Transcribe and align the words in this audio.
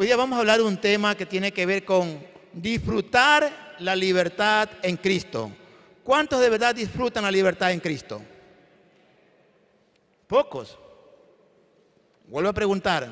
Hoy 0.00 0.06
día 0.06 0.16
vamos 0.16 0.38
a 0.38 0.40
hablar 0.40 0.56
de 0.56 0.64
un 0.64 0.78
tema 0.78 1.14
que 1.14 1.26
tiene 1.26 1.52
que 1.52 1.66
ver 1.66 1.84
con 1.84 2.26
disfrutar 2.54 3.76
la 3.80 3.94
libertad 3.94 4.66
en 4.80 4.96
Cristo. 4.96 5.52
¿Cuántos 6.02 6.40
de 6.40 6.48
verdad 6.48 6.74
disfrutan 6.74 7.22
la 7.22 7.30
libertad 7.30 7.70
en 7.70 7.80
Cristo? 7.80 8.22
Pocos. 10.26 10.78
Vuelvo 12.28 12.48
a 12.48 12.54
preguntar, 12.54 13.10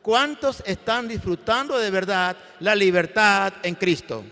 ¿cuántos 0.00 0.62
están 0.64 1.08
disfrutando 1.08 1.76
de 1.76 1.90
verdad 1.90 2.36
la 2.60 2.76
libertad 2.76 3.54
en 3.64 3.74
Cristo? 3.74 4.22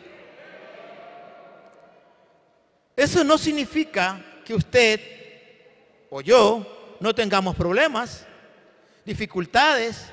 Eso 2.94 3.24
no 3.24 3.36
significa 3.36 4.24
que 4.44 4.54
usted 4.54 5.00
o 6.08 6.20
yo 6.20 6.96
no 7.00 7.12
tengamos 7.12 7.56
problemas, 7.56 8.24
dificultades 9.04 10.06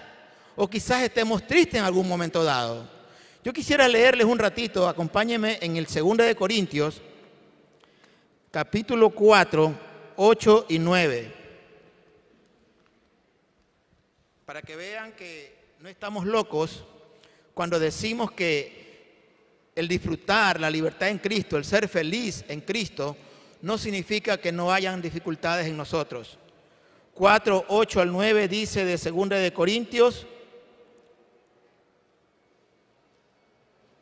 o 0.60 0.68
quizás 0.68 1.04
estemos 1.04 1.46
tristes 1.46 1.76
en 1.76 1.86
algún 1.86 2.08
momento 2.08 2.44
dado. 2.44 2.89
Yo 3.44 3.54
quisiera 3.54 3.88
leerles 3.88 4.25
un 4.25 4.39
ratito, 4.39 4.89
acompáñenme 4.89 5.60
en 5.61 5.78
el 5.78 5.86
2 5.86 6.18
de 6.18 6.36
Corintios, 6.36 7.00
capítulo 8.50 9.11
4, 9.11 9.80
8 10.16 10.66
y 10.70 10.80
9. 10.80 11.33
Para 14.46 14.64
que 14.64 14.75
vean 14.75 15.11
que 15.11 15.56
no 15.80 15.89
estamos 15.89 16.25
locos 16.25 16.83
cuando 17.54 17.80
decimos 17.80 18.32
que 18.32 19.71
el 19.75 19.88
disfrutar 19.88 20.60
la 20.60 20.71
libertad 20.71 21.10
en 21.10 21.19
Cristo, 21.19 21.55
el 21.55 21.66
ser 21.66 21.88
feliz 21.88 22.44
en 22.47 22.61
Cristo, 22.61 23.16
no 23.61 23.78
significa 23.78 24.38
que 24.38 24.52
no 24.52 24.74
hayan 24.74 25.04
dificultades 25.04 25.68
en 25.68 25.78
nosotros. 25.78 26.39
4, 27.14 27.66
8 27.68 28.02
al 28.02 28.11
9 28.11 28.47
dice 28.47 28.86
de 28.86 28.97
2 28.97 29.30
de 29.30 29.54
Corintios, 29.54 30.25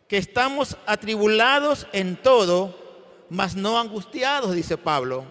que 0.07 0.17
estamos 0.17 0.77
atribulados 0.85 1.87
en 1.91 2.15
todo, 2.15 3.25
mas 3.29 3.55
no 3.55 3.79
angustiados, 3.79 4.53
dice 4.53 4.77
Pablo, 4.77 5.25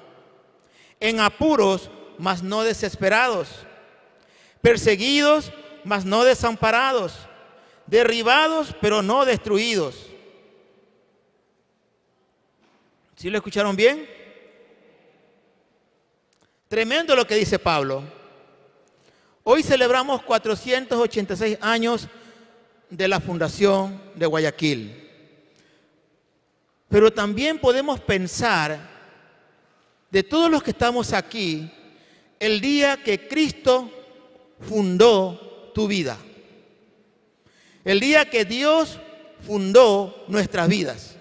en 1.01 1.21
apuros, 1.21 1.91
mas 2.19 2.43
no 2.43 2.63
desesperados, 2.63 3.49
perseguidos, 4.61 5.53
mas 5.85 6.05
no 6.05 6.25
desamparados, 6.25 7.15
derribados, 7.87 8.75
pero 8.81 9.03
no 9.03 9.25
destruidos. 9.25 10.07
¿Sí 13.17 13.31
lo 13.31 13.39
escucharon 13.39 13.77
bien? 13.77 14.09
Tremendo 16.69 17.15
lo 17.15 17.27
que 17.27 17.37
dice 17.37 17.59
Pablo. 17.59 18.03
Hoy 19.45 19.63
celebramos 19.63 20.23
486 20.23 21.59
años 21.61 22.09
de 22.97 23.09
la 23.09 23.21
fundación 23.21 24.01
de 24.15 24.27
Guayaquil. 24.27 25.11
Pero 26.89 27.13
también 27.13 27.59
podemos 27.59 27.99
pensar 28.01 28.79
de 30.11 30.23
todos 30.23 30.49
los 30.49 30.63
que 30.63 30.71
estamos 30.71 31.13
aquí, 31.13 31.69
el 32.39 32.61
día 32.61 33.03
que 33.03 33.27
Cristo 33.27 33.91
fundó 34.61 35.73
tu 35.75 35.89
vida. 35.89 36.17
El 37.85 37.99
día 37.99 38.31
que 38.31 38.45
Dios 38.45 39.01
fundó 39.45 40.25
nuestras 40.29 40.69
vidas. 40.69 41.17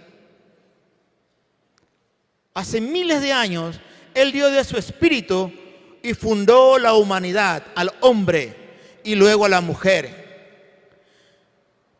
Hace 2.53 2.79
miles 2.79 3.21
de 3.21 3.33
años, 3.33 3.79
Él 4.13 4.31
dio 4.31 4.51
de 4.51 4.63
su 4.63 4.77
espíritu 4.77 5.51
y 6.03 6.13
fundó 6.13 6.77
la 6.77 6.93
humanidad, 6.93 7.65
al 7.75 7.91
hombre 8.01 8.55
y 9.03 9.15
luego 9.15 9.45
a 9.45 9.49
la 9.49 9.61
mujer. 9.61 10.22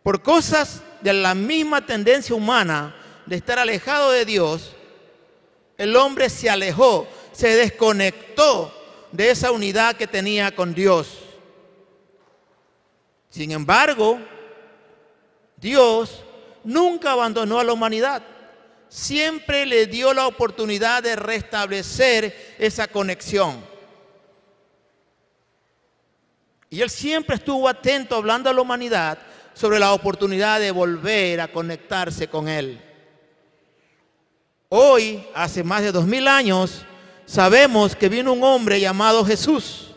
Por 0.04 0.22
cosas 0.22 0.84
de 1.02 1.14
la 1.14 1.34
misma 1.34 1.86
tendencia 1.86 2.36
humana 2.36 2.94
de 3.26 3.38
estar 3.38 3.58
alejado 3.58 4.12
de 4.12 4.26
Dios, 4.26 4.76
el 5.78 5.96
hombre 5.96 6.30
se 6.30 6.50
alejó, 6.50 7.08
se 7.31 7.56
desconectó 7.56 8.74
de 9.14 9.31
esa 9.31 9.52
unidad 9.52 9.96
que 9.96 10.06
tenía 10.06 10.53
con 10.53 10.74
Dios. 10.74 11.19
Sin 13.30 13.52
embargo, 13.52 14.19
Dios 15.56 16.24
nunca 16.66 17.14
abandonó 17.14 17.59
a 17.59 17.64
la 17.64 17.74
humanidad. 17.74 18.22
Siempre 18.90 19.66
le 19.66 19.88
dio 19.88 20.14
la 20.14 20.28
oportunidad 20.28 21.02
de 21.02 21.16
restablecer 21.16 22.56
esa 22.59 22.88
conexión. 22.88 23.64
Y 26.70 26.81
Él 26.81 26.90
siempre 26.90 27.35
estuvo 27.35 27.70
atento 27.70 28.16
hablando 28.16 28.50
a 28.50 28.53
la 28.53 28.62
humanidad 28.62 29.18
sobre 29.53 29.80
la 29.80 29.94
oportunidad 29.94 30.59
de 30.59 30.72
volver 30.72 31.41
a 31.41 31.47
conectarse 31.47 32.28
con 32.28 32.47
Él. 32.47 32.81
Hoy, 34.69 35.24
hace 35.36 35.64
más 35.64 35.84
de 35.84 35.91
dos 35.91 36.06
mil 36.06 36.28
años, 36.28 36.84
sabemos 37.25 37.96
que 37.96 38.09
vino 38.09 38.34
un 38.34 38.44
hombre 38.44 38.80
llamado 38.80 39.24
Jesús. 39.24 39.91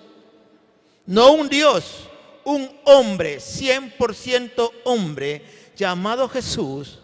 No 1.07 1.33
un 1.33 1.49
Dios, 1.49 2.09
un 2.45 2.71
hombre, 2.85 3.39
100% 3.39 4.71
hombre, 4.85 5.43
llamado 5.77 6.29
Jesús, 6.29 6.99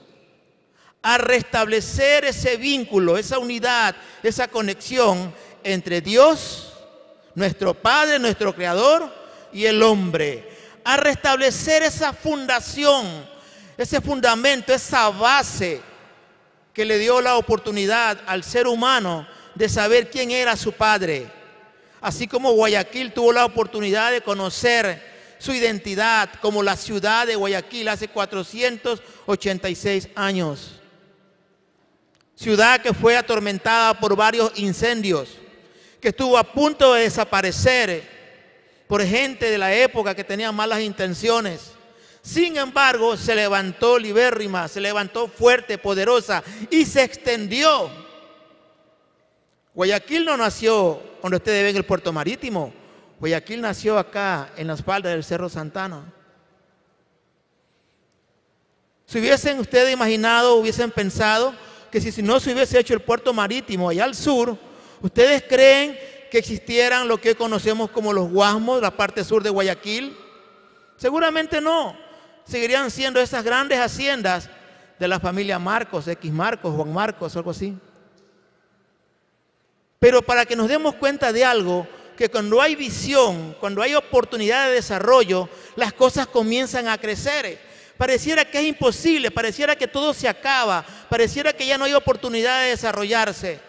a 1.03 1.19
restablecer 1.19 2.25
ese 2.25 2.57
vínculo, 2.57 3.17
esa 3.17 3.39
unidad, 3.39 3.97
esa 4.23 4.49
conexión 4.49 5.35
entre 5.65 6.01
Dios, 6.01 6.73
nuestro 7.35 7.75
Padre, 7.75 8.19
nuestro 8.19 8.55
Creador, 8.55 9.11
y 9.53 9.67
el 9.67 9.83
hombre 9.83 10.52
a 10.85 10.97
restablecer 10.97 11.83
esa 11.83 12.13
fundación, 12.13 13.27
ese 13.77 14.01
fundamento, 14.01 14.73
esa 14.73 15.11
base 15.11 15.81
que 16.73 16.85
le 16.85 16.99
dio 16.99 17.21
la 17.21 17.37
oportunidad 17.37 18.19
al 18.27 18.45
ser 18.45 18.67
humano 18.67 19.27
de 19.55 19.69
saber 19.69 20.11
quién 20.11 20.31
era 20.31 20.57
su 20.57 20.73
padre. 20.73 21.31
Así 22.01 22.27
como 22.27 22.53
Guayaquil 22.53 23.13
tuvo 23.13 23.33
la 23.33 23.45
oportunidad 23.45 24.11
de 24.11 24.23
conocer 24.23 25.13
su 25.39 25.53
identidad 25.53 26.31
como 26.41 26.63
la 26.63 26.77
ciudad 26.77 27.27
de 27.27 27.37
Guayaquil 27.37 27.89
hace 27.89 28.09
486 28.09 30.09
años. 30.15 30.81
Ciudad 32.35 32.81
que 32.81 32.95
fue 32.95 33.17
atormentada 33.17 33.99
por 33.99 34.17
varios 34.17 34.53
incendios, 34.57 35.29
que 36.01 36.09
estuvo 36.09 36.39
a 36.39 36.45
punto 36.45 36.95
de 36.95 37.03
desaparecer 37.03 38.12
por 38.87 39.05
gente 39.05 39.51
de 39.51 39.59
la 39.59 39.75
época 39.75 40.15
que 40.15 40.25
tenía 40.25 40.53
malas 40.53 40.81
intenciones. 40.81 41.73
Sin 42.23 42.57
embargo, 42.57 43.17
se 43.17 43.35
levantó 43.35 43.99
libérrima, 43.99 44.69
se 44.69 44.81
levantó 44.81 45.27
fuerte, 45.27 45.79
poderosa 45.79 46.43
y 46.71 46.85
se 46.85 47.03
extendió. 47.03 47.91
Guayaquil 49.75 50.25
no 50.25 50.37
nació 50.37 51.03
donde 51.21 51.39
ustedes 51.39 51.65
ven 51.65 51.77
el 51.77 51.85
puerto 51.85 52.13
marítimo. 52.13 52.73
Guayaquil 53.19 53.61
nació 53.61 53.99
acá 53.99 54.51
en 54.57 54.67
las 54.67 54.83
faldas 54.83 55.13
del 55.13 55.25
Cerro 55.25 55.49
Santana. 55.49 56.13
Si 59.07 59.19
hubiesen 59.19 59.59
ustedes 59.59 59.93
imaginado, 59.93 60.55
hubiesen 60.57 60.91
pensado 60.91 61.55
que 61.91 62.01
si 62.01 62.23
no 62.23 62.41
se 62.41 62.53
hubiese 62.53 62.79
hecho 62.79 62.95
el 62.95 63.01
puerto 63.01 63.35
marítimo 63.35 63.89
allá 63.89 64.05
al 64.05 64.15
sur, 64.15 64.57
ustedes 65.03 65.45
creen 65.49 65.99
que 66.33 66.39
existieran 66.39 67.09
lo 67.09 67.21
que 67.21 67.35
conocemos 67.35 67.91
como 67.91 68.11
los 68.11 68.31
Guasmos, 68.31 68.81
la 68.81 68.91
parte 68.91 69.23
sur 69.23 69.43
de 69.43 69.51
Guayaquil? 69.51 70.17
Seguramente 70.97 71.61
no. 71.61 71.95
Seguirían 72.47 72.91
siendo 72.91 73.21
esas 73.21 73.45
grandes 73.45 73.79
haciendas 73.79 74.49
de 74.99 75.09
la 75.09 75.21
familia 75.21 75.59
Marcos, 75.59 76.09
X 76.09 76.33
Marcos, 76.33 76.75
Juan 76.75 76.91
Marcos, 76.91 77.37
algo 77.37 77.51
así. 77.51 77.77
Pero 79.99 80.23
para 80.23 80.47
que 80.47 80.57
nos 80.57 80.69
demos 80.69 80.95
cuenta 80.95 81.35
de 81.35 81.45
algo, 81.45 81.87
que 82.17 82.31
cuando 82.31 82.63
hay 82.63 82.77
visión, 82.77 83.55
cuando 83.61 83.83
hay 83.83 83.95
oportunidad 83.95 84.69
de 84.69 84.77
desarrollo, 84.77 85.51
las 85.77 85.93
cosas 85.93 86.27
comienzan 86.27 86.89
a 86.89 86.97
crecer. 86.97 87.61
Pareciera 87.99 88.47
que 88.47 88.59
es 88.59 88.65
imposible, 88.65 89.31
pareciera 89.31 89.77
que 89.77 89.87
todo 89.87 90.15
se 90.15 90.27
acaba, 90.27 90.83
pareciera 91.11 91.53
que 91.53 91.67
ya 91.67 91.77
no 91.77 91.85
hay 91.85 91.93
oportunidad 91.93 92.63
de 92.63 92.71
desarrollarse. 92.71 93.61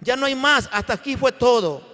Ya 0.00 0.14
no 0.14 0.26
hay 0.26 0.36
más, 0.36 0.68
hasta 0.70 0.92
aquí 0.92 1.16
fue 1.16 1.32
todo. 1.32 1.93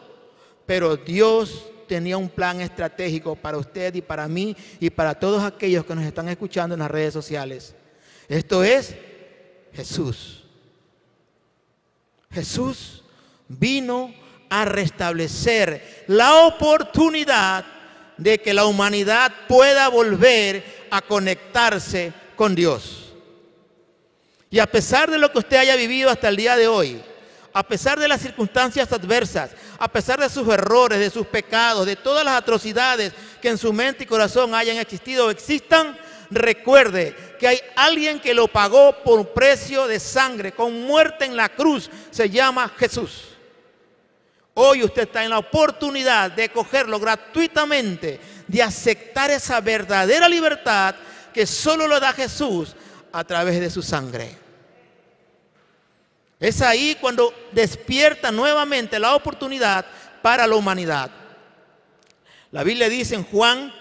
Pero 0.71 0.97
Dios 0.97 1.65
tenía 1.89 2.17
un 2.17 2.29
plan 2.29 2.61
estratégico 2.61 3.35
para 3.35 3.59
usted 3.59 3.93
y 3.93 4.03
para 4.03 4.29
mí 4.29 4.57
y 4.79 4.89
para 4.89 5.17
todos 5.17 5.43
aquellos 5.43 5.85
que 5.85 5.97
nos 5.97 6.05
están 6.05 6.29
escuchando 6.29 6.77
en 6.77 6.79
las 6.79 6.91
redes 6.93 7.13
sociales. 7.13 7.75
Esto 8.29 8.63
es 8.63 8.95
Jesús. 9.73 10.45
Jesús 12.31 13.03
vino 13.49 14.15
a 14.49 14.65
restablecer 14.65 16.05
la 16.07 16.47
oportunidad 16.47 17.67
de 18.17 18.39
que 18.39 18.55
la 18.55 18.65
humanidad 18.65 19.33
pueda 19.49 19.89
volver 19.89 20.87
a 20.93 21.03
conectarse 21.03 22.13
con 22.37 22.55
Dios. 22.55 23.13
Y 24.51 24.61
a 24.61 24.69
pesar 24.69 25.11
de 25.11 25.19
lo 25.19 25.33
que 25.33 25.41
usted 25.41 25.57
haya 25.57 25.75
vivido 25.75 26.11
hasta 26.11 26.29
el 26.29 26.37
día 26.37 26.57
de 26.57 26.69
hoy, 26.69 27.03
a 27.53 27.63
pesar 27.63 27.99
de 27.99 28.09
las 28.09 28.21
circunstancias 28.21 28.93
adversas, 28.93 29.51
a 29.79 29.89
pesar 29.89 30.21
de 30.21 30.29
sus 30.29 30.47
errores, 30.49 30.99
de 30.99 31.11
sus 31.11 31.27
pecados, 31.27 31.87
de 31.87 31.97
todas 31.97 32.25
las 32.25 32.35
atrocidades 32.35 33.13
que 33.43 33.49
en 33.49 33.59
su 33.59 33.73
mente 33.73 34.05
y 34.05 34.07
corazón 34.07 34.55
hayan 34.55 34.77
existido 34.77 35.27
o 35.27 35.31
existan, 35.31 35.99
recuerde 36.31 37.17
que 37.39 37.49
hay 37.49 37.61
alguien 37.77 38.21
que 38.21 38.35
lo 38.35 38.49
pagó 38.49 39.03
por 39.03 39.31
precio 39.31 39.87
de 39.87 39.99
sangre, 39.99 40.53
con 40.53 40.83
muerte 40.83 41.25
en 41.25 41.37
la 41.37 41.49
cruz, 41.49 41.91
se 42.11 42.31
llama 42.31 42.71
Jesús. 42.79 43.31
Hoy 44.55 44.85
usted 44.85 45.03
está 45.03 45.25
en 45.25 45.31
la 45.31 45.39
oportunidad 45.39 46.31
de 46.31 46.51
cogerlo 46.51 47.01
gratuitamente, 47.01 48.21
de 48.47 48.63
aceptar 48.63 49.31
esa 49.31 49.61
verdadera 49.61 50.29
libertad 50.29 50.95
que 51.33 51.47
solo 51.47 51.87
lo 51.87 51.99
da 51.99 52.13
Jesús 52.13 52.75
a 53.13 53.25
través 53.25 53.61
de 53.61 53.71
su 53.71 53.83
sangre. 53.83 54.50
Es 56.41 56.63
ahí 56.63 56.97
cuando 56.99 57.35
despierta 57.53 58.33
nuevamente 58.33 58.99
la 58.99 59.15
oportunidad 59.15 59.85
para 60.23 60.47
la 60.47 60.57
humanidad. 60.57 61.11
La 62.51 62.65
Biblia 62.65 62.89
dice 62.89 63.15
en 63.15 63.25
Juan 63.25 63.73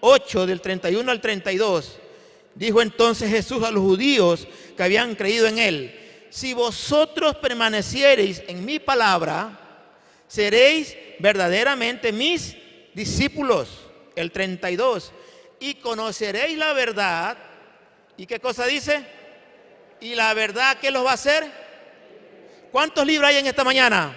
8 0.00 0.46
del 0.46 0.60
31 0.60 1.10
al 1.10 1.20
32, 1.20 1.98
dijo 2.54 2.80
entonces 2.80 3.28
Jesús 3.30 3.64
a 3.64 3.72
los 3.72 3.82
judíos 3.82 4.46
que 4.76 4.82
habían 4.84 5.16
creído 5.16 5.48
en 5.48 5.58
él, 5.58 6.00
si 6.30 6.54
vosotros 6.54 7.36
permaneciereis 7.36 8.42
en 8.46 8.64
mi 8.64 8.78
palabra, 8.78 9.58
seréis 10.28 10.96
verdaderamente 11.18 12.12
mis 12.12 12.56
discípulos. 12.94 13.80
El 14.16 14.30
32, 14.30 15.12
y 15.58 15.74
conoceréis 15.74 16.56
la 16.56 16.72
verdad. 16.72 17.36
¿Y 18.16 18.26
qué 18.26 18.38
cosa 18.38 18.66
dice? 18.66 19.04
Y 20.00 20.14
la 20.14 20.32
verdad, 20.34 20.78
¿qué 20.80 20.92
los 20.92 21.04
va 21.04 21.10
a 21.10 21.14
hacer? 21.14 21.63
¿Cuántos 22.74 23.06
libros 23.06 23.28
hay 23.28 23.36
en 23.36 23.46
esta 23.46 23.62
mañana? 23.62 24.12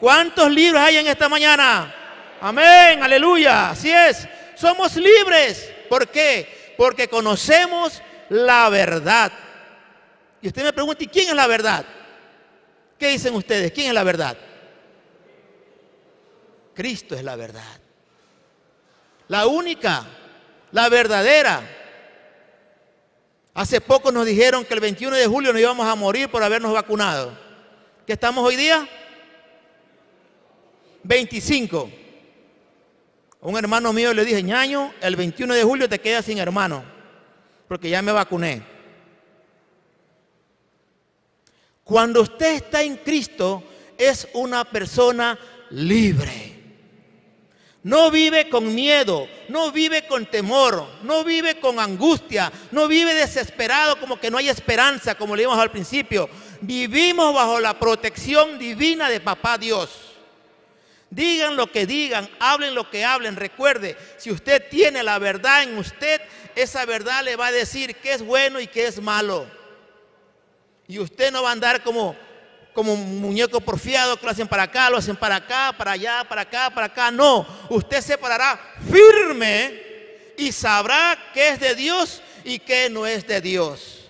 ¿Cuántos 0.00 0.50
libros 0.50 0.80
hay 0.80 0.96
en 0.96 1.08
esta 1.08 1.28
mañana? 1.28 1.94
Amén, 2.40 3.02
aleluya. 3.02 3.68
Así 3.68 3.92
es. 3.92 4.26
Somos 4.54 4.96
libres. 4.96 5.70
¿Por 5.90 6.08
qué? 6.08 6.74
Porque 6.78 7.06
conocemos 7.06 8.00
la 8.30 8.70
verdad. 8.70 9.30
Y 10.40 10.46
usted 10.46 10.64
me 10.64 10.72
pregunta, 10.72 11.04
¿y 11.04 11.08
quién 11.08 11.28
es 11.28 11.34
la 11.34 11.46
verdad? 11.46 11.84
¿Qué 12.98 13.08
dicen 13.08 13.34
ustedes? 13.34 13.72
¿Quién 13.72 13.88
es 13.88 13.92
la 13.92 14.04
verdad? 14.04 14.34
Cristo 16.72 17.14
es 17.14 17.22
la 17.22 17.36
verdad. 17.36 17.78
La 19.26 19.46
única, 19.46 20.02
la 20.72 20.88
verdadera. 20.88 21.60
Hace 23.58 23.80
poco 23.80 24.12
nos 24.12 24.24
dijeron 24.24 24.64
que 24.64 24.72
el 24.74 24.78
21 24.78 25.16
de 25.16 25.26
julio 25.26 25.52
nos 25.52 25.60
íbamos 25.60 25.84
a 25.84 25.96
morir 25.96 26.28
por 26.28 26.44
habernos 26.44 26.72
vacunado. 26.72 27.36
¿Qué 28.06 28.12
estamos 28.12 28.44
hoy 28.46 28.54
día? 28.54 28.88
25. 31.02 31.90
un 33.40 33.58
hermano 33.58 33.92
mío 33.92 34.14
le 34.14 34.24
dije, 34.24 34.44
ñaño, 34.44 34.94
el 35.00 35.16
21 35.16 35.54
de 35.54 35.64
julio 35.64 35.88
te 35.88 35.98
quedas 35.98 36.26
sin 36.26 36.38
hermano, 36.38 36.84
porque 37.66 37.90
ya 37.90 38.00
me 38.00 38.12
vacuné. 38.12 38.62
Cuando 41.82 42.22
usted 42.22 42.54
está 42.54 42.84
en 42.84 42.98
Cristo, 42.98 43.64
es 43.98 44.28
una 44.34 44.64
persona 44.66 45.36
libre. 45.70 46.57
No 47.84 48.10
vive 48.10 48.48
con 48.48 48.74
miedo, 48.74 49.28
no 49.48 49.70
vive 49.70 50.06
con 50.06 50.26
temor, 50.26 50.84
no 51.02 51.22
vive 51.22 51.60
con 51.60 51.78
angustia, 51.78 52.52
no 52.72 52.88
vive 52.88 53.14
desesperado 53.14 54.00
como 54.00 54.18
que 54.18 54.30
no 54.30 54.38
hay 54.38 54.48
esperanza, 54.48 55.14
como 55.14 55.36
le 55.36 55.44
al 55.44 55.70
principio. 55.70 56.28
Vivimos 56.60 57.32
bajo 57.32 57.60
la 57.60 57.78
protección 57.78 58.58
divina 58.58 59.08
de 59.08 59.20
Papá 59.20 59.58
Dios. 59.58 59.90
Digan 61.10 61.56
lo 61.56 61.70
que 61.70 61.86
digan, 61.86 62.28
hablen 62.40 62.74
lo 62.74 62.90
que 62.90 63.04
hablen. 63.04 63.36
Recuerde, 63.36 63.96
si 64.18 64.30
usted 64.30 64.68
tiene 64.68 65.02
la 65.02 65.18
verdad 65.18 65.62
en 65.62 65.78
usted, 65.78 66.20
esa 66.56 66.84
verdad 66.84 67.24
le 67.24 67.36
va 67.36 67.46
a 67.46 67.52
decir 67.52 67.94
qué 67.96 68.12
es 68.12 68.22
bueno 68.22 68.60
y 68.60 68.66
qué 68.66 68.88
es 68.88 69.00
malo. 69.00 69.46
Y 70.88 70.98
usted 70.98 71.30
no 71.30 71.44
va 71.44 71.50
a 71.50 71.52
andar 71.52 71.82
como 71.82 72.16
como 72.78 72.94
un 72.94 73.20
muñeco 73.20 73.60
porfiado 73.60 74.16
que 74.16 74.24
lo 74.24 74.30
hacen 74.30 74.46
para 74.46 74.62
acá, 74.62 74.88
lo 74.88 74.98
hacen 74.98 75.16
para 75.16 75.34
acá, 75.34 75.74
para 75.76 75.90
allá, 75.90 76.22
para 76.28 76.42
acá, 76.42 76.70
para 76.70 76.86
acá. 76.86 77.10
No, 77.10 77.44
usted 77.70 78.00
se 78.00 78.16
parará 78.16 78.56
firme 78.88 79.82
y 80.36 80.52
sabrá 80.52 81.18
qué 81.34 81.48
es 81.48 81.58
de 81.58 81.74
Dios 81.74 82.22
y 82.44 82.60
qué 82.60 82.88
no 82.88 83.04
es 83.04 83.26
de 83.26 83.40
Dios. 83.40 84.08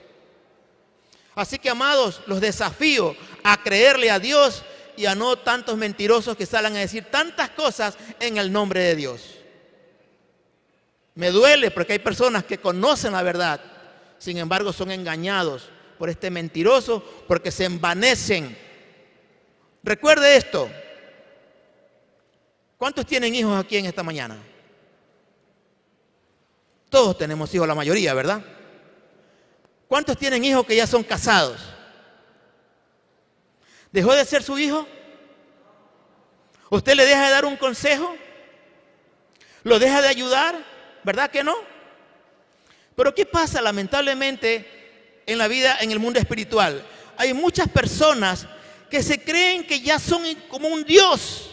Así 1.35 1.59
que, 1.59 1.70
amados, 1.70 2.20
los 2.26 2.43
desafío 2.43 3.17
a 3.43 3.56
creerle 3.56 4.11
a 4.11 4.19
Dios 4.19 4.62
y 4.99 5.06
a 5.06 5.15
no 5.15 5.38
tantos 5.38 5.79
mentirosos 5.79 6.37
que 6.37 6.44
salgan 6.44 6.76
a 6.76 6.81
decir 6.81 7.06
tantas 7.11 7.49
cosas 7.49 7.97
en 8.20 8.37
el 8.37 8.53
nombre 8.53 8.82
de 8.82 8.97
Dios. 8.97 9.23
Me 11.15 11.31
duele 11.31 11.70
porque 11.70 11.94
hay 11.94 12.00
personas 12.00 12.44
que 12.44 12.59
conocen 12.59 13.15
la 13.15 13.23
verdad, 13.23 13.62
sin 14.19 14.37
embargo 14.37 14.75
son 14.75 14.91
engañados 14.91 15.70
por 15.98 16.08
este 16.08 16.30
mentiroso, 16.30 17.02
porque 17.26 17.50
se 17.50 17.64
envanecen. 17.64 18.56
Recuerde 19.82 20.36
esto. 20.36 20.70
¿Cuántos 22.76 23.04
tienen 23.06 23.34
hijos 23.34 23.58
aquí 23.58 23.76
en 23.76 23.86
esta 23.86 24.02
mañana? 24.02 24.38
Todos 26.88 27.18
tenemos 27.18 27.52
hijos, 27.54 27.66
la 27.66 27.74
mayoría, 27.74 28.14
¿verdad? 28.14 28.42
¿Cuántos 29.88 30.16
tienen 30.16 30.44
hijos 30.44 30.64
que 30.64 30.76
ya 30.76 30.86
son 30.86 31.02
casados? 31.02 31.60
¿Dejó 33.90 34.14
de 34.14 34.24
ser 34.24 34.42
su 34.42 34.58
hijo? 34.58 34.86
¿Usted 36.70 36.94
le 36.94 37.06
deja 37.06 37.26
de 37.26 37.30
dar 37.30 37.44
un 37.44 37.56
consejo? 37.56 38.14
¿Lo 39.64 39.78
deja 39.78 40.00
de 40.02 40.08
ayudar? 40.08 40.54
¿Verdad 41.04 41.30
que 41.30 41.42
no? 41.42 41.56
Pero 42.94 43.14
¿qué 43.14 43.24
pasa 43.24 43.62
lamentablemente 43.62 44.77
en 45.28 45.38
la 45.38 45.46
vida, 45.46 45.76
en 45.80 45.92
el 45.92 45.98
mundo 45.98 46.19
espiritual. 46.19 46.82
Hay 47.16 47.34
muchas 47.34 47.69
personas 47.69 48.46
que 48.90 49.02
se 49.02 49.22
creen 49.22 49.66
que 49.66 49.80
ya 49.80 49.98
son 49.98 50.22
como 50.48 50.69
un 50.69 50.84
Dios, 50.84 51.50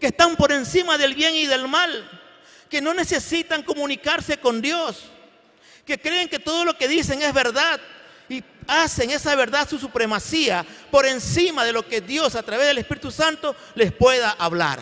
que 0.00 0.06
están 0.06 0.34
por 0.36 0.50
encima 0.50 0.96
del 0.96 1.14
bien 1.14 1.34
y 1.34 1.46
del 1.46 1.68
mal, 1.68 2.10
que 2.70 2.80
no 2.80 2.94
necesitan 2.94 3.62
comunicarse 3.62 4.38
con 4.38 4.62
Dios, 4.62 5.04
que 5.84 6.00
creen 6.00 6.30
que 6.30 6.38
todo 6.38 6.64
lo 6.64 6.78
que 6.78 6.88
dicen 6.88 7.20
es 7.20 7.34
verdad 7.34 7.78
y 8.26 8.42
hacen 8.66 9.10
esa 9.10 9.36
verdad 9.36 9.68
su 9.68 9.78
supremacía 9.78 10.64
por 10.90 11.04
encima 11.04 11.62
de 11.62 11.72
lo 11.72 11.86
que 11.86 12.00
Dios 12.00 12.34
a 12.34 12.42
través 12.42 12.66
del 12.66 12.78
Espíritu 12.78 13.10
Santo 13.10 13.54
les 13.74 13.92
pueda 13.92 14.30
hablar. 14.30 14.80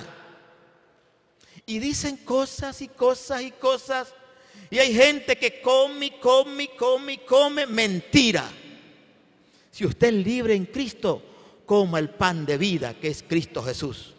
Y 1.66 1.80
dicen 1.80 2.16
cosas 2.18 2.82
y 2.82 2.88
cosas 2.88 3.42
y 3.42 3.50
cosas 3.50 4.14
y 4.72 4.78
hay 4.78 4.94
gente 4.94 5.36
que 5.36 5.60
come, 5.60 6.18
come, 6.18 6.68
come, 6.68 7.18
come 7.26 7.66
mentira. 7.66 8.50
Si 9.70 9.84
usted 9.84 10.06
es 10.08 10.14
libre 10.14 10.54
en 10.54 10.64
Cristo, 10.64 11.22
coma 11.66 11.98
el 11.98 12.08
pan 12.08 12.46
de 12.46 12.56
vida 12.56 12.94
que 12.94 13.08
es 13.08 13.22
Cristo 13.22 13.62
Jesús. 13.62 14.14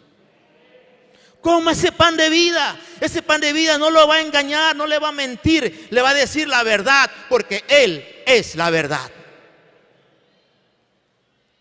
Coma 1.40 1.72
ese 1.72 1.90
pan 1.90 2.16
de 2.16 2.30
vida. 2.30 2.78
Ese 3.00 3.20
pan 3.20 3.40
de 3.40 3.52
vida 3.52 3.78
no 3.78 3.90
lo 3.90 4.06
va 4.06 4.14
a 4.14 4.20
engañar, 4.20 4.76
no 4.76 4.86
le 4.86 5.00
va 5.00 5.08
a 5.08 5.12
mentir, 5.12 5.88
le 5.90 6.00
va 6.00 6.10
a 6.10 6.14
decir 6.14 6.46
la 6.46 6.62
verdad, 6.62 7.10
porque 7.28 7.64
Él 7.66 8.22
es 8.24 8.54
la 8.54 8.70
verdad. 8.70 9.10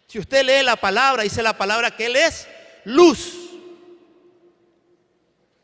Si 0.05 0.19
usted 0.19 0.45
lee 0.45 0.63
la 0.63 0.75
palabra, 0.75 1.23
dice 1.23 1.41
la 1.41 1.57
palabra 1.57 1.95
que 1.95 2.05
Él 2.05 2.15
es 2.15 2.47
luz. 2.83 3.42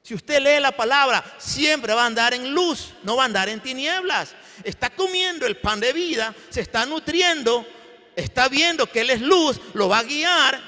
Si 0.10 0.16
usted 0.16 0.42
lee 0.42 0.60
la 0.60 0.72
palabra, 0.72 1.24
siempre 1.38 1.94
va 1.94 2.02
a 2.02 2.08
andar 2.08 2.34
en 2.34 2.52
luz, 2.52 2.96
no 3.04 3.16
va 3.16 3.22
a 3.22 3.26
andar 3.28 3.48
en 3.48 3.60
tinieblas. 3.60 4.34
Está 4.64 4.90
comiendo 4.90 5.46
el 5.46 5.58
pan 5.58 5.80
de 5.80 5.94
vida, 5.94 6.34
se 6.50 6.62
está 6.62 6.84
nutriendo, 6.88 7.64
está 8.16 8.50
viendo 8.50 8.90
que 8.90 9.02
Él 9.02 9.12
es 9.12 9.22
luz, 9.22 9.62
lo 9.76 9.88
va 9.88 10.00
a 10.00 10.04
guiar. 10.04 10.60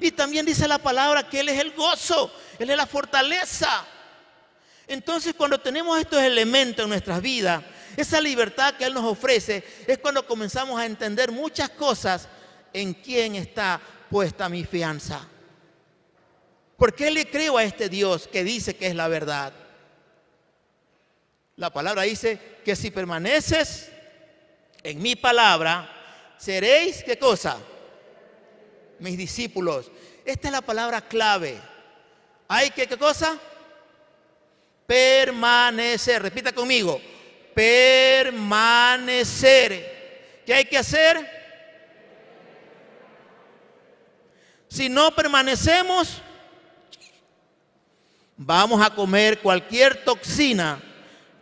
Y 0.00 0.10
también 0.12 0.46
dice 0.46 0.66
la 0.66 0.78
palabra 0.78 1.28
que 1.28 1.40
Él 1.40 1.50
es 1.50 1.60
el 1.60 1.72
gozo, 1.72 2.32
Él 2.58 2.70
es 2.70 2.76
la 2.78 2.86
fortaleza. 2.86 3.84
Entonces 4.86 5.34
cuando 5.36 5.60
tenemos 5.60 6.00
estos 6.00 6.22
elementos 6.22 6.82
en 6.82 6.88
nuestras 6.88 7.20
vidas, 7.20 7.62
esa 7.94 8.22
libertad 8.22 8.72
que 8.72 8.86
Él 8.86 8.94
nos 8.94 9.04
ofrece, 9.04 9.62
es 9.86 9.98
cuando 9.98 10.26
comenzamos 10.26 10.80
a 10.80 10.86
entender 10.86 11.30
muchas 11.30 11.68
cosas 11.68 12.26
en 12.72 12.94
quién 12.94 13.34
está 13.34 13.78
puesta 14.08 14.48
mi 14.48 14.64
fianza. 14.64 15.28
¿Por 16.78 16.94
qué 16.94 17.10
le 17.10 17.28
creo 17.28 17.58
a 17.58 17.64
este 17.64 17.88
Dios 17.88 18.28
que 18.28 18.44
dice 18.44 18.76
que 18.76 18.86
es 18.86 18.94
la 18.94 19.08
verdad? 19.08 19.52
La 21.56 21.70
palabra 21.70 22.02
dice 22.02 22.38
que 22.64 22.76
si 22.76 22.92
permaneces 22.92 23.90
en 24.84 25.02
mi 25.02 25.16
palabra, 25.16 25.90
seréis, 26.38 27.02
¿qué 27.02 27.18
cosa? 27.18 27.58
Mis 29.00 29.18
discípulos. 29.18 29.90
Esta 30.24 30.46
es 30.46 30.52
la 30.52 30.60
palabra 30.60 31.00
clave. 31.00 31.58
¿Hay 32.46 32.70
que 32.70 32.86
qué 32.86 32.96
cosa? 32.96 33.36
Permanecer. 34.86 36.22
Repita 36.22 36.52
conmigo. 36.52 37.00
Permanecer. 37.54 38.38
¿Qué 40.46 40.54
hay 40.54 40.64
que 40.66 40.78
hacer? 40.78 41.28
Si 44.68 44.88
no 44.88 45.12
permanecemos, 45.12 46.22
vamos 48.38 48.80
a 48.80 48.94
comer 48.94 49.40
cualquier 49.40 50.04
toxina 50.04 50.80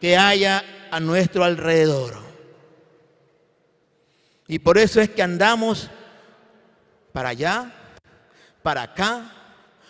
que 0.00 0.16
haya 0.16 0.64
a 0.90 0.98
nuestro 0.98 1.44
alrededor. 1.44 2.16
Y 4.48 4.58
por 4.58 4.78
eso 4.78 5.00
es 5.00 5.10
que 5.10 5.22
andamos 5.22 5.90
para 7.12 7.30
allá, 7.30 7.70
para 8.62 8.82
acá. 8.82 9.32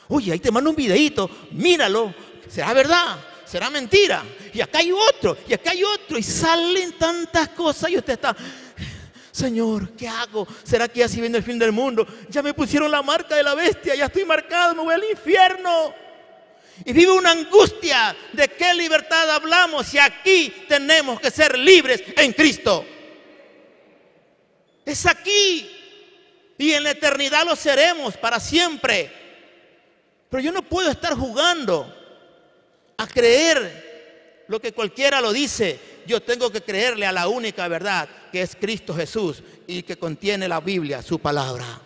Oye, 0.09 0.33
ahí 0.33 0.39
te 0.39 0.51
mando 0.51 0.71
un 0.71 0.77
videito, 0.77 1.31
míralo, 1.53 2.15
será 2.49 2.73
verdad, 2.73 3.19
será 3.45 3.71
mentira. 3.71 4.23
Y 4.53 4.61
acá 4.61 4.79
hay 4.79 4.93
otro, 4.93 5.37
y 5.47 5.55
acá 5.55 5.71
hay 5.71 5.85
otro, 5.85 6.19
y 6.19 6.23
salen 6.23 6.93
tantas 6.93 7.49
cosas 7.51 7.91
y 7.91 7.99
usted 7.99 8.15
está, 8.15 8.35
Señor, 9.31 9.91
¿qué 9.91 10.09
hago? 10.09 10.47
¿Será 10.65 10.89
que 10.89 11.01
ya 11.01 11.09
si 11.09 11.21
viene 11.21 11.37
el 11.37 11.45
fin 11.45 11.59
del 11.59 11.73
mundo? 11.73 12.07
Ya 12.31 12.43
me 12.43 12.55
pusieron 12.55 12.91
la 12.91 13.03
marca 13.03 13.37
de 13.37 13.43
la 13.43 13.55
bestia, 13.55 13.95
ya 13.95 14.07
estoy 14.07 14.25
marcado, 14.25 14.75
me 14.75 14.83
voy 14.83 14.95
al 14.95 15.05
infierno. 15.11 16.06
Y 16.85 16.93
vive 16.93 17.13
una 17.13 17.31
angustia 17.31 18.15
de 18.33 18.49
qué 18.49 18.75
libertad 18.75 19.31
hablamos 19.31 19.87
si 19.87 19.99
aquí 19.99 20.53
tenemos 20.69 21.21
que 21.21 21.31
ser 21.31 21.59
libres 21.59 22.03
en 22.17 22.33
Cristo. 22.33 22.85
Es 24.85 25.07
aquí. 25.07 25.73
Y 26.59 26.73
en 26.73 26.85
la 26.85 26.93
eternidad 26.93 27.45
lo 27.45 27.57
seremos 27.57 28.17
para 28.17 28.41
siempre. 28.41 29.11
Pero 30.31 30.43
yo 30.43 30.53
no 30.53 30.63
puedo 30.63 30.91
estar 30.91 31.15
jugando 31.15 31.93
a 32.97 33.07
creer 33.07 34.45
lo 34.49 34.61
que 34.61 34.73
cualquiera 34.73 35.21
lo 35.21 35.33
dice. 35.33 35.79
Yo 36.07 36.23
tengo 36.23 36.51
que 36.51 36.61
creerle 36.61 37.07
a 37.07 37.13
la 37.13 37.29
única 37.29 37.67
verdad 37.69 38.09
que 38.31 38.43
es 38.43 38.57
Cristo 38.57 38.95
Jesús 38.95 39.43
y 39.67 39.83
que 39.83 39.97
contiene 39.97 40.49
la 40.49 40.61
Biblia, 40.61 41.03
su 41.03 41.19
palabra. 41.19 41.83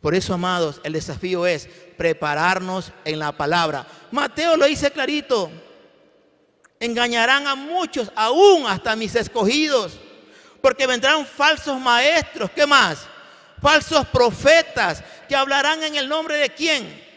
Por 0.00 0.14
eso, 0.14 0.34
amados, 0.34 0.80
el 0.84 0.94
desafío 0.94 1.46
es 1.46 1.68
prepararnos 1.96 2.92
en 3.04 3.18
la 3.18 3.32
palabra. 3.32 3.86
Mateo 4.10 4.56
lo 4.56 4.66
dice 4.66 4.90
clarito. 4.90 5.50
Engañarán 6.78 7.46
a 7.46 7.54
muchos, 7.54 8.10
aún 8.16 8.66
hasta 8.66 8.96
mis 8.96 9.14
escogidos 9.14 9.98
porque 10.60 10.86
vendrán 10.86 11.26
falsos 11.26 11.80
maestros, 11.80 12.50
¿qué 12.50 12.66
más? 12.66 13.06
Falsos 13.60 14.06
profetas 14.06 15.02
que 15.28 15.36
hablarán 15.36 15.82
en 15.82 15.96
el 15.96 16.08
nombre 16.08 16.36
de 16.36 16.50
quién. 16.50 17.08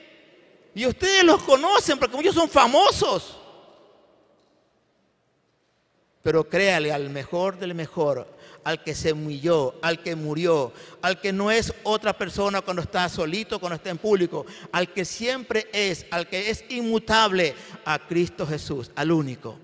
Y 0.75 0.85
ustedes 0.85 1.23
los 1.23 1.43
conocen 1.43 1.99
porque 1.99 2.17
ellos 2.17 2.35
son 2.35 2.49
famosos. 2.49 3.37
Pero 6.21 6.47
créale 6.47 6.91
al 6.91 7.09
mejor 7.09 7.57
del 7.57 7.75
mejor, 7.75 8.27
al 8.63 8.83
que 8.83 8.95
se 8.95 9.13
humilló, 9.13 9.75
al 9.81 10.01
que 10.01 10.15
murió, 10.15 10.71
al 11.01 11.19
que 11.19 11.33
no 11.33 11.51
es 11.51 11.73
otra 11.83 12.17
persona 12.17 12.61
cuando 12.61 12.81
está 12.81 13.07
solito, 13.09 13.59
cuando 13.59 13.75
está 13.75 13.89
en 13.89 13.97
público, 13.97 14.45
al 14.71 14.91
que 14.91 15.05
siempre 15.05 15.67
es, 15.73 16.05
al 16.11 16.27
que 16.27 16.49
es 16.49 16.63
inmutable, 16.69 17.55
a 17.85 17.99
Cristo 17.99 18.47
Jesús, 18.47 18.91
al 18.95 19.11
único. 19.11 19.57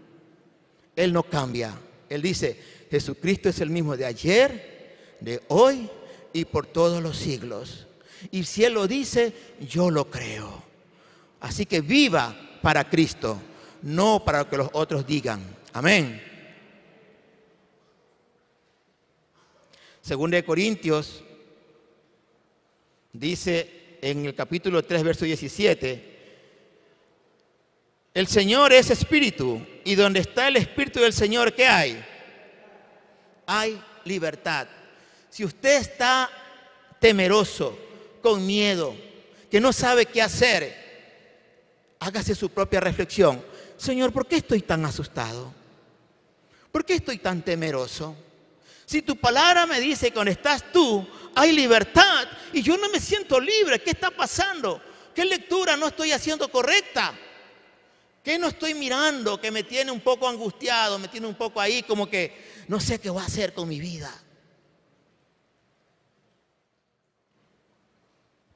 Él 0.95 1.13
no 1.13 1.23
cambia. 1.23 1.73
Él 2.09 2.21
dice, 2.21 2.59
Jesucristo 2.89 3.49
es 3.49 3.61
el 3.61 3.69
mismo 3.69 3.95
de 3.95 4.05
ayer, 4.05 5.15
de 5.19 5.41
hoy 5.47 5.89
y 6.33 6.45
por 6.45 6.65
todos 6.65 7.01
los 7.01 7.17
siglos. 7.17 7.87
Y 8.31 8.43
si 8.43 8.65
Él 8.65 8.73
lo 8.73 8.87
dice, 8.87 9.33
yo 9.61 9.89
lo 9.89 10.09
creo. 10.09 10.63
Así 11.39 11.65
que 11.65 11.81
viva 11.81 12.35
para 12.61 12.89
Cristo, 12.89 13.39
no 13.81 14.23
para 14.25 14.39
lo 14.39 14.49
que 14.49 14.57
los 14.57 14.69
otros 14.73 15.07
digan. 15.07 15.41
Amén. 15.71 16.28
Según 20.09 20.31
de 20.31 20.43
Corintios, 20.43 21.21
dice 23.13 23.99
en 24.01 24.25
el 24.25 24.33
capítulo 24.33 24.83
3, 24.83 25.03
verso 25.03 25.23
17, 25.23 26.17
el 28.15 28.25
Señor 28.25 28.73
es 28.73 28.89
espíritu 28.89 29.63
y 29.85 29.93
donde 29.93 30.21
está 30.21 30.47
el 30.47 30.55
espíritu 30.55 30.99
del 30.99 31.13
Señor, 31.13 31.53
¿qué 31.53 31.67
hay? 31.67 32.03
hay 33.45 33.79
libertad. 34.03 34.67
Si 35.29 35.45
usted 35.45 35.77
está 35.77 36.27
temeroso, 36.99 37.77
con 38.23 38.43
miedo, 38.47 38.95
que 39.51 39.61
no 39.61 39.71
sabe 39.71 40.07
qué 40.07 40.23
hacer, 40.23 40.75
hágase 41.99 42.33
su 42.33 42.49
propia 42.49 42.79
reflexión. 42.79 43.45
Señor, 43.77 44.11
¿por 44.11 44.25
qué 44.25 44.37
estoy 44.37 44.63
tan 44.63 44.83
asustado? 44.85 45.53
¿Por 46.71 46.83
qué 46.83 46.95
estoy 46.95 47.19
tan 47.19 47.43
temeroso? 47.43 48.15
Si 48.89 49.03
tu 49.03 49.15
palabra 49.17 49.67
me 49.67 49.79
dice 49.79 50.07
que 50.07 50.13
cuando 50.15 50.31
estás 50.31 50.71
tú 50.71 51.07
hay 51.35 51.51
libertad 51.51 52.27
y 52.51 52.63
yo 52.63 52.75
no 52.75 52.89
me 52.89 52.99
siento 52.99 53.39
libre, 53.39 53.79
¿qué 53.79 53.91
está 53.91 54.09
pasando? 54.09 54.81
¿Qué 55.13 55.25
lectura 55.25 55.77
no 55.77 55.89
estoy 55.89 56.11
haciendo 56.11 56.49
correcta? 56.49 57.13
¿Qué 58.23 58.39
no 58.39 58.47
estoy 58.47 58.73
mirando 58.73 59.39
que 59.39 59.51
me 59.51 59.61
tiene 59.61 59.91
un 59.91 59.99
poco 59.99 60.27
angustiado, 60.27 60.97
me 60.97 61.07
tiene 61.07 61.27
un 61.27 61.35
poco 61.35 61.61
ahí 61.61 61.83
como 61.83 62.09
que 62.09 62.63
no 62.67 62.79
sé 62.79 62.99
qué 62.99 63.11
voy 63.11 63.21
a 63.21 63.27
hacer 63.27 63.53
con 63.53 63.69
mi 63.69 63.79
vida? 63.79 64.11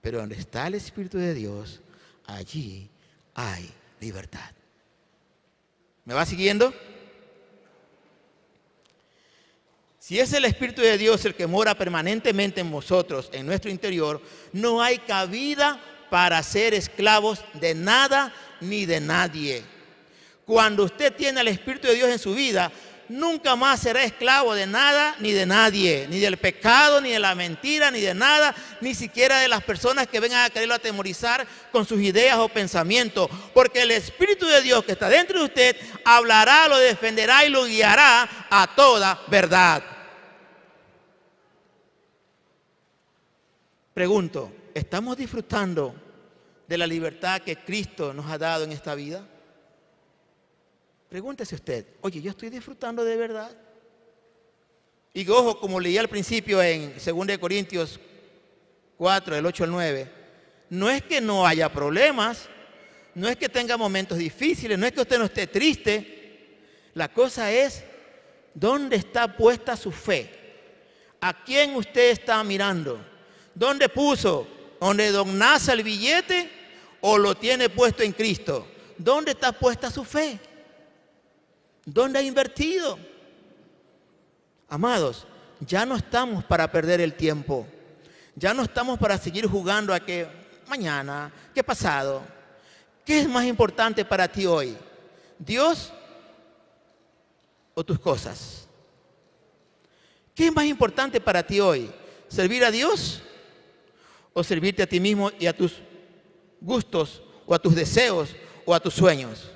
Pero 0.01 0.17
donde 0.17 0.37
está 0.37 0.65
el 0.65 0.73
Espíritu 0.73 1.19
de 1.19 1.35
Dios, 1.35 1.79
allí 2.25 2.89
hay 3.35 3.69
libertad. 3.99 4.49
¿Me 6.05 6.15
va 6.15 6.25
siguiendo? 6.25 6.73
Si 10.05 10.19
es 10.19 10.33
el 10.33 10.43
Espíritu 10.43 10.81
de 10.81 10.98
Dios 10.98 11.24
el 11.24 11.33
que 11.33 11.48
mora 11.48 11.75
permanentemente 11.75 12.60
en 12.60 12.69
vosotros, 12.69 13.29
en 13.31 13.45
nuestro 13.45 13.72
interior, 13.72 14.22
no 14.51 14.81
hay 14.81 14.98
cabida 14.98 15.79
para 16.10 16.43
ser 16.43 16.74
esclavos 16.74 17.39
de 17.53 17.74
nada 17.74 18.33
ni 18.60 18.86
de 18.86 19.00
nadie. 19.00 19.63
Cuando 20.43 20.83
usted 20.83 21.13
tiene 21.13 21.39
al 21.39 21.48
Espíritu 21.48 21.88
de 21.88 21.95
Dios 21.95 22.10
en 22.10 22.19
su 22.19 22.36
vida, 22.36 22.69
nunca 23.07 23.55
más 23.55 23.79
será 23.79 24.03
esclavo 24.03 24.53
de 24.53 24.67
nada 24.67 25.15
ni 25.19 25.31
de 25.31 25.45
nadie, 25.45 26.05
ni 26.10 26.19
del 26.19 26.36
pecado, 26.36 27.00
ni 27.00 27.12
de 27.12 27.19
la 27.19 27.33
mentira, 27.33 27.89
ni 27.89 28.01
de 28.01 28.13
nada, 28.13 28.53
ni 28.81 28.93
siquiera 28.95 29.39
de 29.39 29.48
las 29.48 29.63
personas 29.63 30.07
que 30.07 30.19
vengan 30.19 30.43
a 30.43 30.50
quererlo 30.50 30.74
atemorizar 30.74 31.48
con 31.72 31.86
sus 31.86 32.01
ideas 32.01 32.39
o 32.39 32.50
pensamientos. 32.50 33.29
Porque 33.53 33.83
el 33.83 33.91
Espíritu 33.91 34.45
de 34.48 34.62
Dios 34.62 34.83
que 34.83 34.91
está 34.91 35.07
dentro 35.07 35.39
de 35.39 35.45
usted 35.45 35.77
hablará, 36.03 36.67
lo 36.67 36.77
defenderá 36.77 37.45
y 37.45 37.50
lo 37.50 37.63
guiará 37.63 38.48
a 38.50 38.67
toda 38.75 39.22
verdad. 39.29 39.92
Pregunto, 43.93 44.51
¿estamos 44.73 45.15
disfrutando 45.15 45.93
de 46.67 46.77
la 46.79 46.88
libertad 46.88 47.41
que 47.41 47.57
Cristo 47.57 48.12
nos 48.12 48.25
ha 48.31 48.39
dado 48.39 48.63
en 48.63 48.71
esta 48.71 48.95
vida? 48.95 49.23
Pregúntese 51.09 51.53
usted, 51.53 51.85
oye, 52.01 52.19
yo 52.19 52.31
estoy 52.31 52.50
disfrutando 52.50 53.03
de 53.03 53.15
verdad. 53.15 53.55
Y 55.13 55.29
ojo, 55.29 55.59
como 55.59 55.79
leí 55.79 55.95
al 56.00 56.07
principio 56.07 56.59
en 56.63 56.95
2 56.95 57.38
Corintios 57.38 58.00
4, 58.97 59.35
del 59.35 59.45
8 59.45 59.63
al 59.65 59.71
9, 59.71 60.12
no 60.71 60.89
es 60.89 61.03
que 61.03 61.21
no 61.21 61.45
haya 61.45 61.71
problemas, 61.71 62.50
no 63.13 63.29
es 63.29 63.35
que 63.35 63.47
tenga 63.47 63.77
momentos 63.77 64.17
difíciles, 64.17 64.79
no 64.79 64.88
es 64.88 64.91
que 64.91 65.01
usted 65.01 65.19
no 65.19 65.25
esté 65.25 65.45
triste. 65.45 66.57
La 66.95 67.13
cosa 67.13 67.51
es, 67.51 67.83
¿dónde 68.55 68.95
está 68.95 69.38
puesta 69.38 69.77
su 69.77 69.91
fe? 69.91 70.31
¿A 71.21 71.43
quién 71.43 71.75
usted 71.75 72.09
está 72.09 72.43
mirando? 72.43 73.12
¿Dónde 73.55 73.89
puso 73.89 74.48
¿Dónde 74.83 75.13
don 75.13 75.38
nace 75.38 75.72
el 75.72 75.81
billete 75.81 76.51
o 77.00 77.17
lo 77.17 77.36
tiene 77.36 77.69
puesto 77.69 78.03
en 78.03 78.12
Cristo? 78.12 78.67
¿Dónde 78.98 79.31
está 79.31 79.53
puesta 79.53 79.89
su 79.89 80.03
fe? 80.03 80.38
¿Dónde 81.86 82.19
ha 82.19 82.22
invertido? 82.22 83.00
Amados, 84.67 85.25
ya 85.62 85.86
no 85.86 85.95
estamos 85.95 86.43
para 86.43 86.69
perder 86.69 87.00
el 87.00 87.13
tiempo. 87.13 87.65
Ya 88.36 88.53
no 88.53 88.63
estamos 88.63 89.00
para 89.00 89.17
seguir 89.17 89.48
jugando 89.48 89.93
a 89.93 90.01
que 90.01 90.27
mañana, 90.67 91.31
¿qué 91.55 91.63
pasado? 91.63 92.22
¿Qué 93.05 93.22
es 93.22 93.29
más 93.29 93.45
importante 93.45 94.03
para 94.03 94.27
ti 94.27 94.45
hoy? 94.45 94.75
¿Dios 95.39 95.93
o 97.74 97.86
tus 97.86 98.00
cosas? 98.00 98.67
¿Qué 100.36 100.48
es 100.48 100.53
más 100.53 100.65
importante 100.65 101.22
para 101.22 101.41
ti 101.41 101.62
hoy? 101.62 101.89
¿Servir 102.27 102.65
a 102.65 102.72
Dios 102.72 103.22
o 104.33 104.43
servirte 104.43 104.83
a 104.83 104.87
ti 104.87 104.99
mismo 104.99 105.31
y 105.39 105.45
a 105.45 105.55
tus 105.55 105.73
gustos 106.59 107.21
o 107.45 107.53
a 107.53 107.59
tus 107.59 107.75
deseos 107.75 108.35
o 108.65 108.73
a 108.73 108.79
tus 108.79 108.93
sueños? 108.93 109.51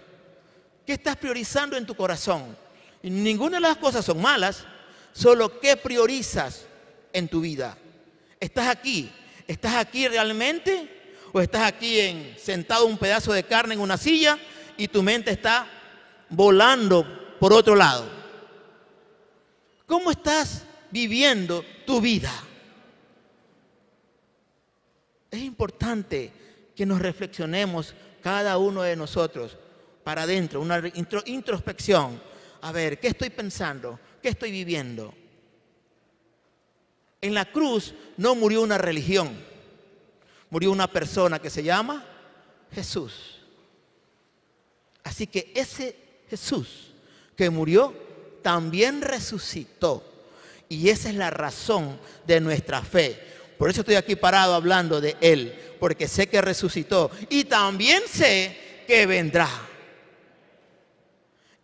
¿Qué 0.86 0.94
estás 0.94 1.18
priorizando 1.18 1.76
en 1.76 1.86
tu 1.86 1.96
corazón? 1.96 2.56
Y 3.04 3.10
ninguna 3.10 3.58
de 3.58 3.62
las 3.62 3.78
cosas 3.78 4.06
son 4.06 4.22
malas, 4.22 4.66
solo 5.12 5.60
qué 5.60 5.76
priorizas 5.76 6.66
en 7.12 7.28
tu 7.28 7.42
vida. 7.42 7.78
¿Estás 8.40 8.68
aquí? 8.68 9.12
¿Estás 9.48 9.76
aquí 9.76 10.08
realmente? 10.08 11.16
¿O 11.34 11.42
estás 11.42 11.64
aquí 11.64 12.00
en, 12.00 12.36
sentado 12.38 12.86
un 12.86 12.98
pedazo 12.98 13.34
de 13.34 13.44
carne 13.44 13.74
en 13.74 13.80
una 13.80 13.98
silla 13.98 14.38
y 14.78 14.88
tu 14.88 15.04
mente 15.04 15.32
está 15.32 15.68
volando 16.30 17.06
por 17.40 17.54
otro 17.54 17.76
lado? 17.76 18.08
¿Cómo 19.86 20.12
estás 20.12 20.64
viviendo 20.92 21.64
tu 21.86 22.02
vida? 22.02 22.32
Es 25.32 25.42
importante 25.42 26.32
que 26.76 26.86
nos 26.86 27.00
reflexionemos 27.00 27.94
cada 28.22 28.58
uno 28.58 28.84
de 28.84 28.96
nosotros 28.96 29.58
para 30.04 30.24
adentro, 30.24 30.62
una 30.62 30.82
introspección. 31.26 32.22
A 32.62 32.72
ver, 32.72 33.00
¿qué 33.00 33.10
estoy 33.10 33.30
pensando? 33.30 34.00
¿Qué 34.22 34.30
estoy 34.30 34.52
viviendo? 34.52 35.14
En 37.20 37.34
la 37.34 37.46
cruz 37.46 37.94
no 38.16 38.36
murió 38.36 38.62
una 38.62 38.78
religión, 38.78 39.30
murió 40.50 40.72
una 40.72 40.88
persona 40.88 41.40
que 41.40 41.50
se 41.50 41.64
llama 41.64 42.06
Jesús. 42.72 43.42
Así 45.04 45.28
que 45.28 45.52
ese 45.56 45.96
Jesús 46.30 46.92
que 47.36 47.50
murió 47.50 47.94
también 48.42 49.02
resucitó. 49.02 50.04
Y 50.70 50.90
esa 50.90 51.10
es 51.10 51.16
la 51.16 51.30
razón 51.30 51.98
de 52.26 52.42
nuestra 52.42 52.82
fe. 52.82 53.20
Por 53.58 53.70
eso 53.70 53.82
estoy 53.82 53.96
aquí 53.96 54.16
parado 54.16 54.54
hablando 54.54 55.02
de 55.02 55.16
Él, 55.20 55.54
porque 55.80 56.08
sé 56.08 56.28
que 56.28 56.42
resucitó 56.42 57.12
y 57.30 57.46
también 57.46 58.04
sé 58.08 58.56
que 58.88 59.06
vendrá. 59.06 59.50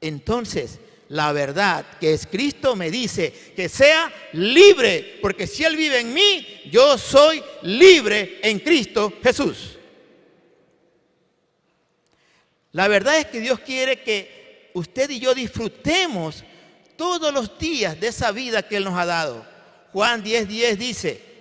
Entonces, 0.02 0.80
la 1.10 1.32
verdad 1.32 1.86
que 2.00 2.14
es 2.14 2.26
Cristo 2.26 2.76
me 2.76 2.90
dice 2.90 3.32
que 3.56 3.70
sea 3.70 4.12
libre, 4.34 5.20
porque 5.22 5.48
si 5.48 5.64
Él 5.64 5.76
vive 5.76 6.00
en 6.00 6.14
mí, 6.14 6.62
yo 6.72 6.98
soy 6.98 7.44
libre 7.62 8.40
en 8.42 8.60
Cristo 8.60 9.14
Jesús. 9.22 9.78
La 12.72 12.88
verdad 12.88 13.20
es 13.20 13.28
que 13.28 13.40
Dios 13.40 13.60
quiere 13.60 14.02
que 14.02 14.72
usted 14.74 15.10
y 15.12 15.20
yo 15.20 15.36
disfrutemos 15.36 16.44
todos 16.98 17.32
los 17.32 17.58
días 17.60 18.00
de 18.00 18.08
esa 18.08 18.32
vida 18.32 18.68
que 18.68 18.78
Él 18.78 18.84
nos 18.86 18.98
ha 18.98 19.06
dado. 19.06 19.46
Juan 19.92 20.24
10:10 20.24 20.46
10 20.48 20.80
dice, 20.80 21.33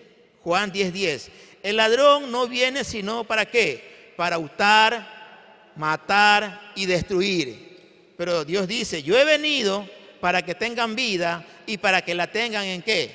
Juan 0.45 0.73
10:10, 0.73 0.93
10, 0.93 1.31
el 1.63 1.77
ladrón 1.77 2.31
no 2.31 2.49
viene 2.49 2.85
sino 2.85 3.25
para 3.25 3.47
qué? 3.47 4.13
Para 4.17 4.39
hurtar, 4.39 5.73
matar 5.77 6.73
y 6.75 6.87
destruir. 6.87 8.15
Pero 8.17 8.45
Dios 8.45 8.69
dice, 8.69 9.03
yo 9.03 9.19
he 9.19 9.25
venido 9.25 9.89
para 10.21 10.43
que 10.43 10.55
tengan 10.55 10.95
vida 10.95 11.45
y 11.67 11.79
para 11.79 12.03
que 12.03 12.15
la 12.15 12.31
tengan 12.31 12.65
en 12.65 12.83
qué? 12.83 13.11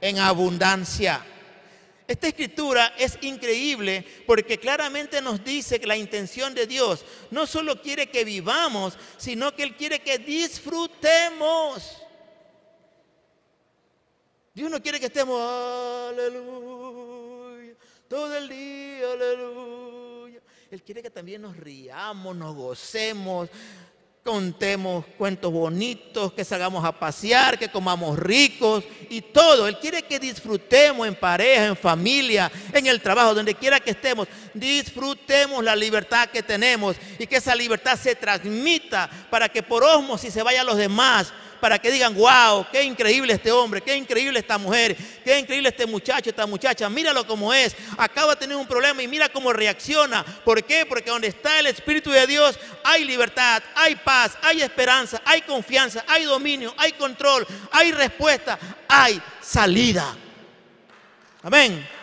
En 0.00 0.18
abundancia. 0.18 1.24
Esta 2.06 2.26
escritura 2.26 2.92
es 2.98 3.18
increíble 3.20 4.04
porque 4.26 4.58
claramente 4.58 5.22
nos 5.22 5.44
dice 5.44 5.78
que 5.78 5.86
la 5.86 5.96
intención 5.96 6.54
de 6.54 6.66
Dios 6.66 7.04
no 7.30 7.46
solo 7.46 7.80
quiere 7.80 8.08
que 8.08 8.24
vivamos, 8.24 8.98
sino 9.16 9.54
que 9.54 9.62
Él 9.62 9.76
quiere 9.76 10.00
que 10.00 10.18
disfrutemos. 10.18 12.02
Dios 14.52 14.68
no 14.68 14.82
quiere 14.82 14.98
que 14.98 15.06
estemos, 15.06 15.40
aleluya, 16.10 17.74
todo 18.08 18.36
el 18.36 18.48
día, 18.48 19.12
aleluya. 19.12 20.40
Él 20.72 20.82
quiere 20.82 21.02
que 21.02 21.10
también 21.10 21.42
nos 21.42 21.56
riamos, 21.56 22.34
nos 22.34 22.56
gocemos, 22.56 23.48
contemos 24.24 25.04
cuentos 25.16 25.52
bonitos, 25.52 26.32
que 26.32 26.44
salgamos 26.44 26.84
a 26.84 26.90
pasear, 26.98 27.60
que 27.60 27.68
comamos 27.68 28.18
ricos 28.18 28.82
y 29.08 29.20
todo. 29.20 29.68
Él 29.68 29.78
quiere 29.78 30.02
que 30.02 30.18
disfrutemos 30.18 31.06
en 31.06 31.14
pareja, 31.14 31.66
en 31.66 31.76
familia, 31.76 32.50
en 32.72 32.88
el 32.88 33.00
trabajo, 33.00 33.34
donde 33.34 33.54
quiera 33.54 33.78
que 33.78 33.92
estemos. 33.92 34.26
Disfrutemos 34.52 35.62
la 35.62 35.76
libertad 35.76 36.28
que 36.28 36.42
tenemos 36.42 36.96
y 37.20 37.26
que 37.28 37.36
esa 37.36 37.54
libertad 37.54 37.96
se 37.96 38.16
transmita 38.16 39.08
para 39.30 39.48
que 39.48 39.62
por 39.62 39.84
osmosis 39.84 40.34
se 40.34 40.42
vaya 40.42 40.62
a 40.62 40.64
los 40.64 40.76
demás 40.76 41.32
para 41.60 41.78
que 41.78 41.90
digan, 41.90 42.14
wow, 42.14 42.66
qué 42.72 42.82
increíble 42.82 43.34
este 43.34 43.52
hombre, 43.52 43.80
qué 43.80 43.94
increíble 43.96 44.38
esta 44.38 44.58
mujer, 44.58 44.96
qué 45.24 45.38
increíble 45.38 45.68
este 45.68 45.86
muchacho, 45.86 46.30
esta 46.30 46.46
muchacha, 46.46 46.88
míralo 46.88 47.26
como 47.26 47.52
es, 47.52 47.76
acaba 47.98 48.34
de 48.34 48.40
tener 48.40 48.56
un 48.56 48.66
problema 48.66 49.02
y 49.02 49.08
mira 49.08 49.28
cómo 49.28 49.52
reacciona. 49.52 50.24
¿Por 50.24 50.64
qué? 50.64 50.86
Porque 50.86 51.10
donde 51.10 51.28
está 51.28 51.58
el 51.60 51.66
Espíritu 51.66 52.10
de 52.10 52.26
Dios 52.26 52.58
hay 52.82 53.04
libertad, 53.04 53.62
hay 53.74 53.94
paz, 53.96 54.36
hay 54.42 54.62
esperanza, 54.62 55.20
hay 55.24 55.42
confianza, 55.42 56.04
hay 56.08 56.24
dominio, 56.24 56.74
hay 56.76 56.92
control, 56.92 57.46
hay 57.70 57.92
respuesta, 57.92 58.58
hay 58.88 59.20
salida. 59.40 60.16
Amén. 61.42 61.99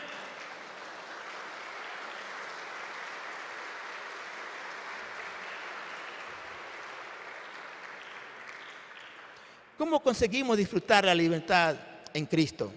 ¿Cómo 9.78 10.02
conseguimos 10.02 10.58
disfrutar 10.58 11.06
la 11.06 11.14
libertad 11.14 11.76
en 12.12 12.26
Cristo? 12.26 12.74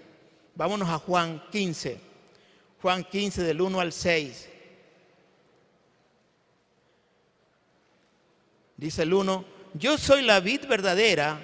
Vámonos 0.53 0.87
a 0.87 0.99
Juan 0.99 1.43
15. 1.51 1.99
Juan 2.79 3.03
15 3.03 3.43
del 3.43 3.59
1 3.59 3.79
al 3.79 3.91
6. 3.91 4.49
Dice 8.77 9.01
el 9.01 9.13
1, 9.13 9.45
yo 9.73 9.97
soy 9.97 10.21
la 10.21 10.39
vid 10.39 10.65
verdadera 10.67 11.39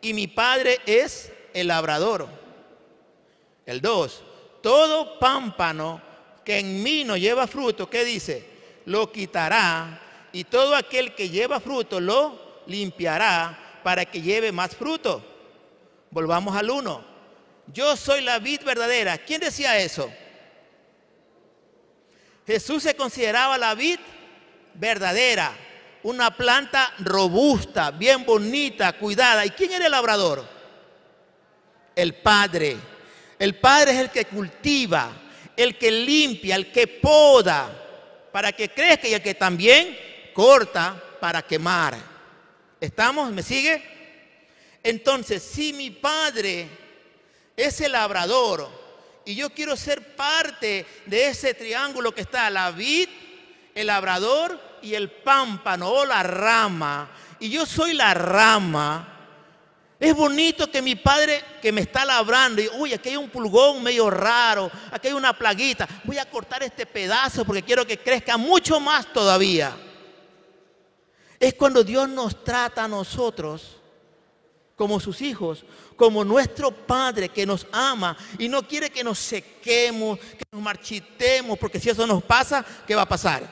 y 0.00 0.14
mi 0.14 0.28
padre 0.28 0.78
es 0.86 1.32
el 1.52 1.66
labrador. 1.66 2.28
El 3.64 3.80
2, 3.80 4.22
todo 4.62 5.18
pámpano 5.18 6.00
que 6.44 6.60
en 6.60 6.82
mí 6.84 7.02
no 7.02 7.16
lleva 7.16 7.48
fruto, 7.48 7.90
¿qué 7.90 8.04
dice? 8.04 8.48
Lo 8.84 9.10
quitará 9.10 10.28
y 10.32 10.44
todo 10.44 10.76
aquel 10.76 11.16
que 11.16 11.28
lleva 11.28 11.58
fruto 11.58 11.98
lo 11.98 12.62
limpiará 12.66 13.65
para 13.86 14.04
que 14.04 14.20
lleve 14.20 14.50
más 14.50 14.74
fruto. 14.74 15.24
Volvamos 16.10 16.56
al 16.56 16.70
uno. 16.70 17.04
Yo 17.72 17.96
soy 17.96 18.20
la 18.20 18.40
vid 18.40 18.64
verdadera. 18.64 19.16
¿Quién 19.16 19.40
decía 19.40 19.78
eso? 19.78 20.12
Jesús 22.44 22.82
se 22.82 22.96
consideraba 22.96 23.56
la 23.56 23.76
vid 23.76 24.00
verdadera, 24.74 25.56
una 26.02 26.36
planta 26.36 26.94
robusta, 26.98 27.92
bien 27.92 28.26
bonita, 28.26 28.92
cuidada. 28.94 29.46
¿Y 29.46 29.50
quién 29.50 29.70
era 29.70 29.84
el 29.86 29.92
labrador? 29.92 30.44
El 31.94 32.12
Padre. 32.14 32.76
El 33.38 33.54
Padre 33.54 33.92
es 33.92 33.98
el 33.98 34.10
que 34.10 34.24
cultiva, 34.24 35.12
el 35.56 35.78
que 35.78 35.92
limpia, 35.92 36.56
el 36.56 36.72
que 36.72 36.88
poda 36.88 37.70
para 38.32 38.50
que 38.50 38.68
crezca 38.68 39.06
y 39.06 39.14
el 39.14 39.22
que 39.22 39.34
también 39.34 39.96
corta 40.34 41.00
para 41.20 41.40
quemar. 41.40 42.15
¿Estamos? 42.80 43.30
¿Me 43.32 43.42
sigue? 43.42 43.82
Entonces, 44.82 45.42
si 45.42 45.72
mi 45.72 45.90
padre 45.90 46.68
es 47.56 47.80
el 47.80 47.92
labrador 47.92 48.68
y 49.24 49.34
yo 49.34 49.50
quiero 49.50 49.76
ser 49.76 50.14
parte 50.14 50.86
de 51.06 51.28
ese 51.28 51.54
triángulo 51.54 52.14
que 52.14 52.20
está 52.20 52.50
la 52.50 52.70
vid, 52.70 53.08
el 53.74 53.86
labrador 53.86 54.60
y 54.82 54.94
el 54.94 55.10
pámpano 55.10 55.90
o 55.90 56.04
la 56.04 56.22
rama, 56.22 57.10
y 57.40 57.48
yo 57.48 57.64
soy 57.66 57.94
la 57.94 58.14
rama, 58.14 59.16
es 59.98 60.14
bonito 60.14 60.70
que 60.70 60.82
mi 60.82 60.94
padre 60.94 61.42
que 61.62 61.72
me 61.72 61.80
está 61.80 62.04
labrando 62.04 62.60
y, 62.60 62.68
uy, 62.76 62.92
aquí 62.92 63.08
hay 63.08 63.16
un 63.16 63.30
pulgón 63.30 63.82
medio 63.82 64.10
raro, 64.10 64.70
aquí 64.92 65.08
hay 65.08 65.14
una 65.14 65.32
plaguita, 65.36 65.88
voy 66.04 66.18
a 66.18 66.28
cortar 66.28 66.62
este 66.62 66.84
pedazo 66.84 67.44
porque 67.46 67.62
quiero 67.62 67.86
que 67.86 67.98
crezca 67.98 68.36
mucho 68.36 68.78
más 68.78 69.10
todavía. 69.10 69.74
Es 71.38 71.54
cuando 71.54 71.84
Dios 71.84 72.08
nos 72.08 72.42
trata 72.44 72.84
a 72.84 72.88
nosotros 72.88 73.76
como 74.76 75.00
sus 75.00 75.22
hijos, 75.22 75.64
como 75.96 76.24
nuestro 76.24 76.70
Padre 76.70 77.30
que 77.30 77.46
nos 77.46 77.66
ama 77.72 78.16
y 78.38 78.48
no 78.48 78.66
quiere 78.66 78.90
que 78.90 79.02
nos 79.02 79.18
sequemos, 79.18 80.18
que 80.18 80.44
nos 80.52 80.60
marchitemos, 80.60 81.58
porque 81.58 81.80
si 81.80 81.88
eso 81.88 82.06
nos 82.06 82.22
pasa, 82.22 82.64
¿qué 82.86 82.94
va 82.94 83.02
a 83.02 83.08
pasar? 83.08 83.48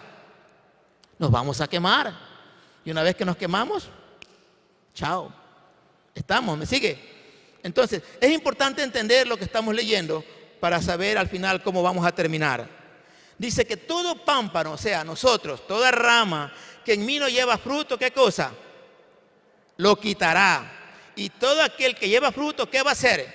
Nos 1.18 1.30
vamos 1.30 1.60
a 1.60 1.66
quemar. 1.66 2.14
Y 2.84 2.90
una 2.90 3.02
vez 3.02 3.16
que 3.16 3.24
nos 3.24 3.36
quemamos, 3.36 3.88
chao. 4.94 5.32
Estamos, 6.14 6.56
¿me 6.58 6.66
sigue? 6.66 6.98
Entonces, 7.62 8.02
es 8.20 8.30
importante 8.30 8.82
entender 8.82 9.26
lo 9.26 9.38
que 9.38 9.44
estamos 9.44 9.74
leyendo 9.74 10.22
para 10.60 10.80
saber 10.82 11.16
al 11.16 11.28
final 11.28 11.62
cómo 11.62 11.82
vamos 11.82 12.06
a 12.06 12.12
terminar. 12.12 12.68
Dice 13.38 13.66
que 13.66 13.76
todo 13.76 14.24
pámpano, 14.24 14.72
o 14.72 14.78
sea, 14.78 15.02
nosotros, 15.02 15.66
toda 15.66 15.90
rama 15.90 16.52
que 16.84 16.94
en 16.94 17.04
mí 17.04 17.18
no 17.18 17.28
lleva 17.28 17.58
fruto, 17.58 17.98
¿qué 17.98 18.12
cosa? 18.12 18.52
Lo 19.76 19.96
quitará. 19.96 20.70
Y 21.16 21.30
todo 21.30 21.62
aquel 21.62 21.94
que 21.94 22.08
lleva 22.08 22.32
fruto, 22.32 22.68
¿qué 22.68 22.82
va 22.82 22.90
a 22.90 22.92
hacer? 22.92 23.32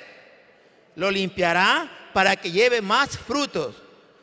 Lo 0.95 1.09
limpiará 1.09 2.09
para 2.13 2.35
que 2.35 2.51
lleve 2.51 2.81
más 2.81 3.17
frutos. 3.17 3.75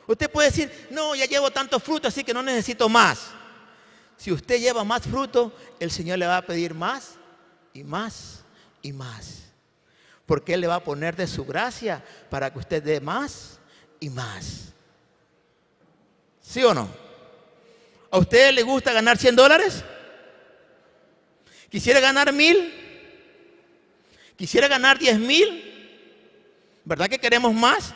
Usted 0.07 0.31
puede 0.31 0.51
decir, 0.51 0.89
no, 0.91 1.15
ya 1.15 1.27
llevo 1.27 1.51
tantos 1.51 1.83
frutos, 1.83 2.13
así 2.13 2.23
que 2.23 2.35
no 2.35 2.43
necesito 2.43 2.89
más. 2.89 3.31
Si 4.17 4.33
usted 4.33 4.61
lleva 4.61 4.85
más 4.85 5.03
fruto, 5.03 5.53
el 5.81 5.91
Señor 5.91 6.19
le 6.19 6.27
va 6.27 6.39
a 6.39 6.47
pedir 6.47 6.75
más 6.75 7.15
y 7.73 7.83
más 7.83 8.45
y 8.83 8.93
más. 8.93 9.43
Porque 10.25 10.55
Él 10.55 10.61
le 10.61 10.67
va 10.67 10.77
a 10.77 10.85
poner 10.85 11.17
de 11.17 11.27
su 11.27 11.45
gracia 11.45 12.05
para 12.31 12.53
que 12.53 12.59
usted 12.59 12.83
dé 12.83 13.01
más 13.01 13.59
y 14.01 14.11
más. 14.11 14.73
¿Sí 16.41 16.63
o 16.63 16.73
no? 16.73 17.06
¿A 18.11 18.19
usted 18.19 18.53
le 18.53 18.63
gusta 18.63 18.93
ganar 18.93 19.19
100 19.19 19.37
dólares? 19.37 19.85
¿Quisiera 21.71 22.01
ganar 22.01 22.33
mil? 22.33 22.73
¿Quisiera 24.37 24.69
ganar 24.69 24.99
10 24.99 25.19
mil? 25.19 26.81
¿Verdad 26.85 27.09
que 27.09 27.19
queremos 27.19 27.53
más? 27.53 27.95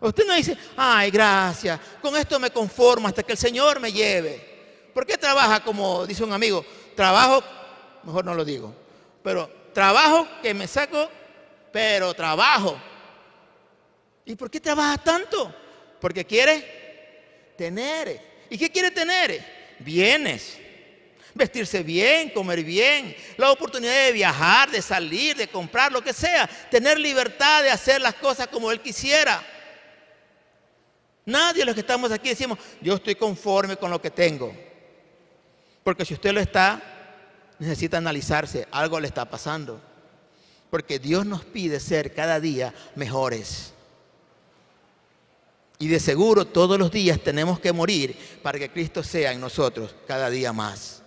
Usted 0.00 0.26
no 0.26 0.34
dice, 0.34 0.56
ay, 0.76 1.10
gracias, 1.10 1.78
con 2.00 2.16
esto 2.16 2.40
me 2.40 2.50
conformo 2.50 3.06
hasta 3.06 3.22
que 3.22 3.32
el 3.32 3.38
Señor 3.38 3.80
me 3.80 3.92
lleve. 3.92 4.90
¿Por 4.94 5.04
qué 5.04 5.18
trabaja 5.18 5.62
como 5.62 6.06
dice 6.06 6.24
un 6.24 6.32
amigo? 6.32 6.64
Trabajo, 6.96 7.44
mejor 8.02 8.24
no 8.24 8.34
lo 8.34 8.44
digo, 8.44 8.74
pero 9.22 9.50
trabajo 9.74 10.26
que 10.42 10.54
me 10.54 10.66
saco, 10.66 11.10
pero 11.70 12.14
trabajo. 12.14 12.80
¿Y 14.24 14.34
por 14.34 14.50
qué 14.50 14.60
trabaja 14.60 14.96
tanto? 14.96 15.54
Porque 16.00 16.24
quiere 16.24 17.54
tener. 17.58 18.29
¿Y 18.50 18.58
qué 18.58 18.68
quiere 18.68 18.90
tener? 18.90 19.42
Bienes. 19.78 20.58
Vestirse 21.32 21.84
bien, 21.84 22.30
comer 22.30 22.64
bien, 22.64 23.16
la 23.36 23.52
oportunidad 23.52 24.06
de 24.06 24.12
viajar, 24.12 24.68
de 24.68 24.82
salir, 24.82 25.36
de 25.36 25.46
comprar, 25.46 25.92
lo 25.92 26.02
que 26.02 26.12
sea. 26.12 26.48
Tener 26.68 26.98
libertad 26.98 27.62
de 27.62 27.70
hacer 27.70 28.00
las 28.00 28.14
cosas 28.14 28.48
como 28.48 28.72
él 28.72 28.80
quisiera. 28.80 29.40
Nadie 31.24 31.60
de 31.60 31.66
los 31.66 31.74
que 31.74 31.82
estamos 31.82 32.10
aquí 32.10 32.30
decimos, 32.30 32.58
yo 32.80 32.96
estoy 32.96 33.14
conforme 33.14 33.76
con 33.76 33.92
lo 33.92 34.02
que 34.02 34.10
tengo. 34.10 34.52
Porque 35.84 36.04
si 36.04 36.14
usted 36.14 36.32
lo 36.32 36.40
está, 36.40 36.82
necesita 37.60 37.98
analizarse, 37.98 38.66
algo 38.72 38.98
le 38.98 39.06
está 39.06 39.24
pasando. 39.30 39.80
Porque 40.68 40.98
Dios 40.98 41.24
nos 41.24 41.44
pide 41.44 41.78
ser 41.78 42.12
cada 42.12 42.40
día 42.40 42.74
mejores. 42.96 43.72
Y 45.80 45.88
de 45.88 45.98
seguro 45.98 46.44
todos 46.44 46.78
los 46.78 46.92
días 46.92 47.18
tenemos 47.20 47.58
que 47.58 47.72
morir 47.72 48.14
para 48.42 48.58
que 48.58 48.68
Cristo 48.68 49.02
sea 49.02 49.32
en 49.32 49.40
nosotros 49.40 49.94
cada 50.06 50.28
día 50.28 50.52
más. 50.52 51.02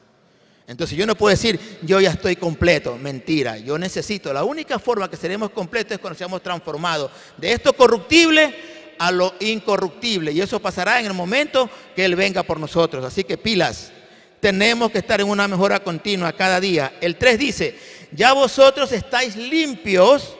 Entonces 0.65 0.97
yo 0.97 1.05
no 1.05 1.13
puedo 1.13 1.29
decir, 1.29 1.59
yo 1.83 2.01
ya 2.01 2.09
estoy 2.09 2.35
completo. 2.35 2.97
Mentira, 2.97 3.59
yo 3.59 3.77
necesito. 3.77 4.33
La 4.33 4.43
única 4.43 4.79
forma 4.79 5.07
que 5.07 5.15
seremos 5.15 5.51
completos 5.51 5.91
es 5.91 5.99
cuando 5.99 6.17
seamos 6.17 6.41
transformados 6.41 7.11
de 7.37 7.53
esto 7.53 7.73
corruptible 7.73 8.55
a 8.97 9.11
lo 9.11 9.35
incorruptible. 9.41 10.31
Y 10.31 10.41
eso 10.41 10.59
pasará 10.59 10.99
en 10.99 11.05
el 11.05 11.13
momento 11.13 11.69
que 11.95 12.03
Él 12.03 12.15
venga 12.15 12.41
por 12.41 12.59
nosotros. 12.59 13.05
Así 13.05 13.23
que 13.23 13.37
pilas, 13.37 13.91
tenemos 14.39 14.91
que 14.91 14.97
estar 14.97 15.21
en 15.21 15.29
una 15.29 15.47
mejora 15.47 15.83
continua 15.83 16.33
cada 16.33 16.59
día. 16.59 16.93
El 16.99 17.17
3 17.17 17.37
dice, 17.37 17.79
ya 18.11 18.33
vosotros 18.33 18.91
estáis 18.91 19.35
limpios 19.35 20.35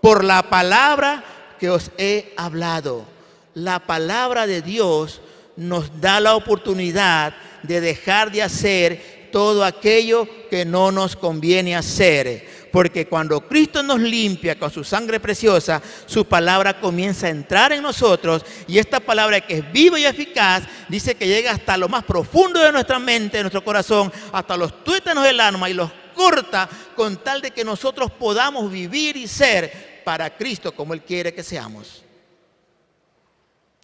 por 0.00 0.22
la 0.22 0.44
palabra 0.44 1.24
que 1.58 1.68
os 1.68 1.90
he 1.98 2.32
hablado 2.36 3.15
la 3.56 3.78
palabra 3.78 4.46
de 4.46 4.60
Dios 4.60 5.22
nos 5.56 5.98
da 6.02 6.20
la 6.20 6.36
oportunidad 6.36 7.34
de 7.62 7.80
dejar 7.80 8.30
de 8.30 8.42
hacer 8.42 9.28
todo 9.32 9.64
aquello 9.64 10.28
que 10.50 10.66
no 10.66 10.92
nos 10.92 11.16
conviene 11.16 11.74
hacer. 11.74 12.68
Porque 12.70 13.06
cuando 13.06 13.40
Cristo 13.40 13.82
nos 13.82 13.98
limpia 13.98 14.58
con 14.58 14.70
su 14.70 14.84
sangre 14.84 15.20
preciosa, 15.20 15.80
su 16.04 16.26
palabra 16.26 16.78
comienza 16.78 17.28
a 17.28 17.30
entrar 17.30 17.72
en 17.72 17.80
nosotros 17.80 18.44
y 18.68 18.76
esta 18.76 19.00
palabra 19.00 19.40
que 19.40 19.54
es 19.54 19.72
viva 19.72 19.98
y 19.98 20.04
eficaz 20.04 20.64
dice 20.90 21.14
que 21.14 21.26
llega 21.26 21.52
hasta 21.52 21.78
lo 21.78 21.88
más 21.88 22.04
profundo 22.04 22.60
de 22.60 22.72
nuestra 22.72 22.98
mente, 22.98 23.38
de 23.38 23.44
nuestro 23.44 23.64
corazón, 23.64 24.12
hasta 24.32 24.58
los 24.58 24.84
tuétanos 24.84 25.24
del 25.24 25.40
alma 25.40 25.70
y 25.70 25.72
los 25.72 25.90
corta 26.14 26.68
con 26.94 27.16
tal 27.24 27.40
de 27.40 27.52
que 27.52 27.64
nosotros 27.64 28.10
podamos 28.10 28.70
vivir 28.70 29.16
y 29.16 29.26
ser 29.26 30.02
para 30.04 30.36
Cristo 30.36 30.72
como 30.72 30.92
Él 30.92 31.00
quiere 31.00 31.32
que 31.32 31.42
seamos. 31.42 32.05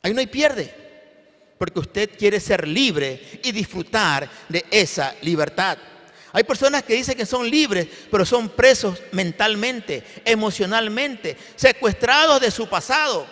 Ahí 0.03 0.13
no 0.13 0.21
hay 0.21 0.27
pierde, 0.27 0.75
porque 1.59 1.79
usted 1.79 2.11
quiere 2.19 2.41
ser 2.41 2.67
libre 2.67 3.41
y 3.45 3.53
disfrutar 3.53 4.29
de 4.49 4.65
esa 4.69 5.15
libertad. 5.23 5.79
Hay 6.33 6.43
personas 6.43 6.83
que 6.83 6.95
dicen 6.95 7.17
que 7.17 7.25
son 7.25 7.49
libres, 7.49 7.87
pero 8.11 8.27
son 8.27 8.49
presos 8.49 8.99
mentalmente, 9.13 10.03
emocionalmente, 10.25 11.37
secuestrados 11.55 12.41
de 12.41 12.51
su 12.51 12.69
pasado. 12.69 13.27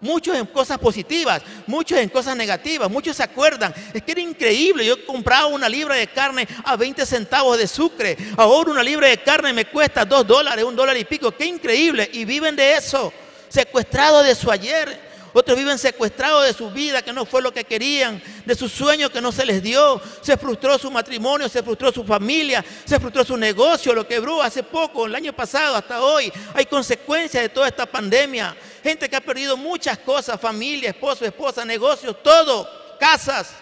Muchos 0.00 0.36
en 0.36 0.46
cosas 0.46 0.78
positivas, 0.78 1.42
muchos 1.66 1.98
en 1.98 2.08
cosas 2.10 2.36
negativas, 2.36 2.88
muchos 2.88 3.16
se 3.16 3.24
acuerdan. 3.24 3.74
Es 3.92 4.00
que 4.04 4.12
era 4.12 4.20
increíble, 4.20 4.86
yo 4.86 5.04
compraba 5.04 5.46
una 5.46 5.68
libra 5.68 5.96
de 5.96 6.06
carne 6.06 6.46
a 6.64 6.76
20 6.76 7.04
centavos 7.06 7.58
de 7.58 7.66
sucre. 7.66 8.16
Ahora 8.36 8.70
una 8.70 8.84
libra 8.84 9.08
de 9.08 9.18
carne 9.18 9.52
me 9.52 9.64
cuesta 9.64 10.04
2 10.04 10.24
dólares, 10.24 10.64
un 10.64 10.76
dólar 10.76 10.96
y 10.96 11.04
pico. 11.04 11.32
Qué 11.32 11.46
increíble. 11.46 12.08
Y 12.12 12.24
viven 12.24 12.54
de 12.54 12.74
eso, 12.74 13.12
secuestrados 13.48 14.24
de 14.24 14.36
su 14.36 14.48
ayer. 14.52 15.07
Otros 15.38 15.56
viven 15.56 15.78
secuestrados 15.78 16.44
de 16.46 16.52
su 16.52 16.68
vida, 16.68 17.00
que 17.00 17.12
no 17.12 17.24
fue 17.24 17.40
lo 17.40 17.52
que 17.52 17.62
querían, 17.62 18.20
de 18.44 18.56
sus 18.56 18.72
sueños 18.72 19.12
que 19.12 19.20
no 19.20 19.30
se 19.30 19.46
les 19.46 19.62
dio. 19.62 20.02
Se 20.20 20.36
frustró 20.36 20.76
su 20.78 20.90
matrimonio, 20.90 21.48
se 21.48 21.62
frustró 21.62 21.92
su 21.92 22.02
familia, 22.02 22.64
se 22.84 22.98
frustró 22.98 23.24
su 23.24 23.36
negocio, 23.36 23.94
lo 23.94 24.04
quebró 24.04 24.42
hace 24.42 24.64
poco, 24.64 25.06
el 25.06 25.14
año 25.14 25.32
pasado, 25.32 25.76
hasta 25.76 26.02
hoy. 26.02 26.32
Hay 26.54 26.66
consecuencias 26.66 27.40
de 27.40 27.50
toda 27.50 27.68
esta 27.68 27.86
pandemia. 27.86 28.56
Gente 28.82 29.08
que 29.08 29.14
ha 29.14 29.20
perdido 29.20 29.56
muchas 29.56 29.98
cosas, 29.98 30.40
familia, 30.40 30.90
esposo, 30.90 31.24
esposa, 31.24 31.64
negocios, 31.64 32.20
todo, 32.20 32.68
casas. 32.98 33.52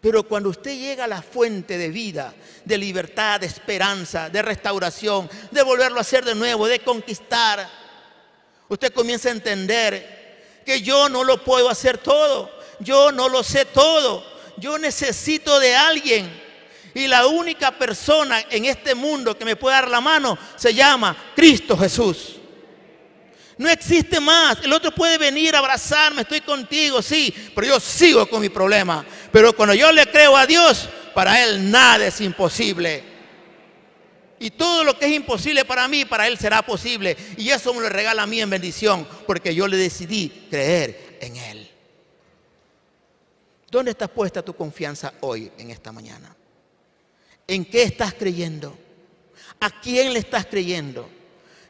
Pero 0.00 0.24
cuando 0.24 0.48
usted 0.48 0.76
llega 0.76 1.04
a 1.04 1.06
la 1.08 1.22
fuente 1.22 1.78
de 1.78 1.90
vida, 1.90 2.34
de 2.64 2.78
libertad, 2.78 3.38
de 3.38 3.46
esperanza, 3.46 4.28
de 4.28 4.42
restauración, 4.42 5.30
de 5.52 5.62
volverlo 5.62 5.98
a 5.98 6.00
hacer 6.00 6.24
de 6.24 6.34
nuevo, 6.34 6.66
de 6.66 6.80
conquistar, 6.80 7.85
usted 8.68 8.92
comienza 8.92 9.28
a 9.28 9.32
entender 9.32 10.62
que 10.64 10.82
yo 10.82 11.08
no 11.08 11.24
lo 11.24 11.42
puedo 11.42 11.70
hacer 11.70 11.98
todo, 11.98 12.50
yo 12.80 13.12
no 13.12 13.28
lo 13.28 13.42
sé 13.42 13.64
todo, 13.64 14.24
yo 14.58 14.78
necesito 14.78 15.58
de 15.60 15.76
alguien. 15.76 16.46
Y 16.94 17.06
la 17.08 17.26
única 17.26 17.72
persona 17.72 18.42
en 18.50 18.64
este 18.64 18.94
mundo 18.94 19.36
que 19.36 19.44
me 19.44 19.56
puede 19.56 19.76
dar 19.76 19.90
la 19.90 20.00
mano 20.00 20.38
se 20.56 20.72
llama 20.72 21.16
Cristo 21.34 21.76
Jesús. 21.76 22.36
No 23.58 23.68
existe 23.68 24.20
más. 24.20 24.58
El 24.62 24.72
otro 24.72 24.90
puede 24.90 25.18
venir 25.18 25.54
a 25.54 25.58
abrazarme, 25.58 26.22
estoy 26.22 26.40
contigo, 26.40 27.00
sí, 27.00 27.32
pero 27.54 27.66
yo 27.66 27.80
sigo 27.80 28.26
con 28.28 28.40
mi 28.40 28.48
problema. 28.48 29.04
Pero 29.32 29.54
cuando 29.54 29.74
yo 29.74 29.92
le 29.92 30.06
creo 30.06 30.36
a 30.36 30.46
Dios, 30.46 30.88
para 31.14 31.42
Él 31.42 31.70
nada 31.70 32.06
es 32.06 32.20
imposible. 32.20 33.15
Y 34.38 34.50
todo 34.50 34.84
lo 34.84 34.98
que 34.98 35.06
es 35.06 35.12
imposible 35.12 35.64
para 35.64 35.88
mí, 35.88 36.04
para 36.04 36.28
Él 36.28 36.36
será 36.38 36.62
posible. 36.62 37.16
Y 37.36 37.50
eso 37.50 37.72
me 37.72 37.80
lo 37.80 37.88
regala 37.88 38.22
a 38.22 38.26
mí 38.26 38.40
en 38.40 38.50
bendición, 38.50 39.06
porque 39.26 39.54
yo 39.54 39.66
le 39.66 39.76
decidí 39.76 40.46
creer 40.50 41.18
en 41.20 41.36
Él. 41.36 41.70
¿Dónde 43.70 43.92
estás 43.92 44.10
puesta 44.10 44.42
tu 44.42 44.54
confianza 44.54 45.14
hoy, 45.20 45.50
en 45.58 45.70
esta 45.70 45.90
mañana? 45.90 46.34
¿En 47.46 47.64
qué 47.64 47.82
estás 47.82 48.14
creyendo? 48.14 48.76
¿A 49.60 49.70
quién 49.80 50.12
le 50.12 50.18
estás 50.18 50.46
creyendo? 50.46 51.08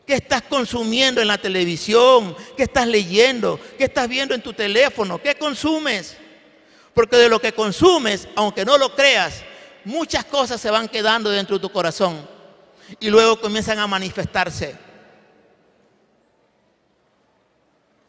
¿Qué 0.04 0.14
estás 0.14 0.42
consumiendo 0.42 1.20
en 1.20 1.28
la 1.28 1.38
televisión? 1.38 2.36
¿Qué 2.56 2.64
estás 2.64 2.86
leyendo? 2.86 3.60
¿Qué 3.78 3.84
estás 3.84 4.08
viendo 4.08 4.34
en 4.34 4.42
tu 4.42 4.52
teléfono? 4.52 5.20
¿Qué 5.20 5.36
consumes? 5.36 6.16
Porque 6.94 7.16
de 7.16 7.28
lo 7.28 7.40
que 7.40 7.52
consumes, 7.52 8.28
aunque 8.34 8.64
no 8.64 8.78
lo 8.78 8.94
creas, 8.94 9.42
muchas 9.84 10.24
cosas 10.24 10.60
se 10.60 10.70
van 10.70 10.88
quedando 10.88 11.30
dentro 11.30 11.56
de 11.56 11.62
tu 11.62 11.70
corazón 11.70 12.35
y 13.00 13.10
luego 13.10 13.40
comienzan 13.40 13.78
a 13.78 13.86
manifestarse. 13.86 14.76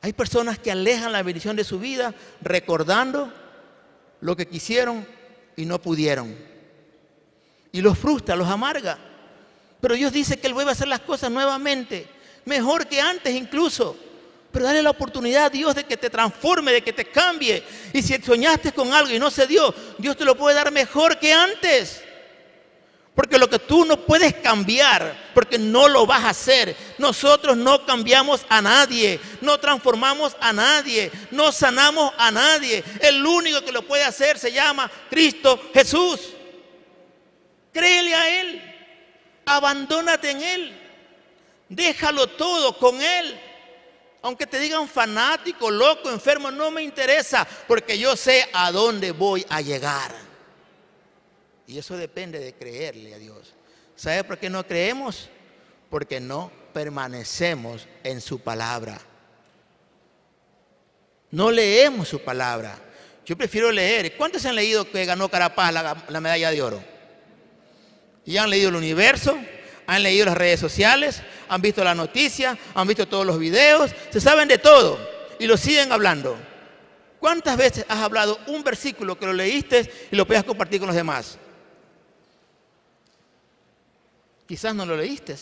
Hay 0.02 0.14
personas 0.14 0.60
que 0.60 0.72
alejan 0.72 1.12
la 1.12 1.24
bendición 1.24 1.56
de 1.56 1.64
su 1.64 1.80
vida 1.80 2.14
recordando 2.42 3.32
lo 4.22 4.36
que 4.36 4.48
quisieron 4.48 5.06
y 5.56 5.66
no 5.66 5.82
pudieron. 5.82 6.36
Y 7.72 7.82
los 7.82 7.98
frustra, 7.98 8.36
los 8.36 8.48
amarga. 8.48 8.98
Pero 9.82 9.96
Dios 9.96 10.12
dice 10.12 10.38
que 10.38 10.48
Él 10.48 10.54
vuelve 10.54 10.72
a 10.72 10.74
hacer 10.74 10.88
las 10.88 11.02
cosas 11.02 11.30
nuevamente, 11.30 12.08
mejor 12.46 12.88
que 12.88 13.02
antes 13.02 13.36
incluso. 13.36 13.98
Pero 14.52 14.66
dale 14.66 14.82
la 14.82 14.92
oportunidad 14.92 15.46
a 15.46 15.50
Dios 15.50 15.76
de 15.76 15.84
que 15.84 15.98
te 15.98 16.10
transforme, 16.10 16.72
de 16.72 16.82
que 16.82 16.94
te 16.94 17.06
cambie. 17.06 17.64
Y 17.94 18.02
si 18.02 18.16
soñaste 18.22 18.72
con 18.72 18.94
algo 18.94 19.14
y 19.14 19.20
no 19.20 19.30
se 19.30 19.46
dio, 19.46 19.74
Dios 19.98 20.16
te 20.16 20.26
lo 20.26 20.38
puede 20.38 20.56
dar 20.56 20.72
mejor 20.72 21.20
que 21.20 21.34
antes. 21.34 22.02
Porque 23.18 23.40
lo 23.40 23.50
que 23.50 23.58
tú 23.58 23.84
no 23.84 23.98
puedes 23.98 24.32
cambiar, 24.36 25.32
porque 25.34 25.58
no 25.58 25.88
lo 25.88 26.06
vas 26.06 26.24
a 26.24 26.30
hacer. 26.30 26.78
Nosotros 27.00 27.58
no 27.58 27.84
cambiamos 27.84 28.46
a 28.48 28.62
nadie, 28.62 29.20
no 29.42 29.60
transformamos 29.60 30.38
a 30.40 30.54
nadie, 30.54 31.12
no 31.32 31.52
sanamos 31.52 32.14
a 32.16 32.30
nadie. 32.30 32.84
El 33.00 33.26
único 33.26 33.62
que 33.62 33.72
lo 33.72 33.82
puede 33.82 34.04
hacer 34.04 34.38
se 34.38 34.52
llama 34.52 34.92
Cristo 35.10 35.60
Jesús. 35.74 36.20
Créele 37.74 38.14
a 38.14 38.40
Él, 38.40 38.62
abandónate 39.48 40.30
en 40.30 40.42
Él, 40.44 40.82
déjalo 41.70 42.28
todo 42.28 42.78
con 42.78 43.02
Él. 43.02 43.42
Aunque 44.22 44.46
te 44.46 44.60
digan 44.60 44.88
fanático, 44.88 45.72
loco, 45.72 46.12
enfermo, 46.12 46.52
no 46.52 46.70
me 46.70 46.84
interesa, 46.84 47.48
porque 47.68 47.98
yo 47.98 48.16
sé 48.16 48.48
a 48.54 48.72
dónde 48.72 49.10
voy 49.10 49.44
a 49.50 49.62
llegar. 49.62 50.27
Y 51.68 51.78
eso 51.78 51.98
depende 51.98 52.40
de 52.40 52.54
creerle 52.54 53.14
a 53.14 53.20
Dios. 53.20 53.54
¿Sabe 53.98 54.24
por 54.24 54.38
qué 54.38 54.50
no 54.50 54.66
creemos? 54.66 55.30
Porque 55.90 56.22
no 56.22 56.50
permanecemos 56.74 57.86
en 58.06 58.22
su 58.22 58.40
palabra. 58.40 58.98
No 61.30 61.52
leemos 61.52 62.08
su 62.08 62.22
palabra. 62.22 62.80
Yo 63.26 63.38
prefiero 63.38 63.70
leer. 63.70 64.16
¿Cuántos 64.16 64.46
han 64.46 64.56
leído 64.56 64.90
que 64.90 65.04
ganó 65.04 65.28
Carapaz 65.28 65.74
la, 65.74 66.22
medalla 66.22 66.52
de 66.52 66.62
oro? 66.62 66.82
Y 68.26 68.38
han 68.38 68.50
leído 68.50 68.70
el 68.70 68.76
universo, 68.76 69.38
han 69.86 70.04
leído 70.04 70.26
las 70.26 70.38
redes 70.38 70.62
sociales, 70.62 71.22
han 71.50 71.62
visto 71.62 71.84
la 71.84 71.96
noticia, 71.96 72.58
han 72.76 72.88
visto 72.88 73.10
todos 73.10 73.26
los 73.26 73.40
videos, 73.40 73.92
se 74.10 74.22
saben 74.22 74.48
de 74.48 74.58
todo 74.58 74.98
y 75.38 75.48
lo 75.48 75.58
siguen 75.58 75.92
hablando. 75.92 76.38
¿Cuántas 77.20 77.58
veces 77.58 77.86
has 77.90 78.00
hablado 78.00 78.40
un 78.48 78.64
versículo 78.64 79.20
que 79.20 79.26
lo 79.26 79.34
leíste 79.34 79.92
y 80.12 80.16
lo 80.16 80.26
puedas 80.26 80.46
compartir 80.46 80.80
con 80.80 80.88
los 80.88 80.96
demás? 80.96 81.38
Quizás 84.48 84.74
no 84.74 84.86
lo 84.86 84.96
leíste. 84.96 85.36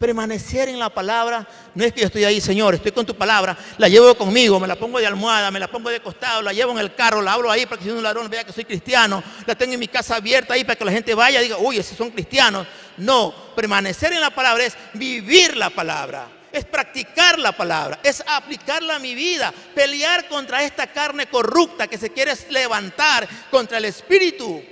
Permanecer 0.00 0.70
en 0.70 0.78
la 0.78 0.88
palabra 0.88 1.46
no 1.74 1.84
es 1.84 1.92
que 1.92 2.00
yo 2.00 2.06
estoy 2.06 2.24
ahí, 2.24 2.40
Señor, 2.40 2.74
estoy 2.74 2.90
con 2.90 3.04
tu 3.04 3.14
palabra, 3.14 3.56
la 3.76 3.86
llevo 3.86 4.14
conmigo, 4.14 4.58
me 4.58 4.66
la 4.66 4.74
pongo 4.74 4.98
de 4.98 5.06
almohada, 5.06 5.50
me 5.50 5.60
la 5.60 5.68
pongo 5.68 5.90
de 5.90 6.00
costado, 6.00 6.40
la 6.40 6.54
llevo 6.54 6.72
en 6.72 6.78
el 6.78 6.94
carro, 6.94 7.20
la 7.20 7.34
hablo 7.34 7.50
ahí 7.50 7.66
para 7.66 7.76
que 7.76 7.84
si 7.84 7.90
un 7.90 8.02
ladrón 8.02 8.30
vea 8.30 8.42
que 8.42 8.52
soy 8.52 8.64
cristiano, 8.64 9.22
la 9.44 9.54
tengo 9.54 9.74
en 9.74 9.78
mi 9.78 9.88
casa 9.88 10.16
abierta 10.16 10.54
ahí 10.54 10.64
para 10.64 10.76
que 10.76 10.86
la 10.86 10.92
gente 10.92 11.14
vaya 11.14 11.40
y 11.40 11.44
diga, 11.44 11.58
uy, 11.58 11.76
esos 11.76 11.98
son 11.98 12.10
cristianos. 12.10 12.66
No, 12.96 13.34
permanecer 13.54 14.14
en 14.14 14.22
la 14.22 14.30
palabra 14.30 14.64
es 14.64 14.74
vivir 14.94 15.54
la 15.54 15.68
palabra, 15.68 16.28
es 16.50 16.64
practicar 16.64 17.38
la 17.38 17.52
palabra, 17.52 18.00
es 18.02 18.24
aplicarla 18.26 18.96
a 18.96 19.00
mi 19.00 19.14
vida, 19.14 19.52
pelear 19.74 20.28
contra 20.28 20.64
esta 20.64 20.86
carne 20.86 21.26
corrupta 21.26 21.88
que 21.88 21.98
se 21.98 22.10
quiere 22.10 22.32
levantar 22.48 23.28
contra 23.50 23.76
el 23.76 23.84
espíritu. 23.84 24.62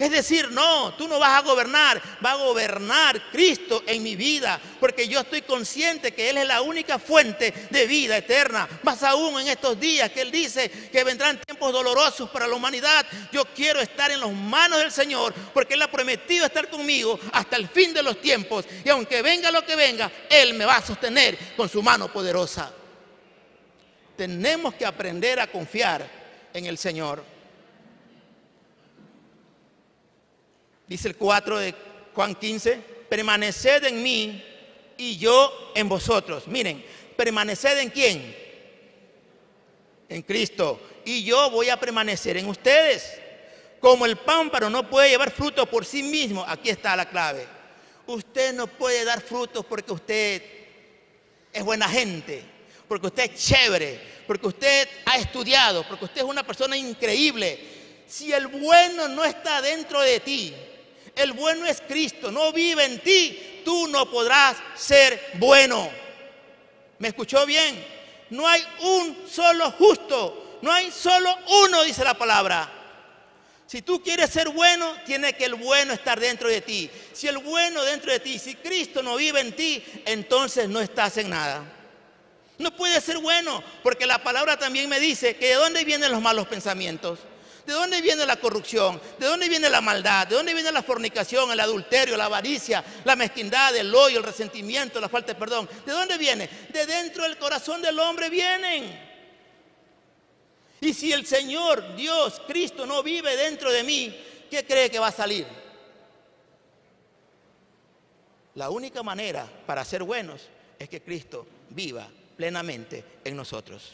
Es 0.00 0.10
decir, 0.10 0.50
no, 0.50 0.94
tú 0.94 1.06
no 1.06 1.18
vas 1.18 1.36
a 1.36 1.42
gobernar, 1.42 2.00
va 2.24 2.32
a 2.32 2.36
gobernar 2.36 3.20
Cristo 3.30 3.82
en 3.86 4.02
mi 4.02 4.16
vida, 4.16 4.58
porque 4.80 5.06
yo 5.06 5.20
estoy 5.20 5.42
consciente 5.42 6.14
que 6.14 6.30
Él 6.30 6.38
es 6.38 6.48
la 6.48 6.62
única 6.62 6.98
fuente 6.98 7.52
de 7.68 7.86
vida 7.86 8.16
eterna. 8.16 8.66
Más 8.82 9.02
aún 9.02 9.38
en 9.38 9.48
estos 9.48 9.78
días 9.78 10.10
que 10.10 10.22
Él 10.22 10.30
dice 10.30 10.70
que 10.90 11.04
vendrán 11.04 11.38
tiempos 11.42 11.70
dolorosos 11.70 12.30
para 12.30 12.48
la 12.48 12.54
humanidad, 12.54 13.04
yo 13.30 13.44
quiero 13.54 13.78
estar 13.78 14.10
en 14.10 14.20
las 14.20 14.32
manos 14.32 14.78
del 14.78 14.90
Señor, 14.90 15.34
porque 15.52 15.74
Él 15.74 15.82
ha 15.82 15.90
prometido 15.90 16.46
estar 16.46 16.70
conmigo 16.70 17.20
hasta 17.34 17.56
el 17.56 17.68
fin 17.68 17.92
de 17.92 18.02
los 18.02 18.22
tiempos. 18.22 18.64
Y 18.82 18.88
aunque 18.88 19.20
venga 19.20 19.50
lo 19.50 19.66
que 19.66 19.76
venga, 19.76 20.10
Él 20.30 20.54
me 20.54 20.64
va 20.64 20.76
a 20.76 20.82
sostener 20.82 21.36
con 21.58 21.68
su 21.68 21.82
mano 21.82 22.10
poderosa. 22.10 22.72
Tenemos 24.16 24.72
que 24.72 24.86
aprender 24.86 25.40
a 25.40 25.46
confiar 25.46 26.08
en 26.54 26.64
el 26.64 26.78
Señor. 26.78 27.39
Dice 30.90 31.06
el 31.06 31.16
4 31.16 31.58
de 31.60 31.74
Juan 32.12 32.34
15, 32.34 32.76
permaneced 33.08 33.84
en 33.84 34.02
mí 34.02 34.44
y 34.98 35.16
yo 35.16 35.72
en 35.76 35.88
vosotros. 35.88 36.48
Miren, 36.48 36.84
permaneced 37.16 37.78
en 37.78 37.90
quién? 37.90 38.36
En 40.08 40.22
Cristo. 40.22 40.80
Y 41.04 41.22
yo 41.22 41.48
voy 41.50 41.70
a 41.70 41.78
permanecer 41.78 42.36
en 42.36 42.48
ustedes. 42.48 43.18
Como 43.78 44.04
el 44.04 44.16
pámparo 44.16 44.68
no 44.68 44.90
puede 44.90 45.10
llevar 45.10 45.30
fruto 45.30 45.64
por 45.64 45.86
sí 45.86 46.02
mismo, 46.02 46.44
aquí 46.46 46.70
está 46.70 46.96
la 46.96 47.08
clave. 47.08 47.46
Usted 48.06 48.52
no 48.52 48.66
puede 48.66 49.04
dar 49.04 49.20
frutos 49.20 49.64
porque 49.64 49.92
usted 49.92 50.42
es 51.52 51.64
buena 51.64 51.88
gente, 51.88 52.42
porque 52.88 53.06
usted 53.06 53.30
es 53.30 53.46
chévere, 53.46 54.00
porque 54.26 54.48
usted 54.48 54.88
ha 55.06 55.18
estudiado, 55.18 55.86
porque 55.86 56.06
usted 56.06 56.22
es 56.22 56.26
una 56.26 56.44
persona 56.44 56.76
increíble. 56.76 57.60
Si 58.08 58.32
el 58.32 58.48
bueno 58.48 59.06
no 59.06 59.24
está 59.24 59.62
dentro 59.62 60.00
de 60.00 60.18
ti, 60.18 60.52
el 61.16 61.32
bueno 61.32 61.66
es 61.66 61.82
Cristo, 61.86 62.30
no 62.30 62.52
vive 62.52 62.84
en 62.84 63.00
ti, 63.00 63.62
tú 63.64 63.88
no 63.88 64.10
podrás 64.10 64.56
ser 64.74 65.32
bueno. 65.34 65.90
¿Me 66.98 67.08
escuchó 67.08 67.46
bien? 67.46 67.84
No 68.30 68.46
hay 68.46 68.62
un 68.82 69.24
solo 69.28 69.70
justo, 69.72 70.58
no 70.62 70.72
hay 70.72 70.90
solo 70.90 71.34
uno, 71.64 71.82
dice 71.82 72.04
la 72.04 72.14
palabra. 72.14 72.70
Si 73.66 73.82
tú 73.82 74.02
quieres 74.02 74.30
ser 74.30 74.48
bueno, 74.48 74.96
tiene 75.06 75.34
que 75.34 75.44
el 75.44 75.54
bueno 75.54 75.92
estar 75.92 76.18
dentro 76.18 76.48
de 76.48 76.60
ti. 76.60 76.90
Si 77.12 77.28
el 77.28 77.38
bueno 77.38 77.84
dentro 77.84 78.10
de 78.10 78.18
ti, 78.18 78.36
si 78.38 78.56
Cristo 78.56 79.00
no 79.00 79.14
vive 79.14 79.40
en 79.40 79.54
ti, 79.54 79.80
entonces 80.06 80.68
no 80.68 80.80
estás 80.80 81.18
en 81.18 81.30
nada. 81.30 81.62
No 82.58 82.74
puede 82.74 83.00
ser 83.00 83.18
bueno, 83.18 83.62
porque 83.84 84.06
la 84.06 84.22
palabra 84.22 84.58
también 84.58 84.88
me 84.88 84.98
dice 84.98 85.36
que 85.36 85.50
de 85.50 85.54
dónde 85.54 85.84
vienen 85.84 86.10
los 86.10 86.20
malos 86.20 86.48
pensamientos. 86.48 87.20
¿De 87.70 87.76
dónde 87.76 88.00
viene 88.00 88.26
la 88.26 88.34
corrupción? 88.34 89.00
¿De 89.16 89.26
dónde 89.26 89.48
viene 89.48 89.70
la 89.70 89.80
maldad? 89.80 90.26
¿De 90.26 90.34
dónde 90.34 90.54
viene 90.54 90.72
la 90.72 90.82
fornicación, 90.82 91.52
el 91.52 91.60
adulterio, 91.60 92.16
la 92.16 92.24
avaricia, 92.24 92.82
la 93.04 93.14
mezquindad, 93.14 93.76
el 93.76 93.94
odio, 93.94 94.18
el 94.18 94.24
resentimiento, 94.24 95.00
la 95.00 95.08
falta 95.08 95.34
de 95.34 95.38
perdón? 95.38 95.68
¿De 95.86 95.92
dónde 95.92 96.18
viene? 96.18 96.50
De 96.72 96.84
dentro 96.84 97.22
del 97.22 97.38
corazón 97.38 97.80
del 97.80 97.96
hombre 98.00 98.28
vienen. 98.28 99.00
Y 100.80 100.92
si 100.92 101.12
el 101.12 101.24
Señor, 101.24 101.94
Dios, 101.94 102.42
Cristo 102.48 102.86
no 102.86 103.04
vive 103.04 103.36
dentro 103.36 103.70
de 103.70 103.84
mí, 103.84 104.20
¿qué 104.50 104.66
cree 104.66 104.90
que 104.90 104.98
va 104.98 105.06
a 105.06 105.12
salir? 105.12 105.46
La 108.56 108.68
única 108.68 109.04
manera 109.04 109.48
para 109.64 109.84
ser 109.84 110.02
buenos 110.02 110.48
es 110.76 110.88
que 110.88 111.02
Cristo 111.02 111.46
viva 111.68 112.08
plenamente 112.36 113.04
en 113.22 113.36
nosotros. 113.36 113.92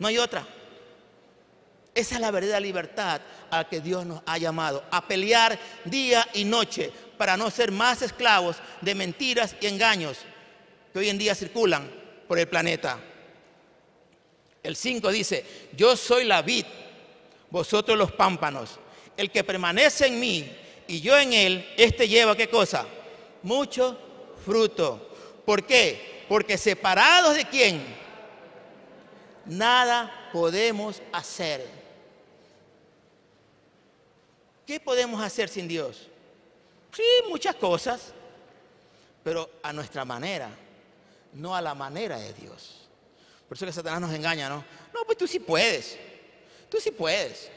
No 0.00 0.08
hay 0.08 0.18
otra. 0.18 0.57
Esa 1.98 2.14
es 2.14 2.20
la 2.20 2.30
verdadera 2.30 2.60
libertad 2.60 3.20
a 3.50 3.56
la 3.56 3.68
que 3.68 3.80
Dios 3.80 4.06
nos 4.06 4.22
ha 4.24 4.38
llamado, 4.38 4.84
a 4.88 5.04
pelear 5.04 5.58
día 5.84 6.24
y 6.32 6.44
noche 6.44 6.92
para 7.16 7.36
no 7.36 7.50
ser 7.50 7.72
más 7.72 8.02
esclavos 8.02 8.58
de 8.80 8.94
mentiras 8.94 9.56
y 9.60 9.66
engaños 9.66 10.18
que 10.92 11.00
hoy 11.00 11.08
en 11.08 11.18
día 11.18 11.34
circulan 11.34 11.90
por 12.28 12.38
el 12.38 12.46
planeta. 12.46 13.00
El 14.62 14.76
5 14.76 15.10
dice, 15.10 15.44
yo 15.76 15.96
soy 15.96 16.24
la 16.24 16.40
vid, 16.40 16.66
vosotros 17.50 17.98
los 17.98 18.12
pámpanos. 18.12 18.78
El 19.16 19.32
que 19.32 19.42
permanece 19.42 20.06
en 20.06 20.20
mí 20.20 20.56
y 20.86 21.00
yo 21.00 21.18
en 21.18 21.32
él, 21.32 21.68
este 21.76 22.06
lleva 22.06 22.36
qué 22.36 22.48
cosa? 22.48 22.86
Mucho 23.42 23.98
fruto. 24.46 25.16
¿Por 25.44 25.66
qué? 25.66 26.24
Porque 26.28 26.58
separados 26.58 27.34
de 27.34 27.44
quién, 27.46 27.84
nada 29.46 30.30
podemos 30.32 31.02
hacer. 31.12 31.77
¿Qué 34.68 34.78
podemos 34.78 35.22
hacer 35.22 35.48
sin 35.48 35.66
Dios? 35.66 36.08
Sí, 36.92 37.02
muchas 37.26 37.54
cosas, 37.54 38.12
pero 39.24 39.48
a 39.62 39.72
nuestra 39.72 40.04
manera, 40.04 40.50
no 41.32 41.56
a 41.56 41.62
la 41.62 41.74
manera 41.74 42.18
de 42.18 42.34
Dios. 42.34 42.86
Por 43.48 43.56
eso 43.56 43.64
que 43.64 43.72
Satanás 43.72 44.02
nos 44.02 44.12
engaña, 44.12 44.46
¿no? 44.50 44.62
No, 44.92 45.06
pues 45.06 45.16
tú 45.16 45.26
sí 45.26 45.40
puedes, 45.40 45.96
tú 46.68 46.76
sí 46.78 46.90
puedes. 46.90 47.50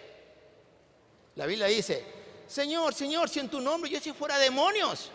La 1.36 1.46
Biblia 1.46 1.68
dice, 1.68 2.06
Señor, 2.48 2.94
Señor, 2.94 3.28
si 3.28 3.42
en 3.42 3.50
tu 3.50 3.60
nombre 3.60 3.92
yo 3.92 4.00
si 4.00 4.14
fuera 4.14 4.38
demonios, 4.38 5.12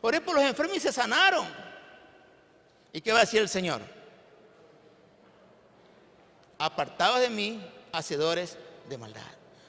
oré 0.00 0.20
por 0.20 0.34
los 0.34 0.42
enfermos 0.42 0.76
y 0.76 0.80
se 0.80 0.92
sanaron. 0.92 1.46
¿Y 2.92 3.00
qué 3.00 3.12
va 3.12 3.18
a 3.18 3.20
decir 3.20 3.40
el 3.40 3.48
Señor? 3.48 3.80
Apartados 6.58 7.20
de 7.20 7.30
mí, 7.30 7.64
hacedores 7.92 8.58
de 8.88 8.98
maldad. 8.98 9.22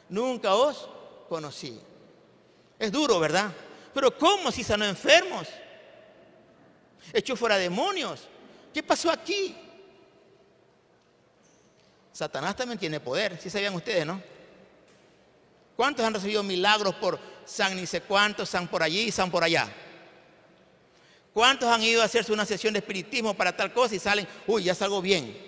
Nunca 0.10 0.56
os 0.56 0.97
conocí. 1.28 1.80
Es 2.80 2.92
duro, 2.92 3.20
¿verdad? 3.20 3.52
Pero 3.94 4.18
¿cómo 4.18 4.52
si 4.52 4.64
sanó 4.64 4.86
enfermos? 4.86 5.48
Echó 7.14 7.36
fuera 7.36 7.58
demonios. 7.58 8.28
¿Qué 8.74 8.84
pasó 8.84 9.10
aquí? 9.10 9.56
Satanás 12.12 12.56
también 12.56 12.80
tiene 12.80 13.00
poder, 13.00 13.40
si 13.40 13.50
sabían 13.50 13.76
ustedes, 13.76 14.06
¿no? 14.06 14.22
¿Cuántos 15.76 16.04
han 16.04 16.14
recibido 16.14 16.42
milagros 16.42 16.96
por 16.96 17.20
San 17.46 17.76
ni 17.76 17.86
sé 17.86 18.02
cuántos, 18.02 18.50
San 18.50 18.68
por 18.68 18.82
allí 18.82 19.02
y 19.02 19.12
San 19.12 19.30
por 19.30 19.44
allá? 19.44 19.72
¿Cuántos 21.32 21.70
han 21.70 21.84
ido 21.84 22.02
a 22.02 22.06
hacerse 22.06 22.34
una 22.34 22.46
sesión 22.46 22.74
de 22.74 22.80
espiritismo 22.80 23.36
para 23.36 23.56
tal 23.56 23.72
cosa 23.72 23.94
y 23.94 24.00
salen, 24.00 24.28
uy, 24.48 24.64
ya 24.64 24.74
salgo 24.74 25.02
bien? 25.02 25.47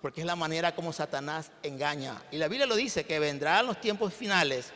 Porque 0.00 0.20
es 0.20 0.26
la 0.26 0.36
manera 0.36 0.74
como 0.74 0.92
Satanás 0.92 1.50
engaña. 1.62 2.22
Y 2.30 2.38
la 2.38 2.48
Biblia 2.48 2.66
lo 2.66 2.76
dice, 2.76 3.04
que 3.04 3.18
vendrán 3.18 3.66
los 3.66 3.80
tiempos 3.80 4.14
finales 4.14 4.72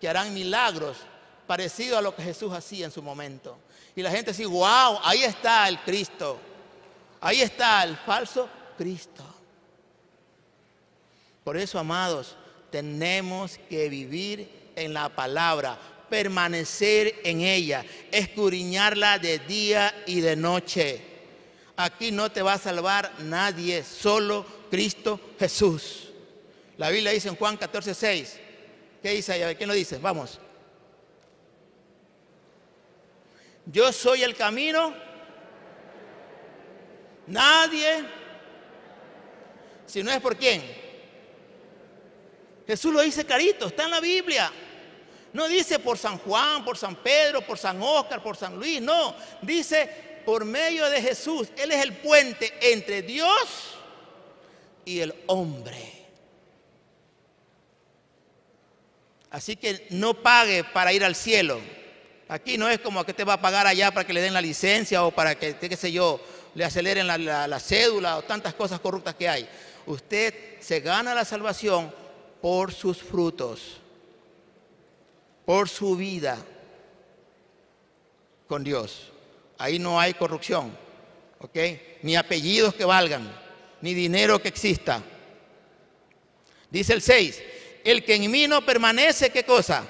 que 0.00 0.08
harán 0.08 0.34
milagros 0.34 0.98
parecidos 1.46 1.98
a 1.98 2.02
lo 2.02 2.14
que 2.14 2.22
Jesús 2.22 2.52
hacía 2.52 2.86
en 2.86 2.90
su 2.90 3.02
momento. 3.02 3.56
Y 3.94 4.02
la 4.02 4.10
gente 4.10 4.32
dice, 4.32 4.46
wow, 4.46 4.98
ahí 5.02 5.22
está 5.22 5.68
el 5.68 5.78
Cristo, 5.80 6.38
ahí 7.20 7.40
está 7.40 7.84
el 7.84 7.96
falso 7.96 8.48
Cristo. 8.76 9.24
Por 11.44 11.56
eso, 11.56 11.78
amados, 11.78 12.36
tenemos 12.70 13.58
que 13.68 13.88
vivir 13.88 14.72
en 14.74 14.92
la 14.92 15.08
palabra, 15.08 15.78
permanecer 16.10 17.20
en 17.22 17.40
ella, 17.42 17.84
escudriñarla 18.10 19.18
de 19.18 19.38
día 19.38 19.94
y 20.06 20.20
de 20.20 20.34
noche. 20.34 21.13
Aquí 21.76 22.12
no 22.12 22.30
te 22.30 22.42
va 22.42 22.54
a 22.54 22.58
salvar 22.58 23.12
nadie, 23.20 23.82
solo 23.82 24.46
Cristo 24.70 25.18
Jesús. 25.38 26.10
La 26.76 26.90
Biblia 26.90 27.12
dice 27.12 27.28
en 27.28 27.36
Juan 27.36 27.56
14, 27.56 27.94
6. 27.94 28.40
¿Qué 29.02 29.10
dice 29.10 29.32
ahí? 29.32 29.54
¿quién 29.56 29.68
lo 29.68 29.74
dice? 29.74 29.98
Vamos. 29.98 30.38
Yo 33.66 33.92
soy 33.92 34.22
el 34.22 34.34
camino. 34.34 34.94
Nadie. 37.26 38.04
Si 39.86 40.02
no 40.02 40.10
es 40.10 40.20
por 40.20 40.36
quién. 40.36 40.62
Jesús 42.66 42.92
lo 42.92 43.00
dice 43.02 43.24
clarito, 43.24 43.66
está 43.66 43.84
en 43.84 43.90
la 43.90 44.00
Biblia. 44.00 44.50
No 45.32 45.48
dice 45.48 45.78
por 45.80 45.98
San 45.98 46.18
Juan, 46.18 46.64
por 46.64 46.78
San 46.78 46.96
Pedro, 46.96 47.40
por 47.42 47.58
San 47.58 47.82
Óscar, 47.82 48.22
por 48.22 48.36
San 48.36 48.56
Luis, 48.56 48.80
no. 48.80 49.14
Dice 49.42 50.03
por 50.24 50.44
medio 50.44 50.88
de 50.90 51.00
Jesús. 51.00 51.48
Él 51.56 51.70
es 51.70 51.82
el 51.82 51.94
puente 51.94 52.52
entre 52.60 53.02
Dios 53.02 53.74
y 54.84 55.00
el 55.00 55.14
hombre. 55.26 55.94
Así 59.30 59.56
que 59.56 59.86
no 59.90 60.14
pague 60.14 60.62
para 60.62 60.92
ir 60.92 61.04
al 61.04 61.14
cielo. 61.14 61.60
Aquí 62.28 62.56
no 62.56 62.68
es 62.68 62.78
como 62.78 63.04
que 63.04 63.12
te 63.12 63.24
va 63.24 63.34
a 63.34 63.40
pagar 63.40 63.66
allá 63.66 63.90
para 63.90 64.06
que 64.06 64.12
le 64.12 64.20
den 64.20 64.32
la 64.32 64.40
licencia 64.40 65.04
o 65.04 65.10
para 65.10 65.34
que, 65.34 65.56
qué 65.56 65.76
sé 65.76 65.92
yo, 65.92 66.20
le 66.54 66.64
aceleren 66.64 67.06
la, 67.06 67.60
cédula 67.60 68.16
o 68.16 68.22
tantas 68.22 68.54
cosas 68.54 68.80
corruptas 68.80 69.14
que 69.14 69.28
hay. 69.28 69.48
Usted 69.86 70.60
se 70.60 70.80
gana 70.80 71.14
la 71.14 71.24
salvación 71.24 71.92
por 72.40 72.72
sus 72.72 73.02
frutos, 73.02 73.80
por 75.44 75.68
su 75.68 75.96
vida 75.96 76.38
con 78.46 78.62
Dios. 78.62 79.13
Ahí 79.64 79.78
no 79.78 79.98
hay 79.98 80.12
corrupción, 80.12 80.76
¿ok? 81.38 81.56
Ni 82.02 82.16
apellidos 82.16 82.74
que 82.74 82.84
valgan, 82.84 83.34
ni 83.80 83.94
dinero 83.94 84.38
que 84.38 84.48
exista. 84.48 85.02
Dice 86.68 86.92
el 86.92 87.00
6, 87.00 87.42
el 87.82 88.04
que 88.04 88.16
en 88.16 88.30
mí 88.30 88.46
no 88.46 88.62
permanece, 88.66 89.30
¿qué 89.30 89.42
cosa? 89.42 89.86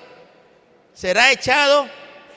Será 0.93 1.33
echado 1.33 1.89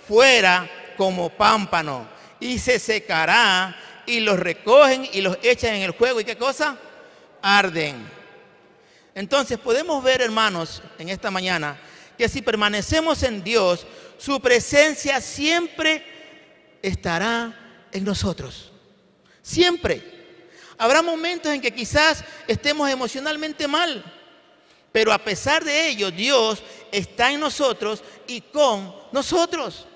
fuera 0.07 0.67
como 0.97 1.29
pámpano 1.29 2.09
y 2.39 2.57
se 2.57 2.79
secará 2.79 4.03
y 4.07 4.19
los 4.19 4.39
recogen 4.39 5.07
y 5.13 5.21
los 5.21 5.37
echan 5.43 5.75
en 5.75 5.83
el 5.83 5.93
fuego. 5.93 6.19
¿Y 6.19 6.25
qué 6.25 6.37
cosa? 6.37 6.75
Arden. 7.43 8.09
Entonces 9.13 9.59
podemos 9.59 10.03
ver, 10.03 10.23
hermanos, 10.23 10.81
en 10.97 11.09
esta 11.09 11.29
mañana, 11.29 11.79
que 12.17 12.29
si 12.29 12.41
permanecemos 12.41 13.21
en 13.21 13.43
Dios, 13.43 13.85
su 14.17 14.39
presencia 14.39 15.21
siempre 15.21 16.16
estará 16.87 17.87
en 17.91 18.03
nosotros. 18.03 18.71
Siempre. 19.41 20.15
Habrá 20.77 21.01
momentos 21.01 21.51
en 21.51 21.61
que 21.61 21.73
quizás 21.73 22.23
estemos 22.47 22.87
emocionalmente 22.89 23.67
mal, 23.67 24.03
pero 24.91 25.11
a 25.11 25.17
pesar 25.17 25.63
de 25.63 25.87
ello, 25.87 26.11
Dios 26.11 26.61
está 26.91 27.31
en 27.31 27.39
nosotros 27.39 28.03
y 28.27 28.41
con 28.41 28.95
nosotros 29.11 29.87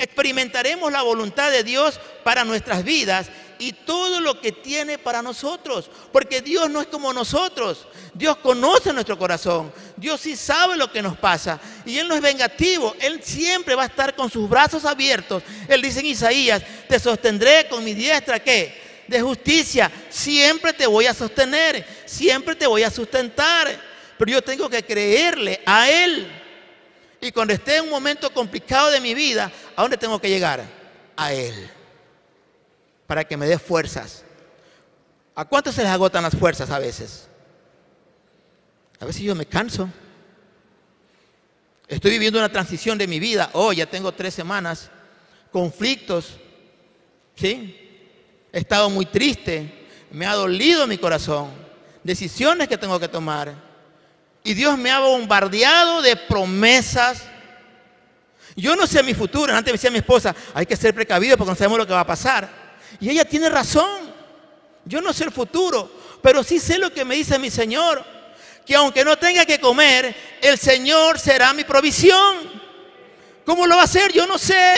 experimentaremos 0.00 0.90
la 0.90 1.02
voluntad 1.02 1.50
de 1.50 1.62
Dios 1.62 2.00
para 2.24 2.44
nuestras 2.44 2.82
vidas 2.84 3.30
y 3.60 3.72
todo 3.72 4.20
lo 4.20 4.40
que 4.40 4.50
tiene 4.50 4.98
para 4.98 5.22
nosotros. 5.22 5.88
Porque 6.10 6.40
Dios 6.40 6.68
no 6.70 6.80
es 6.80 6.88
como 6.88 7.12
nosotros. 7.12 7.86
Dios 8.14 8.38
conoce 8.38 8.92
nuestro 8.92 9.18
corazón. 9.18 9.72
Dios 9.96 10.20
sí 10.20 10.34
sabe 10.34 10.76
lo 10.76 10.90
que 10.90 11.02
nos 11.02 11.16
pasa. 11.16 11.60
Y 11.84 11.98
Él 11.98 12.08
no 12.08 12.14
es 12.14 12.22
vengativo. 12.22 12.96
Él 12.98 13.20
siempre 13.22 13.74
va 13.74 13.82
a 13.84 13.86
estar 13.86 14.16
con 14.16 14.30
sus 14.30 14.48
brazos 14.48 14.84
abiertos. 14.84 15.42
Él 15.68 15.82
dice 15.82 16.00
en 16.00 16.06
Isaías, 16.06 16.62
te 16.88 16.98
sostendré 16.98 17.68
con 17.68 17.84
mi 17.84 17.92
diestra, 17.92 18.40
¿qué? 18.40 19.04
De 19.06 19.20
justicia. 19.20 19.92
Siempre 20.08 20.72
te 20.72 20.86
voy 20.86 21.06
a 21.06 21.14
sostener. 21.14 21.86
Siempre 22.06 22.56
te 22.56 22.66
voy 22.66 22.82
a 22.82 22.90
sustentar. 22.90 23.68
Pero 24.16 24.32
yo 24.32 24.42
tengo 24.42 24.70
que 24.70 24.82
creerle 24.82 25.60
a 25.66 25.90
Él. 25.90 26.32
Y 27.20 27.30
cuando 27.30 27.52
esté 27.52 27.76
en 27.76 27.84
un 27.84 27.90
momento 27.90 28.32
complicado 28.32 28.90
de 28.90 29.00
mi 29.00 29.12
vida, 29.12 29.52
¿a 29.76 29.82
dónde 29.82 29.98
tengo 29.98 30.18
que 30.18 30.30
llegar? 30.30 30.64
A 31.14 31.34
Él. 31.34 31.70
Para 33.10 33.24
que 33.24 33.36
me 33.36 33.48
dé 33.48 33.58
fuerzas. 33.58 34.22
¿A 35.34 35.44
cuántos 35.44 35.74
se 35.74 35.82
les 35.82 35.90
agotan 35.90 36.22
las 36.22 36.36
fuerzas 36.36 36.70
a 36.70 36.78
veces? 36.78 37.26
A 39.00 39.04
veces 39.04 39.22
yo 39.22 39.34
me 39.34 39.46
canso. 39.46 39.88
Estoy 41.88 42.12
viviendo 42.12 42.38
una 42.38 42.52
transición 42.52 42.96
de 42.96 43.08
mi 43.08 43.18
vida. 43.18 43.50
Oh, 43.54 43.72
ya 43.72 43.86
tengo 43.86 44.12
tres 44.12 44.32
semanas. 44.32 44.92
Conflictos. 45.50 46.36
¿Sí? 47.34 48.46
He 48.52 48.60
estado 48.60 48.88
muy 48.88 49.06
triste. 49.06 49.88
Me 50.12 50.24
ha 50.24 50.34
dolido 50.34 50.86
mi 50.86 50.96
corazón. 50.96 51.50
Decisiones 52.04 52.68
que 52.68 52.78
tengo 52.78 53.00
que 53.00 53.08
tomar. 53.08 53.52
Y 54.44 54.54
Dios 54.54 54.78
me 54.78 54.92
ha 54.92 55.00
bombardeado 55.00 56.00
de 56.00 56.14
promesas. 56.14 57.24
Yo 58.54 58.76
no 58.76 58.86
sé 58.86 59.02
mi 59.02 59.14
futuro. 59.14 59.52
Antes 59.52 59.72
me 59.72 59.78
decía 59.78 59.90
mi 59.90 59.98
esposa, 59.98 60.32
hay 60.54 60.64
que 60.64 60.76
ser 60.76 60.94
precavido 60.94 61.36
porque 61.36 61.50
no 61.50 61.56
sabemos 61.56 61.78
lo 61.78 61.88
que 61.88 61.92
va 61.92 62.02
a 62.02 62.06
pasar. 62.06 62.59
Y 62.98 63.10
ella 63.10 63.24
tiene 63.24 63.48
razón. 63.48 64.10
Yo 64.84 65.00
no 65.00 65.12
sé 65.12 65.24
el 65.24 65.30
futuro, 65.30 65.90
pero 66.22 66.42
sí 66.42 66.58
sé 66.58 66.78
lo 66.78 66.92
que 66.92 67.04
me 67.04 67.14
dice 67.14 67.38
mi 67.38 67.50
Señor. 67.50 68.04
Que 68.66 68.74
aunque 68.74 69.04
no 69.04 69.16
tenga 69.16 69.44
que 69.44 69.60
comer, 69.60 70.14
el 70.40 70.58
Señor 70.58 71.18
será 71.18 71.52
mi 71.52 71.64
provisión. 71.64 72.60
¿Cómo 73.44 73.66
lo 73.66 73.76
va 73.76 73.82
a 73.82 73.84
hacer? 73.84 74.12
Yo 74.12 74.26
no 74.26 74.38
sé. 74.38 74.74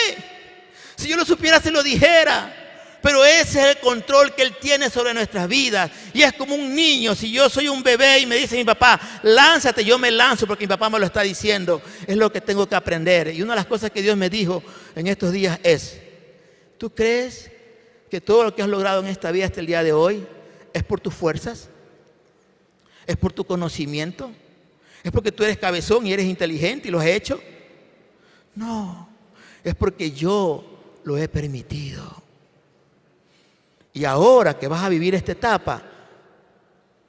Si 0.95 1.07
yo 1.07 1.17
lo 1.17 1.25
supiera, 1.25 1.59
se 1.59 1.71
lo 1.71 1.83
dijera. 1.83 2.59
Pero 3.01 3.25
ese 3.25 3.59
es 3.59 3.75
el 3.75 3.77
control 3.79 4.33
que 4.33 4.43
Él 4.43 4.55
tiene 4.61 4.89
sobre 4.89 5.13
nuestras 5.13 5.47
vidas. 5.49 5.91
Y 6.13 6.21
es 6.21 6.31
como 6.33 6.55
un 6.55 6.73
niño. 6.73 7.13
Si 7.15 7.31
yo 7.31 7.49
soy 7.49 7.67
un 7.67 7.83
bebé 7.83 8.19
y 8.19 8.25
me 8.25 8.37
dice 8.37 8.55
mi 8.55 8.63
papá, 8.63 8.99
lánzate, 9.23 9.83
yo 9.83 9.99
me 9.99 10.09
lanzo 10.09 10.47
porque 10.47 10.63
mi 10.63 10.69
papá 10.69 10.89
me 10.89 10.99
lo 10.99 11.05
está 11.05 11.21
diciendo. 11.21 11.81
Es 12.07 12.15
lo 12.15 12.31
que 12.31 12.39
tengo 12.39 12.67
que 12.67 12.75
aprender. 12.75 13.27
Y 13.35 13.41
una 13.41 13.53
de 13.53 13.57
las 13.57 13.65
cosas 13.65 13.91
que 13.91 14.01
Dios 14.01 14.15
me 14.15 14.29
dijo 14.29 14.63
en 14.95 15.07
estos 15.07 15.33
días 15.33 15.59
es, 15.63 15.99
¿tú 16.77 16.95
crees 16.95 17.51
que 18.13 18.21
todo 18.21 18.43
lo 18.43 18.53
que 18.53 18.61
has 18.61 18.69
logrado 18.69 19.01
en 19.01 19.07
esta 19.07 19.31
vida 19.31 19.45
hasta 19.45 19.59
el 19.59 19.65
día 19.65 19.81
de 19.81 19.91
hoy 19.91 20.23
es 20.71 20.83
por 20.83 20.99
tus 20.99 21.15
fuerzas? 21.15 21.67
¿Es 23.07 23.17
por 23.17 23.33
tu 23.33 23.43
conocimiento? 23.43 24.29
¿Es 25.01 25.11
porque 25.11 25.31
tú 25.31 25.43
eres 25.43 25.57
cabezón 25.57 26.05
y 26.05 26.13
eres 26.13 26.27
inteligente 26.27 26.89
y 26.89 26.91
lo 26.91 26.99
has 26.99 27.07
hecho? 27.07 27.41
No, 28.53 29.09
es 29.63 29.73
porque 29.73 30.11
yo 30.11 30.63
lo 31.03 31.17
he 31.17 31.27
permitido. 31.27 32.21
Y 33.93 34.05
ahora 34.05 34.59
que 34.59 34.67
vas 34.67 34.83
a 34.83 34.89
vivir 34.89 35.15
esta 35.15 35.31
etapa, 35.31 35.81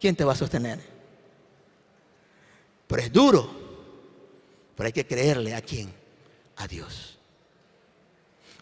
¿quién 0.00 0.16
te 0.16 0.24
va 0.24 0.32
a 0.32 0.36
sostener? 0.36 0.80
Pero 2.86 3.02
es 3.02 3.12
duro. 3.12 3.50
Pero 4.74 4.86
hay 4.86 4.92
que 4.94 5.06
creerle 5.06 5.54
a 5.54 5.60
quién? 5.60 5.92
A 6.56 6.66
Dios. 6.66 7.18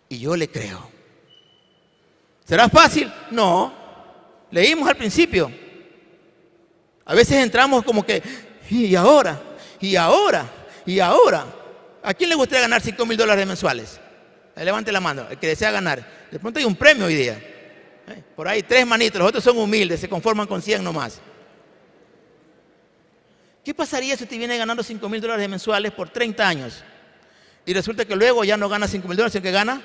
Y 0.08 0.18
yo 0.18 0.34
le 0.34 0.50
creo. 0.50 1.01
¿Será 2.44 2.68
fácil? 2.68 3.12
No. 3.30 3.72
Leímos 4.50 4.88
al 4.88 4.96
principio. 4.96 5.50
A 7.04 7.14
veces 7.14 7.36
entramos 7.42 7.84
como 7.84 8.04
que, 8.04 8.22
y 8.70 8.94
ahora, 8.94 9.40
y 9.80 9.96
ahora, 9.96 10.46
y 10.86 10.98
ahora. 11.00 11.46
¿A 12.02 12.14
quién 12.14 12.30
le 12.30 12.36
gustaría 12.36 12.62
ganar 12.62 12.80
5 12.80 13.06
mil 13.06 13.16
dólares 13.16 13.46
mensuales? 13.46 14.00
Levante 14.56 14.92
la 14.92 15.00
mano, 15.00 15.26
el 15.30 15.38
que 15.38 15.48
desea 15.48 15.70
ganar. 15.70 16.28
De 16.30 16.38
pronto 16.38 16.58
hay 16.58 16.64
un 16.64 16.76
premio 16.76 17.06
hoy 17.06 17.14
día. 17.14 17.34
¿Eh? 18.08 18.22
Por 18.36 18.48
ahí 18.48 18.62
tres 18.62 18.86
manitos, 18.86 19.18
los 19.18 19.28
otros 19.28 19.44
son 19.44 19.56
humildes, 19.56 20.00
se 20.00 20.08
conforman 20.08 20.46
con 20.46 20.60
100 20.60 20.82
nomás. 20.84 21.20
¿Qué 23.64 23.72
pasaría 23.72 24.16
si 24.16 24.24
usted 24.24 24.36
viene 24.36 24.58
ganando 24.58 24.82
5 24.82 25.08
mil 25.08 25.20
dólares 25.20 25.48
mensuales 25.48 25.92
por 25.92 26.10
30 26.10 26.46
años? 26.46 26.82
Y 27.64 27.72
resulta 27.72 28.04
que 28.04 28.16
luego 28.16 28.42
ya 28.44 28.56
no 28.56 28.68
gana 28.68 28.88
5 28.88 29.06
mil 29.06 29.16
dólares, 29.16 29.32
sino 29.32 29.42
que 29.42 29.52
gana 29.52 29.80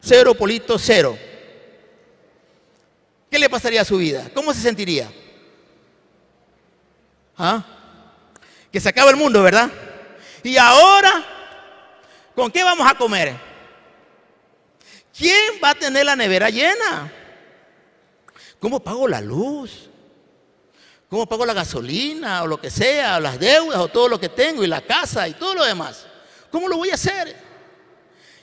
cero 0.00 0.34
polito 0.34 0.78
cero. 0.78 1.16
¿Qué 3.30 3.38
le 3.38 3.50
pasaría 3.50 3.82
a 3.82 3.84
su 3.84 3.98
vida? 3.98 4.30
¿Cómo 4.34 4.52
se 4.54 4.60
sentiría? 4.60 5.10
¿Ah? 7.36 7.64
Que 8.70 8.80
se 8.80 8.88
acaba 8.88 9.10
el 9.10 9.16
mundo, 9.16 9.42
¿verdad? 9.42 9.70
Y 10.42 10.56
ahora, 10.56 11.24
¿con 12.34 12.50
qué 12.50 12.62
vamos 12.62 12.90
a 12.90 12.94
comer? 12.94 13.34
¿Quién 15.16 15.54
va 15.62 15.70
a 15.70 15.74
tener 15.74 16.04
la 16.04 16.14
nevera 16.14 16.50
llena? 16.50 17.12
¿Cómo 18.60 18.80
pago 18.80 19.08
la 19.08 19.20
luz? 19.20 19.90
¿Cómo 21.08 21.26
pago 21.26 21.46
la 21.46 21.54
gasolina 21.54 22.42
o 22.42 22.46
lo 22.46 22.60
que 22.60 22.70
sea, 22.70 23.16
o 23.16 23.20
las 23.20 23.38
deudas 23.38 23.78
o 23.78 23.88
todo 23.88 24.08
lo 24.08 24.20
que 24.20 24.28
tengo 24.28 24.64
y 24.64 24.66
la 24.66 24.80
casa 24.80 25.26
y 25.28 25.34
todo 25.34 25.54
lo 25.54 25.64
demás? 25.64 26.06
¿Cómo 26.50 26.68
lo 26.68 26.76
voy 26.76 26.90
a 26.90 26.94
hacer? 26.94 27.36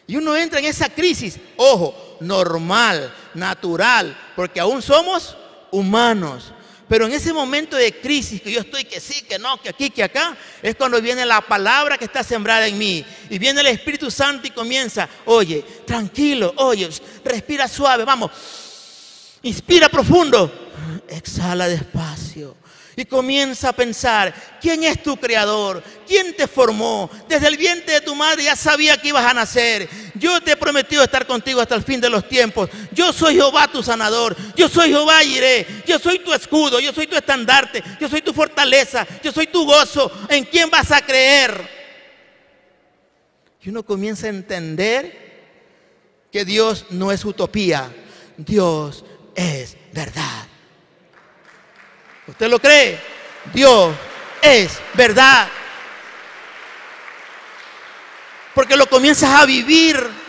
Y 0.08 0.16
uno 0.16 0.36
entra 0.36 0.60
en 0.60 0.66
esa 0.66 0.90
crisis, 0.90 1.40
ojo, 1.58 2.18
normal, 2.20 3.14
natural, 3.34 4.18
porque 4.36 4.60
aún 4.60 4.82
somos 4.82 5.36
humanos. 5.72 6.54
Pero 6.88 7.06
en 7.06 7.14
ese 7.14 7.34
momento 7.34 7.76
de 7.76 8.00
crisis 8.00 8.42
que 8.42 8.52
yo 8.52 8.60
estoy 8.60 8.84
que 8.84 9.00
sí, 9.00 9.24
que 9.24 9.40
no, 9.40 9.60
que 9.62 9.70
aquí, 9.70 9.90
que 9.90 10.04
acá, 10.04 10.38
es 10.62 10.76
cuando 10.76 11.02
viene 11.02 11.26
la 11.26 11.42
palabra 11.42 11.98
que 11.98 12.06
está 12.06 12.24
sembrada 12.24 12.68
en 12.68 12.78
mí. 12.78 13.04
Y 13.30 13.40
viene 13.40 13.62
el 13.62 13.68
Espíritu 13.68 14.12
Santo 14.12 14.48
y 14.48 14.52
comienza, 14.52 15.08
oye, 15.26 15.64
tranquilo, 15.86 16.54
oye, 16.58 16.90
respira 17.24 17.68
suave, 17.68 18.04
vamos 18.04 18.32
Inspira 19.44 19.90
profundo, 19.90 20.50
exhala 21.10 21.68
despacio 21.68 22.56
y 22.96 23.06
comienza 23.06 23.70
a 23.70 23.74
pensar, 23.74 24.34
¿quién 24.62 24.84
es 24.84 25.02
tu 25.02 25.18
creador? 25.18 25.84
¿Quién 26.08 26.36
te 26.36 26.48
formó? 26.48 27.10
Desde 27.28 27.48
el 27.48 27.58
vientre 27.58 27.96
de 27.96 28.02
tu 28.02 28.16
madre 28.16 28.44
ya 28.44 28.56
sabía 28.56 28.98
que 28.98 29.10
ibas 29.10 29.26
a 29.26 29.34
nacer. 29.34 29.90
Yo 30.16 30.42
te 30.42 30.52
he 30.52 30.58
prometido 30.58 31.04
estar 31.04 31.26
contigo 31.26 31.62
hasta 31.62 31.76
el 31.76 31.84
fin 31.84 32.00
de 32.00 32.10
los 32.10 32.28
tiempos. 32.28 32.70
Yo 32.92 33.12
soy 33.12 33.36
Jehová 33.36 33.68
tu 33.68 33.82
sanador. 33.82 34.36
Yo 34.56 34.70
soy 34.70 34.90
Jehová 34.90 35.24
iré. 35.24 35.66
Yo 35.86 35.98
soy 35.98 36.20
tu 36.20 36.34
escudo. 36.34 36.80
Yo 36.80 36.94
soy 36.94 37.08
tu 37.08 37.16
estandarte. 37.16 37.84
Yo 38.00 38.08
soy 38.08 38.22
tu 38.22 38.34
fortaleza. 38.34 39.08
Yo 39.24 39.32
soy 39.32 39.48
tu 39.48 39.66
gozo. 39.66 40.12
¿En 40.30 40.44
quién 40.46 40.70
vas 40.70 40.92
a 40.92 41.02
creer? 41.02 41.84
Y 43.64 43.70
uno 43.70 43.84
comienza 43.84 44.28
a 44.28 44.30
entender 44.30 45.24
que 46.32 46.44
Dios 46.44 46.88
no 46.90 47.12
es 47.12 47.24
utopía, 47.24 47.94
Dios 48.38 49.06
es 49.36 49.78
verdad. 49.94 50.48
¿Usted 52.28 52.48
lo 52.50 52.60
cree? 52.60 53.00
Dios 53.54 53.94
es 54.42 54.80
verdad. 54.94 55.48
Porque 58.54 58.78
lo 58.78 58.88
comienzas 58.88 59.42
a 59.42 59.46
vivir. 59.46 60.24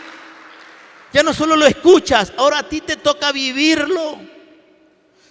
Ya 1.13 1.23
no 1.23 1.33
solo 1.33 1.55
lo 1.55 1.65
escuchas, 1.65 2.33
ahora 2.35 2.59
a 2.59 2.67
ti 2.67 2.81
te 2.81 2.97
toca 2.97 3.31
vivirlo, 3.31 4.19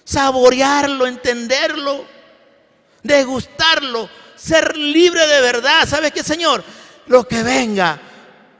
saborearlo, 0.03 1.07
entenderlo, 1.07 2.07
degustarlo, 3.03 4.09
ser 4.35 4.79
libre 4.79 5.27
de 5.27 5.43
verdad. 5.43 5.87
¿Sabes 5.87 6.13
qué, 6.13 6.23
Señor? 6.23 6.65
Lo 7.09 7.29
que 7.29 7.43
venga, 7.43 8.01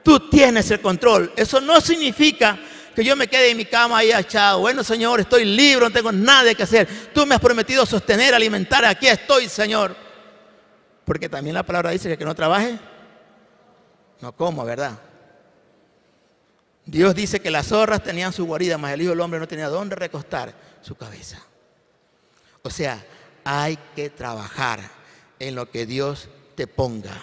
tú 0.03 0.29
tienes 0.29 0.69
el 0.69 0.81
control. 0.81 1.33
Eso 1.35 1.59
no 1.61 1.81
significa 1.81 2.59
que 2.95 3.03
yo 3.03 3.15
me 3.15 3.27
quede 3.27 3.51
en 3.51 3.57
mi 3.57 3.65
cama 3.65 3.97
ahí 3.97 4.11
echado. 4.11 4.61
Bueno, 4.61 4.83
Señor, 4.83 5.19
estoy 5.19 5.43
libre, 5.43 5.85
no 5.85 5.91
tengo 5.91 6.11
nada 6.11 6.53
que 6.55 6.63
hacer. 6.63 6.87
Tú 7.13 7.25
me 7.25 7.35
has 7.35 7.41
prometido 7.41 7.85
sostener, 7.85 8.33
alimentar. 8.33 8.85
Aquí 8.85 9.07
estoy, 9.07 9.49
Señor. 9.49 9.95
Porque 11.03 11.27
también 11.27 11.53
la 11.53 11.63
palabra 11.63 11.91
dice 11.91 12.07
que 12.07 12.13
el 12.13 12.17
que 12.17 12.25
no 12.25 12.33
trabaje, 12.33 12.79
no 14.21 14.31
como, 14.35 14.63
¿verdad? 14.63 14.97
Dios 16.85 17.13
dice 17.13 17.39
que 17.39 17.51
las 17.51 17.67
zorras 17.67 18.01
tenían 18.01 18.31
su 18.31 18.45
guarida, 18.45 18.77
mas 18.77 18.93
el 18.93 19.01
Hijo 19.01 19.09
del 19.09 19.21
Hombre 19.21 19.39
no 19.39 19.47
tenía 19.47 19.67
dónde 19.67 19.95
recostar 19.95 20.53
su 20.81 20.95
cabeza. 20.95 21.41
O 22.61 22.69
sea, 22.69 23.03
hay 23.43 23.77
que 23.95 24.09
trabajar 24.09 24.79
en 25.37 25.55
lo 25.55 25.69
que 25.69 25.85
Dios 25.85 26.29
te 26.55 26.65
ponga. 26.65 27.21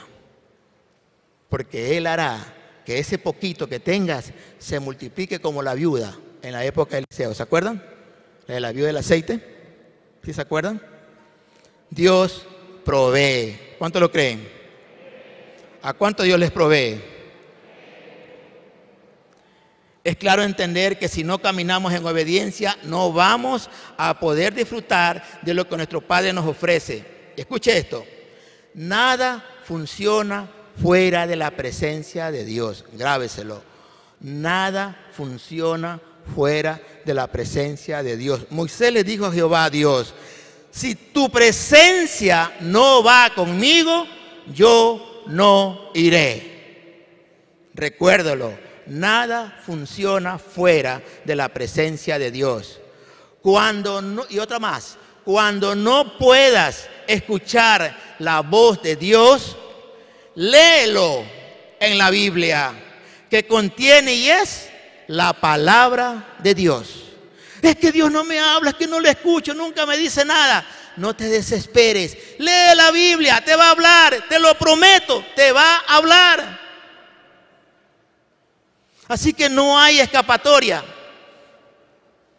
Porque 1.48 1.96
Él 1.96 2.06
hará 2.06 2.61
que 2.84 2.98
ese 2.98 3.18
poquito 3.18 3.68
que 3.68 3.80
tengas 3.80 4.32
se 4.58 4.80
multiplique 4.80 5.40
como 5.40 5.62
la 5.62 5.74
viuda 5.74 6.14
en 6.42 6.52
la 6.52 6.64
época 6.64 6.96
del 6.96 7.06
Eliseo. 7.08 7.34
¿Se 7.34 7.42
acuerdan? 7.42 7.82
La 8.46 8.54
de 8.54 8.60
la 8.60 8.72
viuda 8.72 8.88
del 8.88 8.96
aceite. 8.96 9.40
¿Sí 10.24 10.32
se 10.32 10.40
acuerdan? 10.40 10.80
Dios 11.90 12.46
provee. 12.84 13.58
¿Cuánto 13.78 14.00
lo 14.00 14.10
creen? 14.10 14.48
¿A 15.82 15.92
cuánto 15.94 16.22
Dios 16.22 16.38
les 16.38 16.50
provee? 16.50 17.00
Es 20.04 20.16
claro 20.16 20.42
entender 20.42 20.98
que 20.98 21.08
si 21.08 21.22
no 21.22 21.40
caminamos 21.40 21.92
en 21.92 22.04
obediencia, 22.04 22.76
no 22.82 23.12
vamos 23.12 23.70
a 23.96 24.18
poder 24.18 24.52
disfrutar 24.52 25.22
de 25.42 25.54
lo 25.54 25.68
que 25.68 25.76
nuestro 25.76 26.00
Padre 26.00 26.32
nos 26.32 26.46
ofrece. 26.46 27.04
Escuche 27.36 27.76
esto, 27.76 28.04
nada 28.74 29.44
funciona 29.64 30.50
fuera 30.80 31.26
de 31.26 31.36
la 31.36 31.50
presencia 31.50 32.30
de 32.30 32.44
Dios. 32.44 32.84
Grábeselo. 32.92 33.62
Nada 34.20 34.96
funciona 35.12 36.00
fuera 36.34 36.80
de 37.04 37.14
la 37.14 37.26
presencia 37.26 38.02
de 38.02 38.16
Dios. 38.16 38.46
Moisés 38.50 38.92
le 38.92 39.04
dijo 39.04 39.26
a 39.26 39.32
Jehová 39.32 39.64
a 39.64 39.70
Dios, 39.70 40.14
si 40.70 40.94
tu 40.94 41.30
presencia 41.30 42.52
no 42.60 43.02
va 43.02 43.30
conmigo, 43.34 44.06
yo 44.54 45.24
no 45.26 45.90
iré. 45.94 46.50
Recuérdalo 47.74 48.72
nada 48.86 49.58
funciona 49.64 50.38
fuera 50.38 51.02
de 51.24 51.36
la 51.36 51.48
presencia 51.48 52.18
de 52.18 52.30
Dios. 52.30 52.80
Cuando 53.40 54.00
no, 54.00 54.24
y 54.28 54.38
otra 54.38 54.58
más, 54.58 54.96
cuando 55.24 55.74
no 55.74 56.18
puedas 56.18 56.88
escuchar 57.06 57.96
la 58.18 58.40
voz 58.40 58.82
de 58.82 58.96
Dios, 58.96 59.56
léelo 60.34 61.24
en 61.80 61.98
la 61.98 62.10
Biblia, 62.10 62.72
que 63.30 63.46
contiene 63.46 64.14
y 64.14 64.30
es 64.30 64.68
la 65.08 65.32
palabra 65.32 66.36
de 66.38 66.54
Dios. 66.54 67.02
Es 67.60 67.76
que 67.76 67.92
Dios 67.92 68.10
no 68.10 68.24
me 68.24 68.38
habla, 68.40 68.70
es 68.70 68.76
que 68.76 68.86
no 68.86 68.98
le 69.00 69.10
escucho, 69.10 69.54
nunca 69.54 69.86
me 69.86 69.96
dice 69.96 70.24
nada. 70.24 70.66
No 70.96 71.14
te 71.14 71.28
desesperes. 71.28 72.16
Lee 72.38 72.74
la 72.74 72.90
Biblia, 72.90 73.42
te 73.44 73.56
va 73.56 73.68
a 73.68 73.70
hablar, 73.70 74.26
te 74.28 74.38
lo 74.38 74.54
prometo, 74.58 75.24
te 75.34 75.52
va 75.52 75.76
a 75.86 75.96
hablar. 75.96 76.60
Así 79.08 79.32
que 79.32 79.48
no 79.48 79.78
hay 79.78 80.00
escapatoria. 80.00 80.84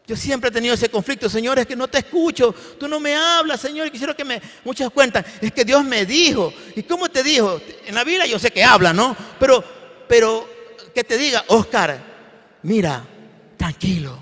Yo 0.05 0.17
siempre 0.17 0.49
he 0.49 0.51
tenido 0.51 0.73
ese 0.73 0.89
conflicto, 0.89 1.29
Señor, 1.29 1.59
es 1.59 1.65
que 1.65 1.77
no 1.77 1.87
te 1.87 1.99
escucho, 1.99 2.53
tú 2.77 2.89
no 2.89 2.99
me 2.99 3.15
hablas, 3.15 3.61
Señor, 3.61 3.87
y 3.87 3.91
quisiera 3.91 4.13
que 4.13 4.25
me, 4.25 4.41
muchas 4.65 4.89
cuentan, 4.89 5.25
es 5.39 5.51
que 5.53 5.63
Dios 5.63 5.83
me 5.85 6.05
dijo. 6.05 6.53
¿Y 6.75 6.83
cómo 6.83 7.07
te 7.09 7.23
dijo? 7.23 7.61
En 7.85 7.95
la 7.95 8.03
Biblia 8.03 8.25
yo 8.25 8.37
sé 8.37 8.51
que 8.51 8.63
habla, 8.63 8.91
¿no? 8.91 9.15
Pero, 9.39 9.63
pero 10.09 10.49
que 10.93 11.05
te 11.05 11.17
diga, 11.17 11.45
Oscar, 11.47 11.97
mira, 12.63 13.05
tranquilo, 13.55 14.21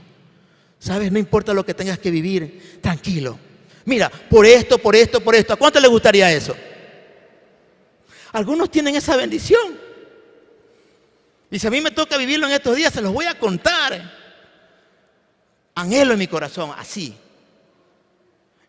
¿sabes? 0.78 1.12
No 1.12 1.18
importa 1.18 1.52
lo 1.52 1.66
que 1.66 1.74
tengas 1.74 1.98
que 1.98 2.12
vivir, 2.12 2.80
tranquilo. 2.80 3.40
Mira, 3.86 4.10
por 4.10 4.46
esto, 4.46 4.78
por 4.78 4.96
esto, 4.96 5.20
por 5.22 5.34
esto, 5.34 5.54
¿a 5.54 5.56
cuánto 5.56 5.80
le 5.80 5.88
gustaría 5.88 6.32
eso? 6.32 6.56
Algunos 8.34 8.70
tienen 8.70 8.96
esa 8.96 9.16
bendición. 9.16 9.80
Y 11.50 11.58
si 11.58 11.66
a 11.66 11.72
mí 11.72 11.82
me 11.82 11.90
toca 11.90 12.18
vivirlo 12.18 12.46
en 12.46 12.54
estos 12.54 12.76
días, 12.76 12.94
se 12.94 13.02
los 13.02 13.12
voy 13.12 13.26
a 13.26 13.38
contar. 13.38 14.21
Anhelo 15.76 16.14
en 16.14 16.20
mi 16.20 16.28
corazón, 16.28 16.72
así. 16.78 17.16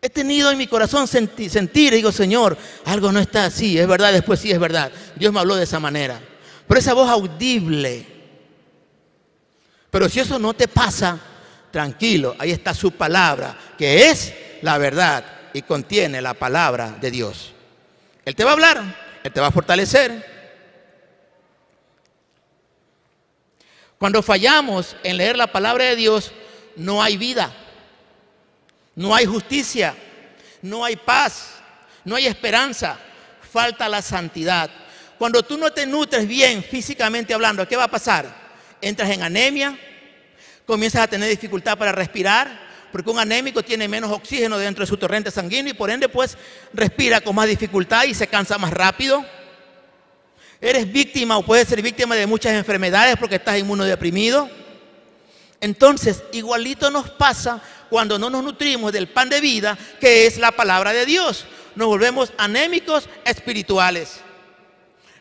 He 0.01 0.09
tenido 0.09 0.51
en 0.51 0.57
mi 0.57 0.67
corazón 0.67 1.07
sentir, 1.07 1.49
sentir, 1.49 1.93
digo, 1.93 2.11
Señor, 2.11 2.57
algo 2.85 3.11
no 3.11 3.19
está 3.19 3.45
así, 3.45 3.79
es 3.79 3.87
verdad, 3.87 4.11
después 4.11 4.39
sí 4.39 4.51
es 4.51 4.59
verdad. 4.59 4.91
Dios 5.15 5.31
me 5.31 5.39
habló 5.39 5.55
de 5.55 5.63
esa 5.63 5.79
manera. 5.79 6.19
Pero 6.67 6.79
esa 6.79 6.93
voz 6.93 7.09
audible. 7.09 8.05
Pero 9.89 10.09
si 10.09 10.19
eso 10.19 10.39
no 10.39 10.53
te 10.53 10.67
pasa, 10.67 11.19
tranquilo, 11.71 12.35
ahí 12.39 12.51
está 12.51 12.73
su 12.73 12.91
palabra, 12.91 13.57
que 13.77 14.09
es 14.09 14.33
la 14.61 14.77
verdad 14.77 15.25
y 15.53 15.61
contiene 15.61 16.21
la 16.21 16.33
palabra 16.33 16.97
de 16.99 17.11
Dios. 17.11 17.53
Él 18.25 18.35
te 18.35 18.43
va 18.43 18.51
a 18.51 18.53
hablar, 18.53 19.21
Él 19.23 19.31
te 19.31 19.39
va 19.39 19.47
a 19.47 19.51
fortalecer, 19.51 20.33
Cuando 24.03 24.21
fallamos 24.21 24.97
en 25.01 25.15
leer 25.15 25.37
la 25.37 25.47
palabra 25.47 25.85
de 25.85 25.95
Dios, 25.95 26.33
no 26.75 27.01
hay 27.01 27.17
vida, 27.17 27.51
no 28.95 29.13
hay 29.13 29.25
justicia, 29.25 29.95
no 30.61 30.83
hay 30.83 30.95
paz, 30.95 31.55
no 32.05 32.15
hay 32.15 32.27
esperanza, 32.27 32.97
falta 33.51 33.89
la 33.89 34.01
santidad. 34.01 34.69
Cuando 35.17 35.43
tú 35.43 35.57
no 35.57 35.71
te 35.71 35.85
nutres 35.85 36.27
bien 36.27 36.63
físicamente 36.63 37.33
hablando, 37.33 37.67
¿qué 37.67 37.75
va 37.75 37.85
a 37.85 37.91
pasar? 37.91 38.25
Entras 38.81 39.09
en 39.09 39.23
anemia, 39.23 39.77
comienzas 40.65 41.03
a 41.03 41.07
tener 41.07 41.29
dificultad 41.29 41.77
para 41.77 41.91
respirar, 41.91 42.63
porque 42.91 43.09
un 43.09 43.19
anémico 43.19 43.63
tiene 43.63 43.87
menos 43.87 44.11
oxígeno 44.11 44.57
dentro 44.57 44.83
de 44.83 44.87
su 44.87 44.97
torrente 44.97 45.31
sanguíneo 45.31 45.71
y 45.71 45.77
por 45.77 45.89
ende 45.89 46.09
pues 46.09 46.37
respira 46.73 47.21
con 47.21 47.35
más 47.35 47.47
dificultad 47.47 48.03
y 48.03 48.13
se 48.13 48.27
cansa 48.27 48.57
más 48.57 48.71
rápido. 48.71 49.25
Eres 50.61 50.91
víctima 50.91 51.37
o 51.37 51.43
puedes 51.43 51.67
ser 51.67 51.81
víctima 51.81 52.15
de 52.15 52.27
muchas 52.27 52.53
enfermedades 52.53 53.17
porque 53.17 53.35
estás 53.35 53.57
inmunodeprimido. 53.57 54.49
Entonces, 55.63 56.21
igualito 56.33 56.91
nos 56.91 57.09
pasa 57.09 57.61
cuando 57.89 58.19
no 58.19 58.29
nos 58.29 58.43
nutrimos 58.43 58.91
del 58.91 59.07
pan 59.07 59.29
de 59.29 59.39
vida, 59.39 59.77
que 59.97 60.25
es 60.25 60.37
la 60.37 60.51
palabra 60.51 60.91
de 60.91 61.05
Dios. 61.05 61.45
Nos 61.75 61.87
volvemos 61.87 62.33
anémicos 62.37 63.07
espirituales. 63.23 64.15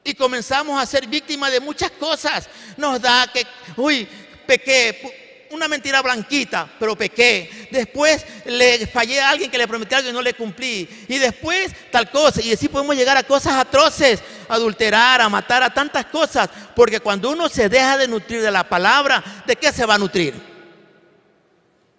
Y 0.03 0.14
comenzamos 0.14 0.82
a 0.82 0.84
ser 0.84 1.07
víctimas 1.07 1.53
de 1.53 1.61
muchas 1.61 1.93
cosas. 1.93 2.49
Nos 2.76 3.01
da 3.01 3.30
que, 3.32 3.47
uy, 3.76 4.09
pequé, 4.45 5.47
una 5.53 5.68
mentira 5.68 6.03
blanquita, 6.03 6.68
pero 6.76 6.97
pequé. 6.97 7.68
Después 7.70 8.24
le 8.45 8.84
fallé 8.88 9.20
a 9.20 9.30
alguien 9.30 9.49
que 9.49 9.59
le 9.59 9.68
prometí 9.68 9.95
algo 9.95 10.11
y 10.11 10.12
no 10.12 10.22
le 10.22 10.34
cumplí. 10.34 10.88
Y 11.07 11.18
después 11.18 11.72
tal 11.93 12.11
cosa. 12.11 12.43
Y 12.43 12.53
así 12.53 12.68
podemos 12.68 12.97
llegar 12.97 13.16
a 13.16 13.22
cosas 13.22 13.55
atroces, 13.55 14.20
adulterar, 14.55 15.20
a 15.20 15.28
matar, 15.28 15.62
a 15.62 15.72
tantas 15.72 16.07
cosas. 16.07 16.48
Porque 16.74 17.00
cuando 17.00 17.30
uno 17.30 17.48
se 17.48 17.68
deja 17.68 17.96
de 17.96 18.09
nutrir 18.09 18.42
de 18.42 18.50
la 18.50 18.68
palabra, 18.68 19.22
¿de 19.46 19.57
qué 19.57 19.72
se 19.72 19.86
va 19.86 19.94
a 19.94 19.98
nutrir? 19.98 20.34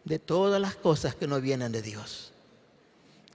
De 0.03 0.19
todas 0.19 0.61
las 0.61 0.75
cosas 0.75 1.15
que 1.15 1.27
no 1.27 1.39
vienen 1.39 1.71
de 1.71 1.81
Dios. 1.81 2.31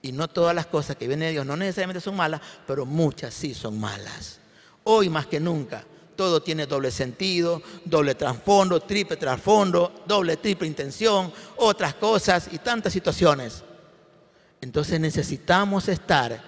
Y 0.02 0.12
no 0.12 0.28
todas 0.28 0.54
las 0.54 0.66
cosas 0.66 0.96
que 0.96 1.08
vienen 1.08 1.28
de 1.28 1.32
Dios 1.32 1.46
no 1.46 1.56
necesariamente 1.56 2.00
son 2.00 2.16
malas, 2.16 2.40
pero 2.66 2.86
muchas 2.86 3.34
sí 3.34 3.54
son 3.54 3.78
malas. 3.80 4.38
Hoy 4.84 5.08
más 5.08 5.26
que 5.26 5.40
nunca 5.40 5.84
todo 6.18 6.42
tiene 6.42 6.66
doble 6.66 6.90
sentido, 6.90 7.62
doble 7.84 8.16
trasfondo, 8.16 8.80
triple 8.80 9.16
trasfondo, 9.16 10.02
doble, 10.04 10.36
triple 10.36 10.66
intención, 10.66 11.32
otras 11.58 11.94
cosas 11.94 12.48
y 12.50 12.58
tantas 12.58 12.92
situaciones. 12.92 13.62
Entonces 14.60 14.98
necesitamos 14.98 15.86
estar 15.86 16.42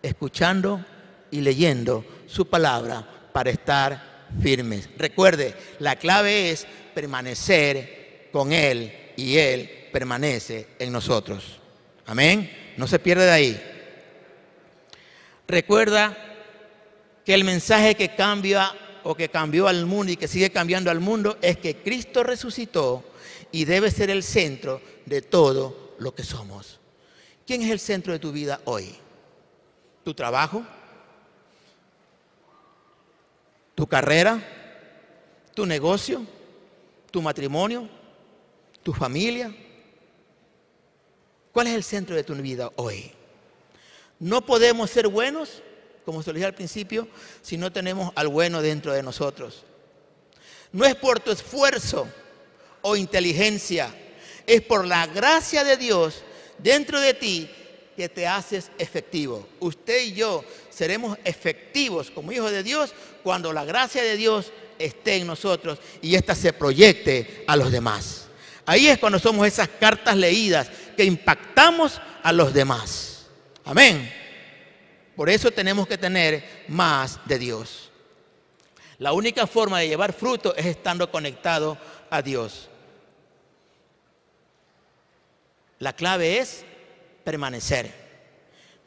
escuchando 0.00 0.82
y 1.30 1.40
leyendo 1.40 2.04
su 2.26 2.46
palabra 2.46 3.06
para 3.32 3.50
estar 3.50 4.26
firmes. 4.40 4.88
Recuerde, 4.96 5.54
la 5.78 5.96
clave 5.96 6.50
es 6.50 6.66
permanecer 6.94 8.28
con 8.32 8.52
Él 8.52 9.12
y 9.16 9.36
Él 9.36 9.88
permanece 9.92 10.68
en 10.78 10.92
nosotros. 10.92 11.60
Amén. 12.06 12.74
No 12.76 12.86
se 12.86 12.98
pierde 12.98 13.24
de 13.24 13.30
ahí. 13.30 13.62
Recuerda 15.46 16.16
que 17.24 17.34
el 17.34 17.44
mensaje 17.44 17.94
que 17.94 18.14
cambia 18.14 18.72
o 19.04 19.14
que 19.14 19.28
cambió 19.28 19.68
al 19.68 19.86
mundo 19.86 20.12
y 20.12 20.16
que 20.16 20.28
sigue 20.28 20.50
cambiando 20.50 20.90
al 20.90 21.00
mundo 21.00 21.38
es 21.42 21.58
que 21.58 21.76
Cristo 21.76 22.22
resucitó 22.22 23.04
y 23.52 23.64
debe 23.64 23.90
ser 23.90 24.10
el 24.10 24.22
centro 24.22 24.80
de 25.06 25.22
todo 25.22 25.94
lo 25.98 26.14
que 26.14 26.24
somos. 26.24 26.80
¿Quién 27.46 27.62
es 27.62 27.70
el 27.70 27.78
centro 27.78 28.12
de 28.12 28.18
tu 28.18 28.32
vida 28.32 28.60
hoy? 28.64 28.94
¿Tu 30.02 30.14
trabajo? 30.14 30.64
¿Tu 33.74 33.86
carrera? 33.86 34.42
¿Tu 35.54 35.66
negocio? 35.66 36.24
¿Tu 37.10 37.20
matrimonio? 37.20 37.88
¿Tu 38.82 38.92
familia? 38.92 39.54
¿Cuál 41.52 41.68
es 41.68 41.74
el 41.74 41.84
centro 41.84 42.16
de 42.16 42.24
tu 42.24 42.34
vida 42.34 42.70
hoy? 42.76 43.12
No 44.18 44.44
podemos 44.44 44.90
ser 44.90 45.08
buenos, 45.08 45.62
como 46.04 46.22
se 46.22 46.30
lo 46.30 46.34
dije 46.34 46.46
al 46.46 46.54
principio, 46.54 47.08
si 47.42 47.56
no 47.56 47.72
tenemos 47.72 48.12
al 48.14 48.28
bueno 48.28 48.62
dentro 48.62 48.92
de 48.92 49.02
nosotros. 49.02 49.64
No 50.72 50.84
es 50.84 50.94
por 50.96 51.20
tu 51.20 51.30
esfuerzo 51.30 52.08
o 52.82 52.96
inteligencia, 52.96 53.94
es 54.46 54.60
por 54.62 54.84
la 54.84 55.06
gracia 55.06 55.64
de 55.64 55.76
Dios 55.76 56.22
dentro 56.58 57.00
de 57.00 57.14
ti 57.14 57.50
que 57.96 58.08
te 58.08 58.26
haces 58.26 58.70
efectivo. 58.78 59.46
Usted 59.60 60.02
y 60.04 60.12
yo 60.12 60.44
seremos 60.74 61.18
efectivos 61.24 62.10
como 62.10 62.32
hijos 62.32 62.50
de 62.50 62.62
Dios 62.62 62.92
cuando 63.22 63.52
la 63.52 63.64
gracia 63.64 64.02
de 64.02 64.16
Dios 64.16 64.52
esté 64.78 65.16
en 65.16 65.26
nosotros 65.26 65.78
y 66.02 66.16
ésta 66.16 66.34
se 66.34 66.52
proyecte 66.52 67.44
a 67.46 67.56
los 67.56 67.70
demás. 67.70 68.26
Ahí 68.66 68.88
es 68.88 68.98
cuando 68.98 69.18
somos 69.18 69.46
esas 69.46 69.68
cartas 69.68 70.16
leídas 70.16 70.68
que 70.96 71.04
impactamos 71.04 72.00
a 72.22 72.32
los 72.32 72.52
demás. 72.52 73.26
Amén. 73.64 74.12
Por 75.14 75.30
eso 75.30 75.50
tenemos 75.50 75.86
que 75.86 75.98
tener 75.98 76.64
más 76.66 77.20
de 77.26 77.38
Dios. 77.38 77.92
La 78.98 79.12
única 79.12 79.46
forma 79.46 79.80
de 79.80 79.88
llevar 79.88 80.12
fruto 80.12 80.56
es 80.56 80.66
estando 80.66 81.10
conectado 81.10 81.78
a 82.10 82.20
Dios. 82.22 82.68
La 85.78 85.92
clave 85.92 86.38
es 86.38 86.64
permanecer. 87.22 87.92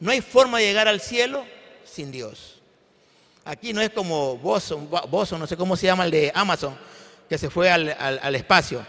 No 0.00 0.10
hay 0.10 0.20
forma 0.20 0.58
de 0.58 0.64
llegar 0.66 0.88
al 0.88 1.00
cielo 1.00 1.44
sin 1.90 2.10
Dios. 2.10 2.60
Aquí 3.44 3.72
no 3.72 3.80
es 3.80 3.90
como 3.90 4.36
Boson, 4.36 4.88
no 5.40 5.46
sé 5.46 5.56
cómo 5.56 5.76
se 5.76 5.86
llama 5.86 6.04
el 6.04 6.10
de 6.10 6.32
Amazon, 6.34 6.76
que 7.28 7.38
se 7.38 7.48
fue 7.50 7.70
al, 7.70 7.96
al 7.98 8.34
espacio. 8.34 8.84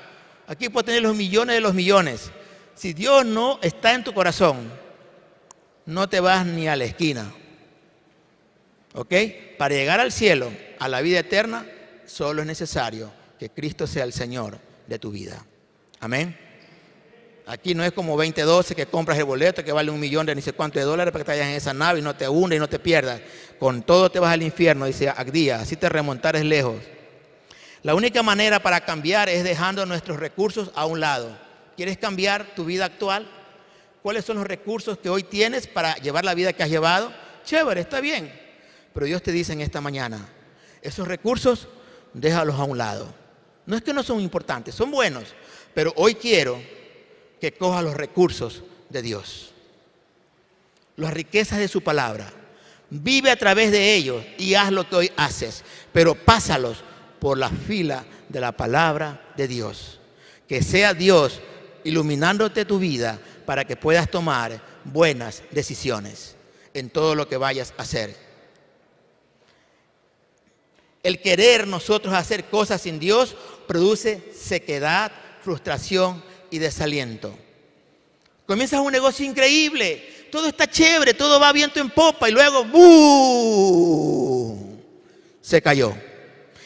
Aquí 0.47 0.69
puedes 0.69 0.87
tener 0.87 1.01
los 1.01 1.15
millones 1.15 1.55
de 1.55 1.61
los 1.61 1.73
millones. 1.73 2.31
Si 2.75 2.93
Dios 2.93 3.25
no 3.25 3.59
está 3.61 3.93
en 3.93 4.03
tu 4.03 4.13
corazón, 4.13 4.71
no 5.85 6.09
te 6.09 6.19
vas 6.19 6.45
ni 6.45 6.67
a 6.67 6.75
la 6.75 6.85
esquina. 6.85 7.31
¿Ok? 8.93 9.13
Para 9.57 9.75
llegar 9.75 9.99
al 9.99 10.11
cielo, 10.11 10.51
a 10.79 10.87
la 10.87 11.01
vida 11.01 11.19
eterna, 11.19 11.65
solo 12.05 12.41
es 12.41 12.47
necesario 12.47 13.11
que 13.37 13.49
Cristo 13.49 13.87
sea 13.87 14.03
el 14.03 14.13
Señor 14.13 14.59
de 14.87 14.99
tu 14.99 15.11
vida. 15.11 15.45
Amén. 15.99 16.37
Aquí 17.49 17.73
no 17.73 17.83
es 17.83 17.91
como 17.93 18.15
2012 18.15 18.75
que 18.75 18.85
compras 18.85 19.17
el 19.17 19.25
boleto 19.25 19.63
que 19.63 19.71
vale 19.71 19.89
un 19.89 19.99
millón 19.99 20.23
de 20.23 20.35
ni 20.35 20.41
sé 20.43 20.53
cuánto 20.53 20.77
de 20.77 20.85
dólares 20.85 21.11
para 21.11 21.23
que 21.23 21.31
te 21.31 21.31
vayas 21.31 21.47
en 21.47 21.55
esa 21.55 21.73
nave 21.73 21.97
y 21.97 22.01
no 22.03 22.15
te 22.15 22.29
hunde 22.29 22.55
y 22.55 22.59
no 22.59 22.69
te 22.69 22.77
pierdas. 22.77 23.21
Con 23.57 23.81
todo 23.81 24.11
te 24.11 24.19
vas 24.19 24.31
al 24.31 24.43
infierno, 24.43 24.85
dice 24.85 25.09
Agdía, 25.09 25.59
así 25.59 25.75
te 25.75 25.89
remontares 25.89 26.45
lejos. 26.45 26.75
La 27.81 27.95
única 27.95 28.21
manera 28.21 28.61
para 28.61 28.81
cambiar 28.81 29.29
es 29.29 29.43
dejando 29.43 29.83
nuestros 29.87 30.19
recursos 30.19 30.69
a 30.75 30.85
un 30.85 30.99
lado. 30.99 31.35
¿Quieres 31.75 31.97
cambiar 31.97 32.53
tu 32.53 32.65
vida 32.65 32.85
actual? 32.85 33.27
¿Cuáles 34.03 34.25
son 34.25 34.37
los 34.37 34.45
recursos 34.45 34.99
que 34.99 35.09
hoy 35.09 35.23
tienes 35.23 35.65
para 35.65 35.95
llevar 35.95 36.25
la 36.25 36.35
vida 36.35 36.53
que 36.53 36.61
has 36.61 36.69
llevado? 36.69 37.11
Chévere, 37.45 37.81
está 37.81 37.99
bien. 37.99 38.31
Pero 38.93 39.07
Dios 39.07 39.23
te 39.23 39.31
dice 39.31 39.53
en 39.53 39.61
esta 39.61 39.81
mañana, 39.81 40.23
esos 40.83 41.07
recursos 41.07 41.67
déjalos 42.13 42.59
a 42.59 42.63
un 42.65 42.77
lado. 42.77 43.11
No 43.65 43.75
es 43.75 43.81
que 43.81 43.91
no 43.91 44.03
son 44.03 44.21
importantes, 44.21 44.75
son 44.75 44.91
buenos, 44.91 45.33
pero 45.73 45.91
hoy 45.95 46.13
quiero 46.13 46.61
que 47.39 47.53
coja 47.53 47.81
los 47.81 47.95
recursos 47.95 48.63
de 48.89 49.01
Dios, 49.01 49.51
las 50.97 51.13
riquezas 51.13 51.59
de 51.59 51.67
su 51.67 51.81
palabra. 51.81 52.31
Vive 52.89 53.29
a 53.29 53.37
través 53.37 53.71
de 53.71 53.93
ellos 53.93 54.25
y 54.37 54.55
haz 54.55 54.71
lo 54.71 54.89
que 54.89 54.95
hoy 54.95 55.11
haces, 55.15 55.63
pero 55.93 56.15
pásalos 56.15 56.83
por 57.19 57.37
la 57.37 57.49
fila 57.49 58.03
de 58.27 58.39
la 58.39 58.51
palabra 58.51 59.31
de 59.37 59.47
Dios. 59.47 59.99
Que 60.47 60.63
sea 60.63 60.93
Dios 60.93 61.41
iluminándote 61.83 62.65
tu 62.65 62.79
vida 62.79 63.19
para 63.45 63.65
que 63.65 63.75
puedas 63.75 64.09
tomar 64.09 64.61
buenas 64.83 65.43
decisiones 65.51 66.35
en 66.73 66.89
todo 66.89 67.15
lo 67.15 67.27
que 67.27 67.37
vayas 67.37 67.73
a 67.77 67.83
hacer. 67.83 68.15
El 71.03 71.21
querer 71.21 71.67
nosotros 71.67 72.13
hacer 72.13 72.45
cosas 72.45 72.81
sin 72.81 72.99
Dios 72.99 73.35
produce 73.67 74.31
sequedad, 74.35 75.11
frustración 75.41 76.23
y 76.51 76.59
desaliento. 76.59 77.35
Comienzas 78.45 78.79
un 78.79 78.91
negocio 78.91 79.25
increíble, 79.25 80.27
todo 80.31 80.47
está 80.47 80.67
chévere, 80.67 81.13
todo 81.13 81.39
va 81.39 81.51
viento 81.51 81.79
en 81.79 81.89
popa 81.89 82.29
y 82.29 82.31
luego 82.31 82.65
se 85.41 85.61
cayó. 85.61 85.93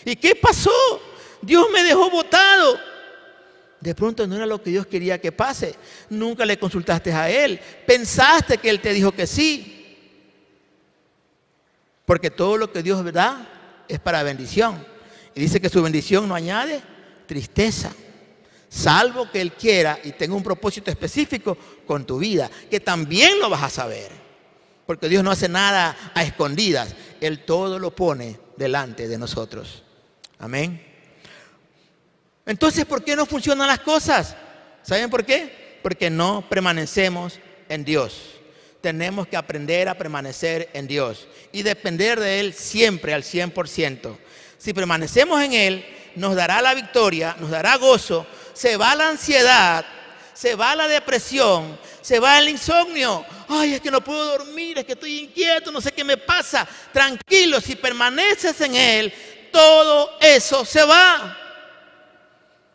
¿Y 0.06 0.16
qué 0.16 0.36
pasó? 0.36 0.72
Dios 1.42 1.68
me 1.74 1.84
dejó 1.84 2.10
botado. 2.10 2.80
De 3.82 3.94
pronto 3.94 4.26
no 4.26 4.38
era 4.38 4.46
lo 4.46 4.64
que 4.64 4.70
Dios 4.70 4.88
quería 4.88 5.20
que 5.20 5.34
pase. 5.34 5.76
Nunca 6.10 6.46
le 6.46 6.58
consultaste 6.58 7.12
a 7.12 7.30
Él. 7.30 7.60
Pensaste 7.86 8.58
que 8.58 8.70
Él 8.70 8.80
te 8.80 8.94
dijo 8.94 9.12
que 9.12 9.28
sí. 9.28 9.98
Porque 12.06 12.32
todo 12.32 12.56
lo 12.56 12.72
que 12.72 12.82
Dios 12.82 13.04
da 13.12 13.86
es 13.90 14.00
para 14.00 14.24
bendición. 14.24 14.86
Y 15.36 15.42
dice 15.42 15.60
que 15.60 15.68
su 15.68 15.82
bendición 15.82 16.30
no 16.30 16.36
añade 16.36 16.82
tristeza 17.26 17.94
salvo 18.74 19.30
que 19.30 19.40
Él 19.40 19.54
quiera 19.54 20.00
y 20.04 20.14
tenga 20.14 20.36
un 20.36 20.44
propósito 20.44 20.90
específico 20.90 21.58
con 21.86 22.06
tu 22.06 22.18
vida, 22.18 22.50
que 22.70 22.80
también 22.80 23.40
lo 23.40 23.50
vas 23.50 23.64
a 23.64 23.70
saber. 23.70 24.10
Porque 24.86 25.08
Dios 25.08 25.24
no 25.24 25.32
hace 25.32 25.48
nada 25.48 25.96
a 26.14 26.24
escondidas, 26.24 26.96
Él 27.22 27.46
todo 27.46 27.78
lo 27.78 27.96
pone 27.96 28.40
delante 28.58 29.08
de 29.08 29.18
nosotros. 29.18 29.84
Amén. 30.40 30.84
Entonces, 32.46 32.86
¿por 32.86 33.04
qué 33.04 33.16
no 33.16 33.26
funcionan 33.26 33.68
las 33.68 33.80
cosas? 33.80 34.36
¿Saben 34.82 35.10
por 35.10 35.24
qué? 35.24 35.80
Porque 35.82 36.10
no 36.10 36.44
permanecemos 36.50 37.40
en 37.70 37.86
Dios. 37.86 38.42
Tenemos 38.82 39.28
que 39.28 39.38
aprender 39.38 39.88
a 39.88 39.98
permanecer 39.98 40.70
en 40.74 40.88
Dios 40.88 41.28
y 41.54 41.62
depender 41.62 42.20
de 42.20 42.42
Él 42.42 42.54
siempre 42.54 43.14
al 43.14 43.24
100%. 43.24 44.18
Si 44.58 44.74
permanecemos 44.74 45.42
en 45.42 45.54
Él, 45.54 45.86
nos 46.16 46.36
dará 46.36 46.62
la 46.62 46.74
victoria, 46.74 47.36
nos 47.40 47.50
dará 47.50 47.78
gozo, 47.78 48.28
se 48.54 48.78
va 48.78 48.96
la 48.96 49.10
ansiedad, 49.10 49.86
se 50.34 50.56
va 50.56 50.76
la 50.76 50.88
depresión, 50.88 51.78
se 52.02 52.20
va 52.20 52.40
el 52.40 52.50
insomnio. 52.50 53.26
Ay, 53.48 53.76
es 53.76 53.82
que 53.82 53.92
no 53.92 54.04
puedo 54.04 54.38
dormir, 54.38 54.78
es 54.78 54.86
que 54.86 54.94
estoy 54.94 55.20
inquieto, 55.20 55.72
no 55.72 55.82
sé 55.82 55.92
qué 55.92 56.04
me 56.04 56.18
pasa. 56.18 56.68
Tranquilo, 56.92 57.62
si 57.62 57.76
permaneces 57.76 58.60
en 58.62 58.76
Él, 58.76 59.14
todo 59.52 60.18
eso 60.20 60.66
se 60.66 60.84
va. 60.84 61.38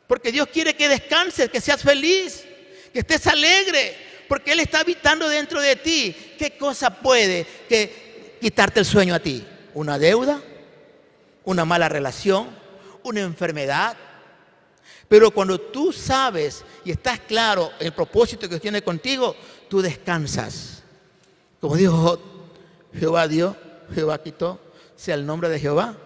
Porque 0.06 0.32
Dios 0.32 0.48
quiere 0.52 0.74
que 0.74 0.88
descanses, 0.88 1.50
que 1.50 1.60
seas 1.60 1.82
feliz, 1.82 2.44
que 2.92 3.00
estés 3.00 3.26
alegre, 3.26 3.96
porque 4.28 4.52
Él 4.52 4.60
está 4.60 4.80
habitando 4.80 5.28
dentro 5.28 5.60
de 5.60 5.76
ti. 5.76 6.34
¿Qué 6.38 6.56
cosa 6.56 6.90
puede 6.90 7.46
que 7.68 8.38
quitarte 8.40 8.80
el 8.80 8.86
sueño 8.86 9.14
a 9.14 9.18
ti? 9.18 9.46
¿Una 9.74 9.98
deuda? 9.98 10.40
¿Una 11.44 11.64
mala 11.64 11.88
relación? 11.88 12.48
¿Una 13.02 13.20
enfermedad? 13.20 13.96
Pero 15.08 15.30
cuando 15.30 15.58
tú 15.58 15.92
sabes 15.92 16.64
y 16.84 16.90
estás 16.90 17.20
claro 17.20 17.70
el 17.80 17.92
propósito 17.92 18.48
que 18.48 18.60
tiene 18.60 18.82
contigo, 18.82 19.34
tú 19.68 19.80
descansas. 19.80 20.82
Como 21.60 21.76
dijo 21.76 22.20
Jehová 22.94 23.26
dio, 23.26 23.56
Jehová 23.94 24.22
quitó, 24.22 24.60
sea 24.96 25.14
el 25.14 25.24
nombre 25.24 25.48
de 25.48 25.58
Jehová 25.58 25.96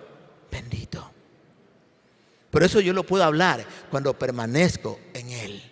bendito. 0.51 1.11
Por 2.51 2.63
eso 2.63 2.81
yo 2.81 2.93
lo 2.93 3.05
puedo 3.05 3.25
hablar 3.25 3.65
cuando 3.91 4.17
permanezco 4.17 5.01
en 5.15 5.31
Él. 5.31 5.63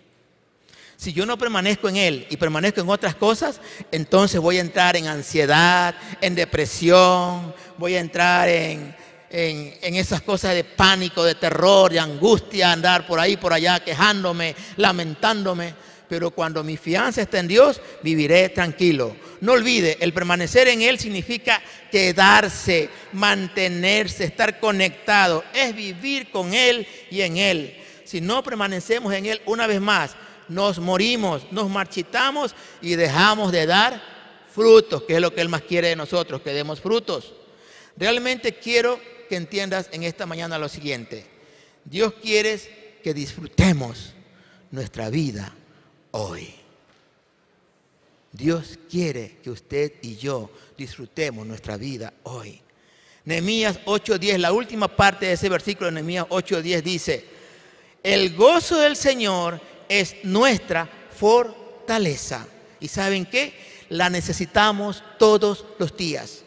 Si 0.97 1.13
yo 1.13 1.25
no 1.25 1.37
permanezco 1.37 1.87
en 1.89 1.95
Él 1.95 2.27
y 2.29 2.37
permanezco 2.37 2.81
en 2.81 2.89
otras 2.89 3.15
cosas, 3.15 3.61
entonces 3.91 4.41
voy 4.41 4.57
a 4.57 4.61
entrar 4.61 4.95
en 4.95 5.07
ansiedad, 5.07 5.95
en 6.19 6.35
depresión, 6.35 7.53
voy 7.77 7.95
a 7.95 7.99
entrar 7.99 8.49
en, 8.49 8.95
en, 9.31 9.95
esas 9.95 10.21
cosas 10.21 10.53
de 10.53 10.63
pánico, 10.63 11.23
de 11.23 11.35
terror, 11.35 11.91
de 11.91 11.99
angustia, 11.99 12.71
andar 12.71 13.07
por 13.07 13.19
ahí, 13.19 13.37
por 13.37 13.53
allá, 13.53 13.79
quejándome, 13.79 14.55
lamentándome. 14.77 15.73
Pero 16.07 16.31
cuando 16.31 16.63
mi 16.63 16.75
fianza 16.75 17.21
está 17.21 17.39
en 17.39 17.47
Dios, 17.47 17.79
viviré 18.03 18.49
tranquilo. 18.49 19.15
No 19.39 19.53
olvide, 19.53 19.97
el 20.01 20.13
permanecer 20.13 20.67
en 20.67 20.81
Él 20.81 20.99
significa 20.99 21.61
quedarse, 21.89 22.89
mantenerse, 23.13 24.25
estar 24.25 24.59
conectado. 24.59 25.43
Es 25.53 25.73
vivir 25.73 26.29
con 26.29 26.53
Él 26.53 26.85
y 27.09 27.21
en 27.21 27.37
Él. 27.37 27.77
Si 28.03 28.19
no 28.19 28.43
permanecemos 28.43 29.13
en 29.13 29.25
Él 29.25 29.41
una 29.45 29.67
vez 29.67 29.79
más, 29.79 30.17
nos 30.49 30.79
morimos, 30.79 31.49
nos 31.51 31.69
marchitamos 31.69 32.53
y 32.81 32.95
dejamos 32.95 33.53
de 33.53 33.65
dar 33.65 34.01
frutos, 34.53 35.03
que 35.03 35.15
es 35.15 35.21
lo 35.21 35.33
que 35.33 35.39
Él 35.39 35.47
más 35.47 35.61
quiere 35.61 35.87
de 35.87 35.95
nosotros, 35.95 36.41
que 36.41 36.51
demos 36.51 36.81
frutos. 36.81 37.33
Realmente 37.95 38.53
quiero 38.55 38.99
que 39.31 39.37
entiendas 39.37 39.87
en 39.93 40.03
esta 40.03 40.25
mañana 40.25 40.59
lo 40.59 40.67
siguiente. 40.67 41.23
Dios 41.85 42.15
quiere 42.21 42.99
que 43.01 43.13
disfrutemos 43.13 44.11
nuestra 44.71 45.09
vida 45.09 45.55
hoy. 46.11 46.53
Dios 48.33 48.77
quiere 48.89 49.37
que 49.41 49.49
usted 49.49 49.93
y 50.01 50.17
yo 50.17 50.51
disfrutemos 50.77 51.47
nuestra 51.47 51.77
vida 51.77 52.13
hoy. 52.23 52.59
Nehemías 53.23 53.79
8:10, 53.85 54.37
la 54.37 54.51
última 54.51 54.93
parte 54.93 55.27
de 55.27 55.31
ese 55.31 55.47
versículo 55.47 55.85
de 55.85 55.93
Nehemías 55.93 56.25
8:10 56.27 56.81
dice, 56.81 57.25
el 58.03 58.35
gozo 58.35 58.81
del 58.81 58.97
Señor 58.97 59.61
es 59.87 60.17
nuestra 60.23 60.89
fortaleza. 61.17 62.45
¿Y 62.81 62.89
saben 62.89 63.25
qué? 63.25 63.53
La 63.87 64.09
necesitamos 64.09 65.01
todos 65.17 65.63
los 65.79 65.95
días. 65.95 66.43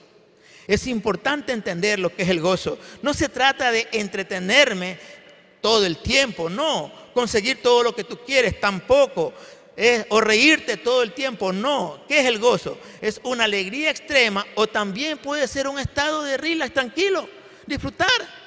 Es 0.66 0.86
importante 0.86 1.52
entender 1.52 1.98
lo 1.98 2.14
que 2.14 2.22
es 2.22 2.28
el 2.28 2.40
gozo. 2.40 2.78
No 3.02 3.14
se 3.14 3.28
trata 3.28 3.70
de 3.70 3.86
entretenerme 3.92 4.98
todo 5.60 5.84
el 5.86 5.98
tiempo, 5.98 6.48
no. 6.48 6.92
Conseguir 7.12 7.62
todo 7.62 7.82
lo 7.82 7.94
que 7.94 8.04
tú 8.04 8.18
quieres, 8.24 8.60
tampoco 8.60 9.32
o 10.08 10.20
reírte 10.20 10.76
todo 10.76 11.02
el 11.02 11.12
tiempo. 11.12 11.52
No. 11.52 12.04
¿Qué 12.08 12.20
es 12.20 12.26
el 12.26 12.38
gozo? 12.38 12.78
Es 13.00 13.20
una 13.24 13.44
alegría 13.44 13.90
extrema 13.90 14.46
o 14.54 14.66
también 14.66 15.18
puede 15.18 15.48
ser 15.48 15.68
un 15.68 15.78
estado 15.78 16.22
de 16.22 16.36
relax, 16.36 16.72
tranquilo, 16.72 17.28
disfrutar. 17.66 18.44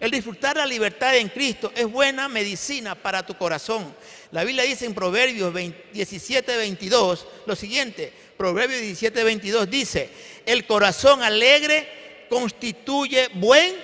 El 0.00 0.10
disfrutar 0.10 0.56
la 0.56 0.66
libertad 0.66 1.16
en 1.16 1.28
Cristo 1.28 1.72
es 1.74 1.86
buena 1.90 2.28
medicina 2.28 2.94
para 2.94 3.24
tu 3.24 3.38
corazón. 3.38 3.94
La 4.32 4.44
Biblia 4.44 4.64
dice 4.64 4.86
en 4.86 4.94
Proverbios 4.94 5.54
17, 5.54 6.56
22 6.56 7.26
lo 7.46 7.56
siguiente. 7.56 8.12
Proverbios 8.36 8.80
17, 8.80 9.24
22 9.24 9.70
dice, 9.70 10.10
el 10.46 10.66
corazón 10.66 11.22
alegre 11.22 12.26
constituye 12.28 13.28
buen 13.34 13.74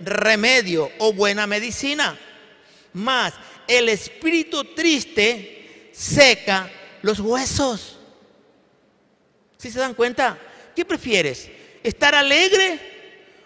remedio 0.00 0.90
o 0.98 1.12
buena 1.12 1.46
medicina. 1.46 2.18
Más, 2.92 3.34
el 3.68 3.88
espíritu 3.88 4.64
triste 4.64 5.90
seca 5.92 6.70
los 7.02 7.20
huesos. 7.20 7.98
¿Sí 9.56 9.70
se 9.70 9.78
dan 9.78 9.94
cuenta? 9.94 10.38
¿Qué 10.74 10.84
prefieres? 10.84 11.48
¿Estar 11.82 12.14
alegre 12.14 12.78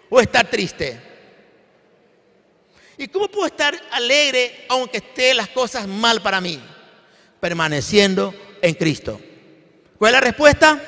o 0.08 0.20
estar 0.20 0.48
triste? 0.48 1.00
¿Y 2.96 3.08
cómo 3.08 3.28
puedo 3.28 3.46
estar 3.46 3.78
alegre 3.90 4.64
aunque 4.68 4.98
estén 4.98 5.36
las 5.36 5.48
cosas 5.48 5.86
mal 5.86 6.22
para 6.22 6.40
mí? 6.40 6.60
Permaneciendo 7.40 8.34
en 8.62 8.74
Cristo. 8.74 9.20
¿Cuál 9.98 10.10
es 10.10 10.12
la 10.12 10.20
respuesta? 10.20 10.80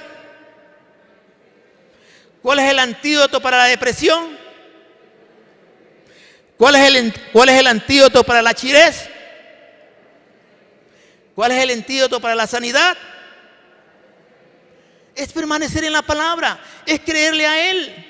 ¿Cuál 2.42 2.58
es 2.60 2.70
el 2.70 2.78
antídoto 2.78 3.40
para 3.40 3.58
la 3.58 3.64
depresión? 3.64 4.36
¿Cuál 6.56 6.76
es 6.76 6.94
el, 6.94 7.14
cuál 7.32 7.48
es 7.48 7.60
el 7.60 7.66
antídoto 7.66 8.24
para 8.24 8.42
la 8.42 8.54
chirez? 8.54 9.08
¿Cuál 11.34 11.52
es 11.52 11.62
el 11.62 11.70
antídoto 11.70 12.20
para 12.20 12.34
la 12.34 12.46
sanidad? 12.46 12.96
Es 15.14 15.32
permanecer 15.32 15.84
en 15.84 15.92
la 15.92 16.02
palabra, 16.02 16.58
es 16.86 17.00
creerle 17.00 17.46
a 17.46 17.70
Él. 17.70 18.06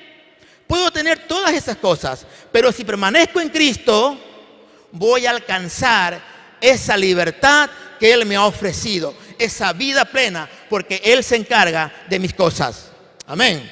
Puedo 0.65 0.91
tener 0.91 1.27
todas 1.27 1.53
esas 1.53 1.77
cosas, 1.77 2.25
pero 2.51 2.71
si 2.71 2.83
permanezco 2.83 3.41
en 3.41 3.49
Cristo, 3.49 4.19
voy 4.91 5.25
a 5.25 5.31
alcanzar 5.31 6.21
esa 6.61 6.95
libertad 6.97 7.69
que 7.99 8.13
Él 8.13 8.25
me 8.25 8.35
ha 8.35 8.45
ofrecido, 8.45 9.15
esa 9.39 9.73
vida 9.73 10.05
plena, 10.05 10.49
porque 10.69 11.01
Él 11.03 11.23
se 11.23 11.35
encarga 11.35 11.93
de 12.09 12.19
mis 12.19 12.33
cosas. 12.33 12.91
Amén. 13.25 13.71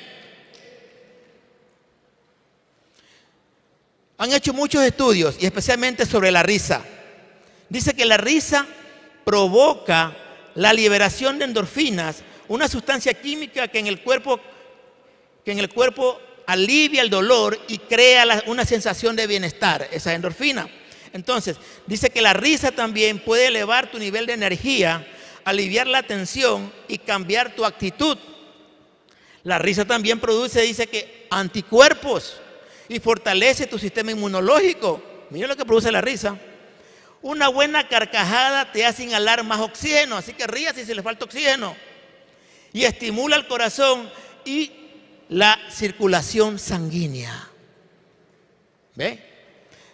Han 4.18 4.32
hecho 4.32 4.54
muchos 4.54 4.84
estudios, 4.84 5.36
y 5.40 5.46
especialmente 5.46 6.06
sobre 6.06 6.32
la 6.32 6.44
risa. 6.44 6.82
Dice 7.70 7.94
que 7.94 8.06
la 8.06 8.18
risa 8.18 8.66
provoca 9.26 10.16
la 10.56 10.72
liberación 10.72 11.38
de 11.38 11.46
endorfinas, 11.46 12.24
una 12.48 12.68
sustancia 12.68 13.14
química 13.14 13.68
que 13.68 13.80
en 13.80 13.88
el 13.88 14.02
cuerpo, 14.02 14.40
que 15.44 15.52
en 15.52 15.60
el 15.60 15.70
cuerpo 15.70 16.20
alivia 16.48 17.02
el 17.02 17.10
dolor 17.10 17.60
y 17.68 17.80
crea 17.80 18.44
una 18.46 18.66
sensación 18.66 19.16
de 19.16 19.28
bienestar, 19.28 19.88
esa 19.92 20.14
endorfina. 20.14 20.70
Entonces, 21.12 21.58
dice 21.88 22.10
que 22.10 22.22
la 22.22 22.34
risa 22.34 22.72
también 22.72 23.20
puede 23.20 23.48
elevar 23.48 23.90
tu 23.90 23.98
nivel 23.98 24.26
de 24.26 24.34
energía, 24.34 25.06
aliviar 25.46 25.88
la 25.88 26.04
tensión 26.04 26.74
y 26.88 26.98
cambiar 26.98 27.56
tu 27.56 27.64
actitud. 27.64 28.18
La 29.44 29.60
risa 29.60 29.86
también 29.86 30.20
produce, 30.20 30.62
dice 30.62 30.88
que, 30.88 31.28
anticuerpos 31.30 32.42
y 32.90 33.00
fortalece 33.00 33.68
tu 33.68 33.80
sistema 33.80 34.12
inmunológico. 34.12 35.02
Mira 35.30 35.48
lo 35.48 35.56
que 35.56 35.66
produce 35.66 35.92
la 35.92 36.02
risa. 36.02 36.38
Una 37.22 37.48
buena 37.48 37.88
carcajada 37.88 38.72
te 38.72 38.86
hace 38.86 39.04
inhalar 39.04 39.44
más 39.44 39.62
oxígeno, 39.62 40.18
así 40.18 40.34
que 40.34 40.48
rías 40.48 40.76
si 40.76 40.94
le 40.94 41.04
falta 41.04 41.26
oxígeno. 41.26 41.76
Y 42.74 42.84
estimula 42.84 43.36
el 43.36 43.48
corazón 43.48 44.10
y 44.44 44.72
la 45.30 45.60
circulación 45.70 46.60
sanguínea. 46.60 47.50
¿Ve? 48.96 49.20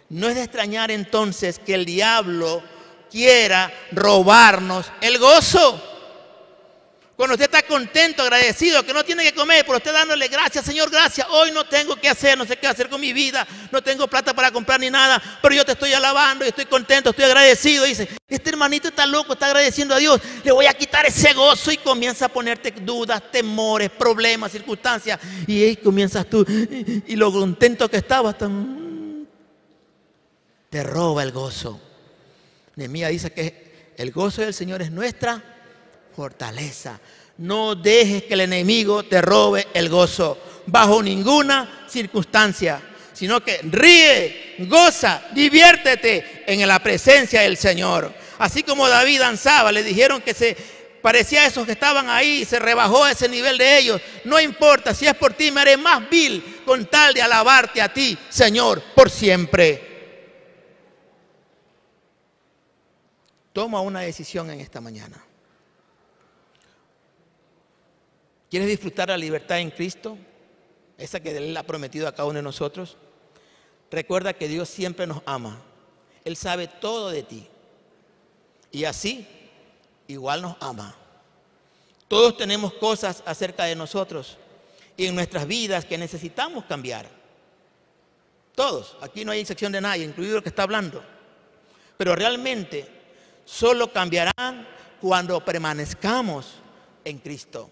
No 0.08 0.28
es 0.28 0.34
de 0.34 0.42
extrañar 0.42 0.90
entonces 0.90 1.58
que 1.58 1.74
el 1.74 1.84
diablo 1.84 2.62
quiera 3.12 3.70
robarnos 3.92 4.90
el 5.02 5.18
gozo. 5.18 5.90
Cuando 7.14 7.34
usted 7.34 7.44
está 7.44 7.62
contento, 7.62 8.22
agradecido, 8.22 8.82
que 8.82 8.94
no 8.94 9.04
tiene 9.04 9.22
que 9.22 9.34
comer, 9.34 9.64
pero 9.64 9.76
usted 9.76 9.92
dándole 9.92 10.26
gracias, 10.28 10.64
Señor, 10.64 10.90
gracias. 10.90 11.26
Hoy 11.30 11.52
no 11.52 11.64
tengo 11.64 11.94
que 11.94 12.08
hacer, 12.08 12.36
no 12.38 12.46
sé 12.46 12.56
qué 12.56 12.66
hacer 12.66 12.88
con 12.88 13.00
mi 13.00 13.12
vida, 13.12 13.46
no 13.70 13.82
tengo 13.82 14.08
plata 14.08 14.34
para 14.34 14.50
comprar 14.50 14.80
ni 14.80 14.90
nada, 14.90 15.22
pero 15.42 15.54
yo 15.54 15.64
te 15.64 15.72
estoy 15.72 15.92
alabando 15.92 16.44
y 16.44 16.48
estoy 16.48 16.64
contento, 16.64 17.10
estoy 17.10 17.26
agradecido. 17.26 17.84
dice, 17.84 18.08
este 18.26 18.50
hermanito 18.50 18.88
está 18.88 19.06
loco, 19.06 19.34
está 19.34 19.46
agradeciendo 19.46 19.94
a 19.94 19.98
Dios, 19.98 20.20
le 20.42 20.50
voy 20.52 20.66
a 20.66 20.74
quitar 20.74 21.04
ese 21.04 21.34
gozo 21.34 21.70
y 21.70 21.76
comienza 21.76 22.24
a 22.24 22.28
ponerte 22.28 22.72
dudas, 22.72 23.22
temores, 23.30 23.90
problemas, 23.90 24.50
circunstancias. 24.50 25.20
Y 25.46 25.62
ahí 25.62 25.76
comienzas 25.76 26.28
tú, 26.28 26.44
y 26.48 27.14
lo 27.14 27.30
contento 27.30 27.88
que 27.90 27.98
estabas, 27.98 28.36
te 30.70 30.82
roba 30.82 31.22
el 31.22 31.30
gozo. 31.30 31.91
Nehemías 32.76 33.10
dice 33.10 33.32
que 33.32 33.92
el 33.96 34.10
gozo 34.10 34.42
del 34.42 34.54
Señor 34.54 34.82
es 34.82 34.90
nuestra 34.90 35.42
fortaleza. 36.14 36.98
No 37.38 37.74
dejes 37.74 38.24
que 38.24 38.34
el 38.34 38.42
enemigo 38.42 39.02
te 39.04 39.20
robe 39.20 39.66
el 39.74 39.88
gozo 39.88 40.38
bajo 40.66 41.02
ninguna 41.02 41.86
circunstancia, 41.88 42.80
sino 43.12 43.42
que 43.42 43.60
ríe, 43.62 44.56
goza, 44.60 45.22
diviértete 45.34 46.44
en 46.46 46.66
la 46.66 46.78
presencia 46.78 47.42
del 47.42 47.56
Señor. 47.56 48.12
Así 48.38 48.62
como 48.62 48.88
David 48.88 49.20
danzaba, 49.20 49.72
le 49.72 49.82
dijeron 49.82 50.20
que 50.22 50.34
se 50.34 50.56
parecía 51.02 51.42
a 51.42 51.46
esos 51.46 51.66
que 51.66 51.72
estaban 51.72 52.08
ahí, 52.08 52.44
se 52.44 52.58
rebajó 52.58 53.06
ese 53.06 53.28
nivel 53.28 53.58
de 53.58 53.78
ellos. 53.78 54.00
No 54.24 54.40
importa, 54.40 54.94
si 54.94 55.06
es 55.06 55.14
por 55.14 55.34
ti, 55.34 55.50
me 55.50 55.60
haré 55.60 55.76
más 55.76 56.08
vil 56.08 56.62
con 56.64 56.86
tal 56.86 57.12
de 57.12 57.22
alabarte 57.22 57.82
a 57.82 57.92
ti, 57.92 58.16
Señor, 58.30 58.82
por 58.94 59.10
siempre. 59.10 59.91
Toma 63.52 63.80
una 63.80 64.00
decisión 64.00 64.50
en 64.50 64.60
esta 64.60 64.80
mañana. 64.80 65.22
¿Quieres 68.50 68.68
disfrutar 68.68 69.08
la 69.08 69.16
libertad 69.16 69.60
en 69.60 69.70
Cristo? 69.70 70.18
Esa 70.98 71.20
que 71.20 71.36
Él 71.36 71.56
ha 71.56 71.62
prometido 71.62 72.06
a 72.06 72.12
cada 72.12 72.28
uno 72.28 72.36
de 72.36 72.42
nosotros. 72.42 72.96
Recuerda 73.90 74.32
que 74.32 74.48
Dios 74.48 74.68
siempre 74.68 75.06
nos 75.06 75.22
ama. 75.26 75.60
Él 76.24 76.36
sabe 76.36 76.66
todo 76.66 77.10
de 77.10 77.22
ti. 77.22 77.46
Y 78.70 78.84
así, 78.84 79.26
igual 80.06 80.42
nos 80.42 80.56
ama. 80.60 80.94
Todos 82.08 82.36
tenemos 82.36 82.74
cosas 82.74 83.22
acerca 83.26 83.64
de 83.64 83.74
nosotros 83.74 84.36
y 84.96 85.06
en 85.06 85.14
nuestras 85.14 85.46
vidas 85.46 85.84
que 85.84 85.98
necesitamos 85.98 86.64
cambiar. 86.64 87.06
Todos. 88.54 88.96
Aquí 89.00 89.24
no 89.24 89.32
hay 89.32 89.40
excepción 89.40 89.72
de 89.72 89.80
nadie, 89.80 90.04
incluido 90.04 90.36
el 90.36 90.42
que 90.42 90.50
está 90.50 90.62
hablando. 90.64 91.02
Pero 91.96 92.14
realmente 92.14 93.01
solo 93.44 93.92
cambiarán 93.92 94.66
cuando 95.00 95.44
permanezcamos 95.44 96.54
en 97.04 97.18
Cristo 97.18 97.70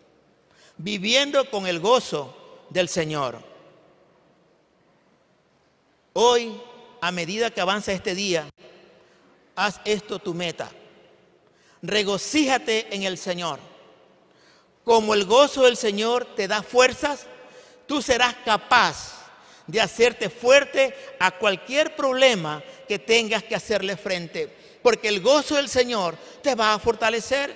viviendo 0.82 1.50
con 1.50 1.66
el 1.66 1.78
gozo 1.78 2.64
del 2.70 2.88
Señor. 2.88 3.42
Hoy, 6.14 6.58
a 7.00 7.10
medida 7.10 7.50
que 7.50 7.60
avanza 7.60 7.92
este 7.92 8.14
día, 8.14 8.48
haz 9.56 9.80
esto 9.84 10.18
tu 10.18 10.32
meta. 10.32 10.70
Regocíjate 11.82 12.94
en 12.94 13.02
el 13.02 13.18
Señor. 13.18 13.58
Como 14.84 15.12
el 15.12 15.26
gozo 15.26 15.64
del 15.64 15.76
Señor 15.76 16.24
te 16.34 16.48
da 16.48 16.62
fuerzas, 16.62 17.26
tú 17.86 18.00
serás 18.00 18.34
capaz 18.44 19.18
de 19.66 19.80
hacerte 19.80 20.30
fuerte 20.30 20.94
a 21.18 21.30
cualquier 21.30 21.94
problema 21.94 22.62
que 22.88 22.98
tengas 22.98 23.44
que 23.44 23.54
hacerle 23.54 23.96
frente 23.96 24.56
porque 24.82 25.08
el 25.08 25.20
gozo 25.20 25.56
del 25.56 25.68
Señor 25.68 26.16
te 26.42 26.54
va 26.54 26.74
a 26.74 26.78
fortalecer 26.78 27.54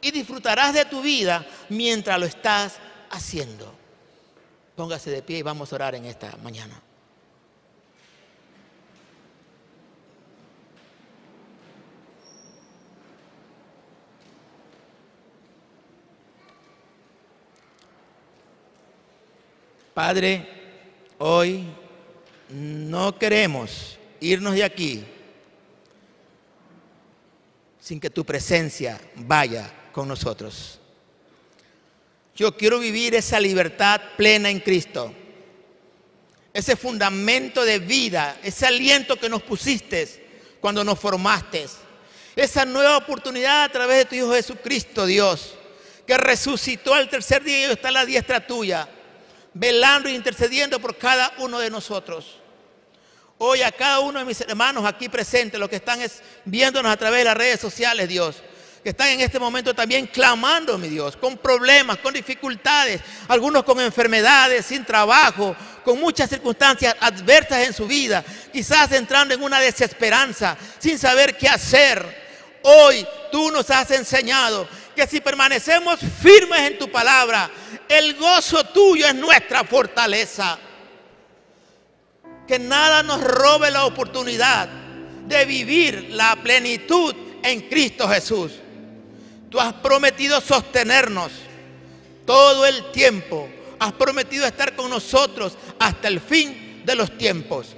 y 0.00 0.10
disfrutarás 0.10 0.74
de 0.74 0.84
tu 0.84 1.00
vida 1.00 1.46
mientras 1.68 2.18
lo 2.18 2.26
estás 2.26 2.78
haciendo. 3.10 3.72
Póngase 4.76 5.10
de 5.10 5.22
pie 5.22 5.38
y 5.38 5.42
vamos 5.42 5.72
a 5.72 5.76
orar 5.76 5.94
en 5.94 6.06
esta 6.06 6.36
mañana. 6.42 6.80
Padre, 19.92 20.48
hoy 21.18 21.66
no 22.48 23.18
queremos 23.18 23.98
irnos 24.20 24.54
de 24.54 24.64
aquí 24.64 25.04
sin 27.90 27.98
que 27.98 28.08
tu 28.08 28.24
presencia 28.24 29.00
vaya 29.16 29.68
con 29.90 30.06
nosotros. 30.06 30.78
Yo 32.36 32.56
quiero 32.56 32.78
vivir 32.78 33.16
esa 33.16 33.40
libertad 33.40 34.00
plena 34.16 34.48
en 34.48 34.60
Cristo. 34.60 35.12
Ese 36.54 36.76
fundamento 36.76 37.64
de 37.64 37.80
vida, 37.80 38.38
ese 38.44 38.64
aliento 38.64 39.16
que 39.16 39.28
nos 39.28 39.42
pusiste 39.42 40.54
cuando 40.60 40.84
nos 40.84 41.00
formaste. 41.00 41.66
Esa 42.36 42.64
nueva 42.64 42.96
oportunidad 42.96 43.64
a 43.64 43.72
través 43.72 43.98
de 43.98 44.04
tu 44.04 44.14
Hijo 44.14 44.34
Jesucristo, 44.34 45.04
Dios, 45.04 45.56
que 46.06 46.16
resucitó 46.16 46.94
al 46.94 47.10
tercer 47.10 47.42
día 47.42 47.58
y 47.58 47.72
está 47.72 47.88
a 47.88 47.90
la 47.90 48.06
diestra 48.06 48.46
tuya, 48.46 48.88
velando 49.52 50.08
e 50.08 50.12
intercediendo 50.12 50.78
por 50.78 50.96
cada 50.96 51.32
uno 51.38 51.58
de 51.58 51.70
nosotros. 51.70 52.36
Hoy 53.42 53.62
a 53.62 53.72
cada 53.72 54.00
uno 54.00 54.18
de 54.18 54.26
mis 54.26 54.38
hermanos 54.42 54.84
aquí 54.84 55.08
presentes, 55.08 55.58
los 55.58 55.70
que 55.70 55.76
están 55.76 55.98
viéndonos 56.44 56.92
a 56.92 56.96
través 56.98 57.20
de 57.20 57.24
las 57.24 57.36
redes 57.38 57.58
sociales, 57.58 58.06
Dios, 58.06 58.36
que 58.82 58.90
están 58.90 59.08
en 59.08 59.22
este 59.22 59.38
momento 59.38 59.72
también 59.72 60.06
clamando, 60.08 60.76
mi 60.76 60.88
Dios, 60.88 61.16
con 61.16 61.38
problemas, 61.38 61.96
con 61.96 62.12
dificultades, 62.12 63.00
algunos 63.28 63.64
con 63.64 63.80
enfermedades, 63.80 64.66
sin 64.66 64.84
trabajo, 64.84 65.56
con 65.82 65.98
muchas 65.98 66.28
circunstancias 66.28 66.94
adversas 67.00 67.66
en 67.66 67.72
su 67.72 67.86
vida, 67.86 68.22
quizás 68.52 68.92
entrando 68.92 69.32
en 69.32 69.42
una 69.42 69.58
desesperanza, 69.58 70.54
sin 70.78 70.98
saber 70.98 71.38
qué 71.38 71.48
hacer. 71.48 72.04
Hoy 72.62 73.06
tú 73.32 73.50
nos 73.50 73.70
has 73.70 73.90
enseñado 73.92 74.68
que 74.94 75.06
si 75.06 75.22
permanecemos 75.22 75.98
firmes 76.22 76.60
en 76.60 76.78
tu 76.78 76.92
palabra, 76.92 77.50
el 77.88 78.16
gozo 78.16 78.64
tuyo 78.64 79.06
es 79.06 79.14
nuestra 79.14 79.64
fortaleza 79.64 80.58
que 82.50 82.58
nada 82.58 83.04
nos 83.04 83.22
robe 83.22 83.70
la 83.70 83.84
oportunidad 83.84 84.68
de 85.28 85.44
vivir 85.44 86.08
la 86.10 86.34
plenitud 86.34 87.14
en 87.44 87.60
Cristo 87.68 88.08
Jesús. 88.08 88.50
Tú 89.48 89.60
has 89.60 89.72
prometido 89.74 90.40
sostenernos 90.40 91.30
todo 92.26 92.66
el 92.66 92.90
tiempo. 92.90 93.48
Has 93.78 93.92
prometido 93.92 94.48
estar 94.48 94.74
con 94.74 94.90
nosotros 94.90 95.56
hasta 95.78 96.08
el 96.08 96.18
fin 96.18 96.82
de 96.84 96.96
los 96.96 97.16
tiempos. 97.16 97.68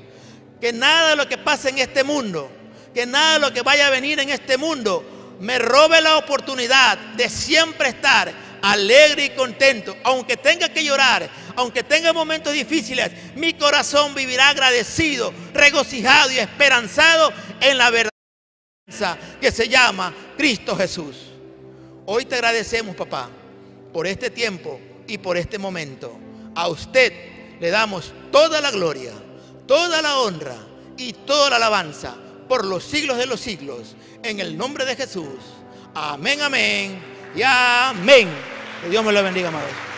Que 0.58 0.72
nada 0.72 1.10
de 1.10 1.16
lo 1.16 1.28
que 1.28 1.36
pase 1.36 1.68
en 1.68 1.76
este 1.76 2.02
mundo, 2.02 2.50
que 2.94 3.04
nada 3.04 3.34
de 3.34 3.40
lo 3.40 3.52
que 3.52 3.60
vaya 3.60 3.88
a 3.88 3.90
venir 3.90 4.20
en 4.20 4.30
este 4.30 4.56
mundo 4.56 5.36
me 5.38 5.58
robe 5.58 6.00
la 6.00 6.16
oportunidad 6.16 6.96
de 6.96 7.28
siempre 7.28 7.90
estar 7.90 8.32
alegre 8.62 9.26
y 9.26 9.30
contento, 9.30 9.96
aunque 10.04 10.36
tenga 10.36 10.68
que 10.68 10.84
llorar, 10.84 11.28
aunque 11.56 11.82
tenga 11.82 12.12
momentos 12.12 12.52
difíciles, 12.52 13.10
mi 13.34 13.54
corazón 13.54 14.14
vivirá 14.14 14.48
agradecido, 14.48 15.32
regocijado 15.52 16.30
y 16.30 16.38
esperanzado 16.38 17.32
en 17.60 17.76
la 17.76 17.90
verdad 17.90 18.10
que 19.40 19.50
se 19.50 19.68
llama 19.68 20.14
Cristo 20.36 20.76
Jesús. 20.76 21.16
Hoy 22.06 22.24
te 22.24 22.36
agradecemos, 22.36 22.96
papá, 22.96 23.28
por 23.92 24.06
este 24.06 24.30
tiempo 24.30 24.80
y 25.06 25.18
por 25.18 25.36
este 25.36 25.58
momento. 25.58 26.18
A 26.54 26.68
usted 26.68 27.58
le 27.60 27.70
damos 27.70 28.12
toda 28.30 28.60
la 28.60 28.70
gloria, 28.70 29.12
toda 29.66 30.02
la 30.02 30.18
honra 30.18 30.56
y 30.96 31.12
toda 31.12 31.50
la 31.50 31.56
alabanza 31.56 32.14
por 32.48 32.64
los 32.64 32.84
siglos 32.84 33.18
de 33.18 33.26
los 33.26 33.40
siglos. 33.40 33.96
En 34.22 34.40
el 34.40 34.56
nombre 34.56 34.84
de 34.84 34.96
Jesús. 34.96 35.38
Amén, 35.94 36.40
amén 36.42 37.02
y 37.34 37.42
amén. 37.42 38.51
Que 38.82 38.88
Dios 38.88 39.04
me 39.04 39.12
lo 39.12 39.22
bendiga, 39.22 39.48
amados. 39.48 39.91